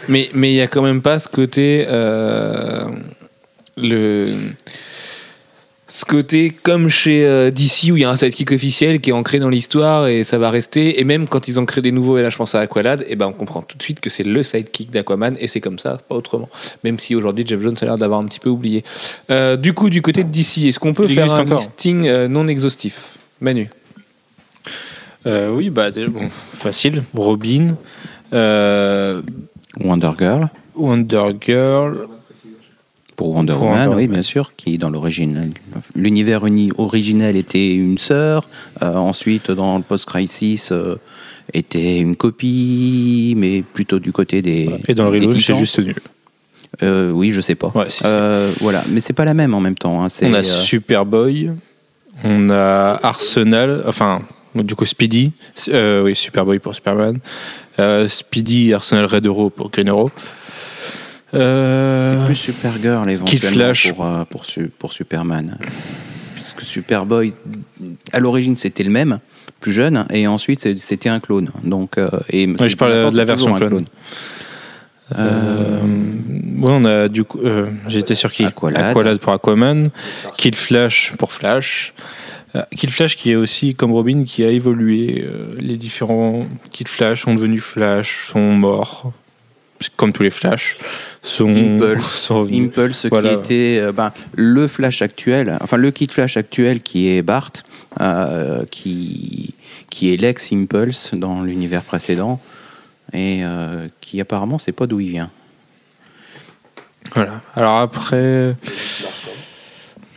[0.09, 2.87] Mais mais il y a quand même pas ce côté euh,
[3.77, 4.35] le
[5.87, 9.13] ce côté comme chez euh, DC où il y a un sidekick officiel qui est
[9.13, 10.99] ancré dans l'histoire et ça va rester.
[10.99, 13.17] Et même quand ils ont créé des nouveaux et là je pense à Aqualad et
[13.17, 15.99] ben on comprend tout de suite que c'est le sidekick d'Aquaman et c'est comme ça
[16.09, 16.49] pas autrement.
[16.85, 18.83] Même si aujourd'hui Jeff Jones a l'air d'avoir un petit peu oublié.
[19.31, 21.59] Euh, du coup du côté de DC est-ce qu'on peut Il faire un encore.
[21.59, 23.19] listing euh, non exhaustif?
[23.41, 23.69] Manu.
[25.27, 27.03] Euh, oui, bah déjà, bon, facile.
[27.15, 27.69] Robin,
[28.33, 29.23] euh,
[29.81, 32.09] Wonder Girl, Wonder Girl,
[33.17, 35.53] pour Wonder Pour Woman, Wonder oui, bien sûr, qui dans l'origine.
[35.95, 38.49] L'univers uni originel était une sœur.
[38.83, 40.97] euh, ensuite, dans le post-crisis, euh,
[41.53, 44.69] était une copie, mais plutôt du côté des.
[44.89, 45.95] et dans le relaunch, c'est juste nul.
[46.83, 47.71] Euh, oui, je sais pas.
[47.75, 48.05] Ouais, si, si.
[48.07, 50.03] Euh, voilà, mais c'est pas la même en même temps.
[50.03, 51.49] hein, c'est, On a euh, Superboy,
[52.25, 54.23] on a Arsenal, enfin,
[54.55, 55.31] du coup Speedy,
[55.69, 57.19] euh, oui, Superboy pour Superman,
[57.79, 60.11] euh, Speedy, Arsenal Red Arrow pour Green Arrow.
[61.35, 63.93] Euh, C'est plus Supergirl éventuellement Kid Flash.
[63.93, 65.59] Pour, euh, pour, Su- pour Superman.
[66.35, 67.33] Puisque Superboy,
[68.13, 69.19] à l'origine, c'était le même,
[69.61, 71.51] plus jeune, et ensuite, c'était un clone.
[71.65, 73.85] Donc, euh, et Ouais, je parle de la version clone.
[75.19, 77.39] Euh, ouais, on a du coup.
[77.45, 79.19] euh, J'étais sur qui Aqualad.
[79.19, 79.91] pour Aquaman,
[80.37, 81.93] Kid Flash pour Flash.
[82.77, 85.27] Kid Flash qui est aussi comme Robin qui a évolué.
[85.59, 89.13] les différents Kid Flash sont devenus Flash, sont morts,
[89.97, 90.77] comme tous les Flash.
[91.23, 92.05] Sont, Impulse.
[92.17, 92.69] sont revenus.
[92.69, 93.31] Impulse Voilà.
[93.31, 97.53] qui était euh, ben, le Flash actuel, enfin le Kid Flash actuel qui est Bart,
[98.01, 99.55] euh, qui,
[99.91, 102.41] qui est l'ex Impulse dans l'univers précédent,
[103.13, 105.31] et euh, qui apparemment sait pas d'où il vient.
[107.15, 107.43] Voilà.
[107.55, 108.57] Alors après,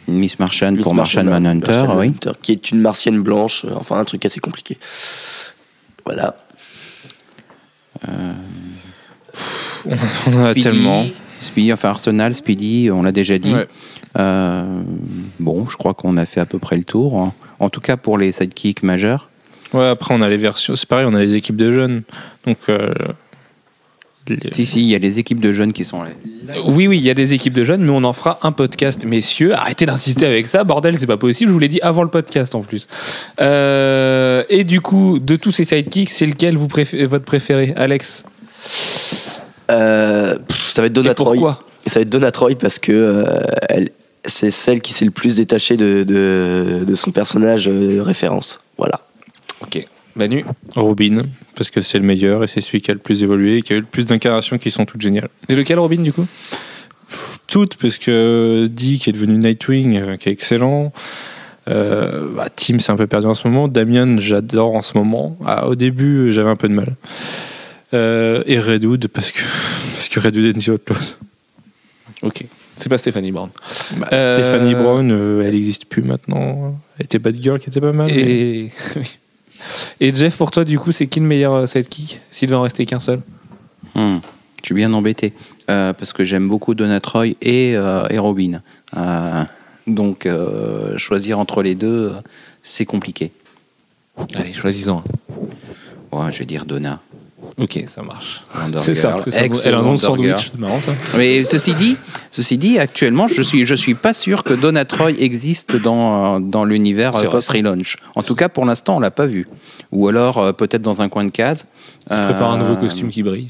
[0.08, 2.08] Miss Martian Miss pour Martian Martian Manhunter, Martian oui.
[2.08, 4.78] Manhunter, Qui est une martienne blanche, euh, enfin un truc assez compliqué.
[6.06, 6.36] Voilà.
[9.88, 11.06] On en a Speedy, tellement.
[11.40, 13.54] Speedy, enfin Arsenal, Speedy, on l'a déjà dit.
[13.54, 13.68] Ouais.
[14.18, 14.64] Euh,
[15.40, 17.18] bon, je crois qu'on a fait à peu près le tour.
[17.20, 17.34] hein.
[17.60, 19.30] En tout cas pour les sidekicks majeurs.
[19.74, 20.76] Ouais, après on a les versions.
[20.76, 22.02] C'est pareil, on a les équipes de jeunes.
[22.46, 22.58] Donc.
[22.70, 22.94] euh,
[24.30, 26.10] les- Si, si, il y a les équipes de jeunes qui sont là.
[26.66, 29.06] Oui, oui, il y a des équipes de jeunes, mais on en fera un podcast,
[29.06, 29.54] messieurs.
[29.54, 31.50] Arrêtez d'insister avec ça, bordel, c'est pas possible.
[31.50, 32.88] Je vous l'ai dit avant le podcast en plus.
[33.40, 38.26] Euh, et du coup, de tous ces sidekicks, c'est lequel vous préférez, votre préféré, Alex?
[39.72, 41.34] Euh, pff, ça va être Donna Et Troy.
[41.34, 43.90] pourquoi Et ça va être Donna Troy parce que euh, elle,
[44.26, 48.60] c'est celle qui s'est le plus détachée de, de, de son personnage euh, référence.
[48.78, 49.02] Voilà.
[49.62, 49.86] Ok.
[50.16, 50.44] Manu
[50.76, 53.62] Robin, parce que c'est le meilleur et c'est celui qui a le plus évolué et
[53.62, 55.30] qui a eu le plus d'incarnations qui sont toutes géniales.
[55.48, 56.26] Et lequel, Robin, du coup?
[57.48, 60.92] Toutes, parce que Dee qui est devenu Nightwing, qui est excellent.
[61.70, 63.68] Euh, bah, Tim, c'est un peu perdu en ce moment.
[63.68, 65.38] Damian, j'adore en ce moment.
[65.46, 66.96] Ah, au début, j'avais un peu de mal.
[67.94, 69.42] Euh, et Redwood, parce que,
[69.94, 71.18] parce que Redwood est autre chose.
[72.22, 72.46] Ok.
[72.76, 73.50] C'est pas Stéphanie Brown.
[73.98, 76.80] Bah, Euh, Stéphanie Brown, euh, elle n'existe plus maintenant.
[77.00, 78.10] Elle était Bad Girl qui était pas mal.
[78.12, 78.70] Et...
[80.02, 83.00] Jeff, pour toi, du coup, c'est qui le meilleur sidekick S'il devait en rester qu'un
[83.00, 83.22] seul?
[83.96, 84.18] Hmm,
[84.62, 85.34] je suis bien embêté
[85.70, 88.62] euh, parce que j'aime beaucoup Donna Troy et, euh, et Robin.
[88.96, 89.44] Euh,
[89.88, 92.14] donc euh, choisir entre les deux,
[92.62, 93.32] c'est compliqué.
[94.36, 95.04] Allez, choisissons
[96.14, 96.18] un.
[96.18, 97.02] Ouais, je vais dire Donna.
[97.58, 98.44] Ok, ça marche.
[98.78, 99.18] C'est ça.
[99.36, 100.40] Elle a un nom de Wonder Girl.
[100.40, 100.52] sandwich.
[100.52, 100.92] C'est marrant, ça.
[101.18, 101.96] Mais ceci dit,
[102.32, 106.66] ceci dit, actuellement, je suis, je suis pas sûr que Donna Troy existe dans, dans
[106.66, 107.98] l'univers euh, post-relaunch.
[108.16, 109.48] En tout cas, pour l'instant, on l'a pas vu.
[109.92, 111.68] Ou alors, euh, peut-être dans un coin de case.
[112.10, 113.50] Je prépare un nouveau Euh, costume qui brille.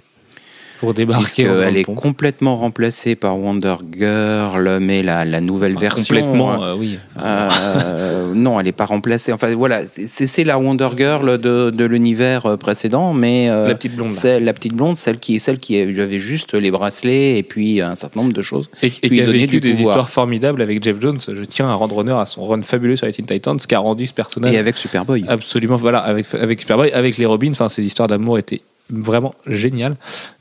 [0.80, 6.16] Pour débarquer Elle est complètement remplacée par Wonder Girl, mais la, la nouvelle Enfin, version.
[6.16, 7.00] Complètement, euh, euh, oui.
[7.20, 9.32] euh, non, elle n'est pas remplacée.
[9.34, 14.10] Enfin, voilà, c'est la Wonder Girl de, de l'univers précédent, mais euh, La petite blonde,
[14.10, 17.96] c'est la petite blonde, celle qui, celle qui avait juste les bracelets et puis un
[17.96, 18.70] certain nombre de choses.
[18.84, 19.90] Et, qui a vécu des pouvoir.
[19.90, 21.20] histoires formidables avec Jeff Jones.
[21.28, 23.80] Je tiens à rendre honneur à son run fabuleux sur les Teen Titans, qui a
[23.80, 25.26] rendu ce personnage Et avec Superboy.
[25.28, 27.52] absolument, voilà, avec, avec Superboy, avec les Robins.
[27.52, 29.96] Enfin, ces histoires d'amour étaient vraiment géniales.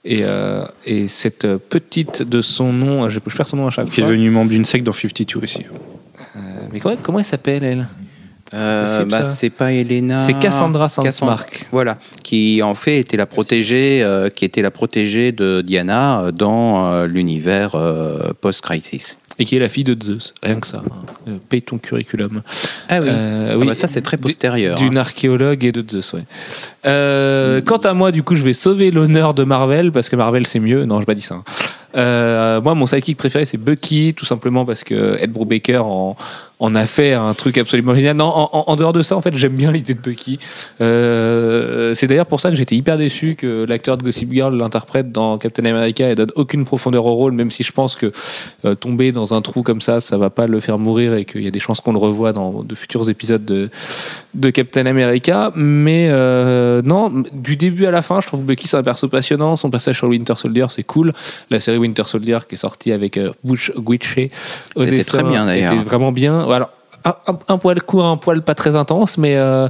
[0.05, 3.87] Et, euh, et cette petite de son nom, je, je perds son nom à chaque
[3.91, 4.13] Qui est fois.
[4.13, 5.65] devenu membre d'une secte dans 52 aussi.
[6.37, 6.39] Euh,
[6.73, 7.89] mais comment, comment elle s'appelle, elle?
[8.55, 10.21] Euh, bah, c'est pas Elena.
[10.21, 11.67] C'est Cassandra Cassandra, Sandsmark.
[11.73, 16.93] Voilà, qui en fait était la protégée, euh, qui était la protégée de Diana dans
[16.93, 19.19] euh, l'univers euh, post-crisis.
[19.39, 20.33] Et qui est la fille de Zeus.
[20.43, 20.83] Rien que ça.
[20.87, 21.05] hein.
[21.29, 22.41] Euh, paye ton curriculum.
[22.89, 23.09] Ah oui.
[23.11, 23.67] Euh, Ah oui.
[23.67, 24.77] bah, ça c'est très postérieur.
[24.79, 26.25] D'une archéologue et de Zeus, ouais.
[26.87, 30.47] Euh, Quant à moi, du coup, je vais sauver l'honneur de Marvel parce que Marvel
[30.47, 30.85] c'est mieux.
[30.87, 31.35] Non, je pas dit ça.
[31.37, 31.45] hein.
[31.95, 36.17] Euh, moi, mon sidekick préféré, c'est Bucky, tout simplement parce que Ed Brubaker en,
[36.59, 38.17] en a fait un truc absolument génial.
[38.17, 40.39] Non, en, dehors de ça, en fait, j'aime bien l'idée de Bucky.
[40.81, 45.13] Euh, c'est d'ailleurs pour ça que j'étais hyper déçu que l'acteur de Gossip Girl l'interprète
[45.13, 48.11] dans Captain America et donne aucune profondeur au rôle, même si je pense que
[48.65, 51.43] euh, tomber dans un trou comme ça, ça va pas le faire mourir et qu'il
[51.43, 53.69] y a des chances qu'on le revoie dans de futurs épisodes de,
[54.37, 55.53] de Captain America.
[55.57, 59.57] Mais euh, non, du début à la fin, je trouve Bucky c'est un perso passionnant.
[59.57, 61.13] Son passage sur Winter Soldier, c'est cool.
[61.51, 64.19] La série Winter Soldier qui est sortie avec euh, Bush Guiche
[64.77, 65.73] C'était très bien, d'ailleurs.
[65.73, 66.41] était vraiment bien.
[66.49, 66.71] Alors,
[67.49, 69.69] un, poil court, un poil pas très intense, mais euh,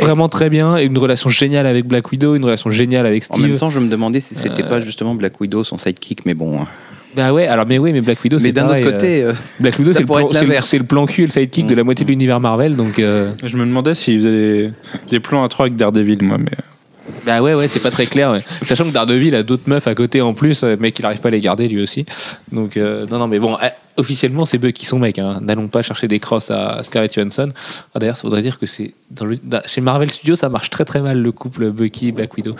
[0.00, 0.78] vraiment très bien.
[0.78, 3.58] Et une relation géniale avec Black Widow, une relation géniale avec En même Steve.
[3.58, 6.60] temps, je me demandais si c'était Euh, pas justement Black Widow son sidekick, mais bon.
[7.14, 9.32] Bah ouais, alors mais oui, mais Black Widow, mais c'est d'un autre euh, côté, euh,
[9.60, 10.66] Black Widow, ça c'est le, pourrait plan- être c'est le- l'inverse.
[10.68, 12.98] c'est le plan cul et le sidekick de la moitié de l'univers Marvel, donc.
[12.98, 14.70] euh, Je me demandais s'il faisait des,
[15.10, 16.46] des plans à trois avec Daredevil, moi, mais.
[17.26, 18.30] Bah ouais, ouais, c'est pas très clair.
[18.30, 18.42] ouais.
[18.64, 21.28] Sachant que Daredevil a d'autres meufs à côté en plus, euh, mais qu'il arrive pas
[21.28, 22.06] à les garder lui aussi.
[22.50, 25.18] Donc, euh, non, non, mais bon, euh, officiellement, c'est Bucky son mec.
[25.18, 25.38] hein.
[25.42, 27.50] N'allons pas chercher des crosses à Scarlett Johansson.
[27.94, 28.94] Ah, D'ailleurs, ça voudrait dire que c'est.
[29.22, 32.56] le- Chez Marvel Studios, ça marche très très mal le couple Bucky-Black Widow.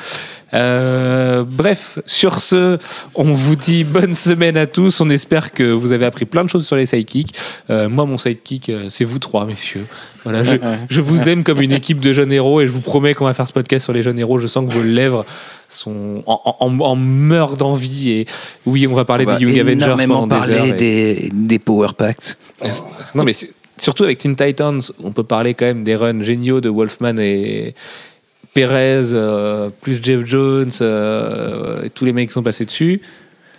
[0.54, 2.78] Euh, bref, sur ce,
[3.14, 5.00] on vous dit bonne semaine à tous.
[5.00, 7.34] On espère que vous avez appris plein de choses sur les sidekicks.
[7.70, 9.86] Euh, moi, mon sidekick, euh, c'est vous trois, messieurs.
[10.24, 10.52] Voilà, je,
[10.88, 13.34] je vous aime comme une équipe de jeunes héros et je vous promets qu'on va
[13.34, 14.38] faire ce podcast sur les jeunes héros.
[14.38, 15.24] Je sens que vos lèvres
[15.68, 18.26] sont en, en, en meurent d'envie et
[18.64, 20.58] oui, on va parler On va des Young Avengers pendant des heures.
[20.58, 22.36] parler et- des, des Power Packs.
[23.14, 23.32] Non, mais
[23.78, 27.74] surtout avec Teen Titans, on peut parler quand même des runs géniaux de Wolfman et
[28.54, 33.00] Perez, euh, plus Jeff Jones euh, et tous les mecs qui sont passés dessus,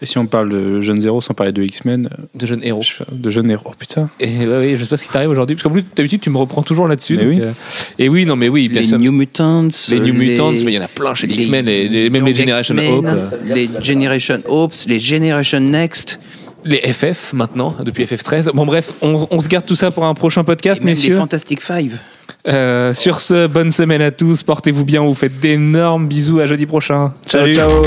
[0.04, 2.84] Et si on parle de Jeune Zéro sans parler de X-Men, euh, de jeunes héros.
[3.12, 4.12] de Jeune Héros, oh, putain.
[4.20, 6.30] Et ouais, oui, je sais pas ce qui t'arrive aujourd'hui, parce qu'en plus, d'habitude, tu
[6.30, 7.18] me reprends toujours là-dessus.
[7.18, 7.42] Oui.
[7.42, 7.52] euh,
[7.98, 8.98] et oui, non, mais oui, bien Les.
[8.98, 9.70] New Mutants.
[9.90, 11.66] les New Mutants, mais il y en a plein chez les X-Men,
[12.12, 13.08] même les Generation Hope.
[13.46, 16.20] Les Generation Hopes, les Generation Next.
[16.66, 18.52] Les FF maintenant, depuis FF13.
[18.54, 21.00] Bon, bref, on, on se garde tout ça pour un prochain podcast, et même les
[21.00, 21.18] messieurs.
[21.18, 22.00] Fantastic Five.
[22.48, 26.48] Euh, sur ce, bonne semaine à tous, portez-vous bien, on vous faites d'énormes bisous, à
[26.48, 27.14] jeudi prochain.
[27.26, 27.56] Ciao, Salut.
[27.56, 27.82] ciao.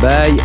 [0.00, 0.36] Bye.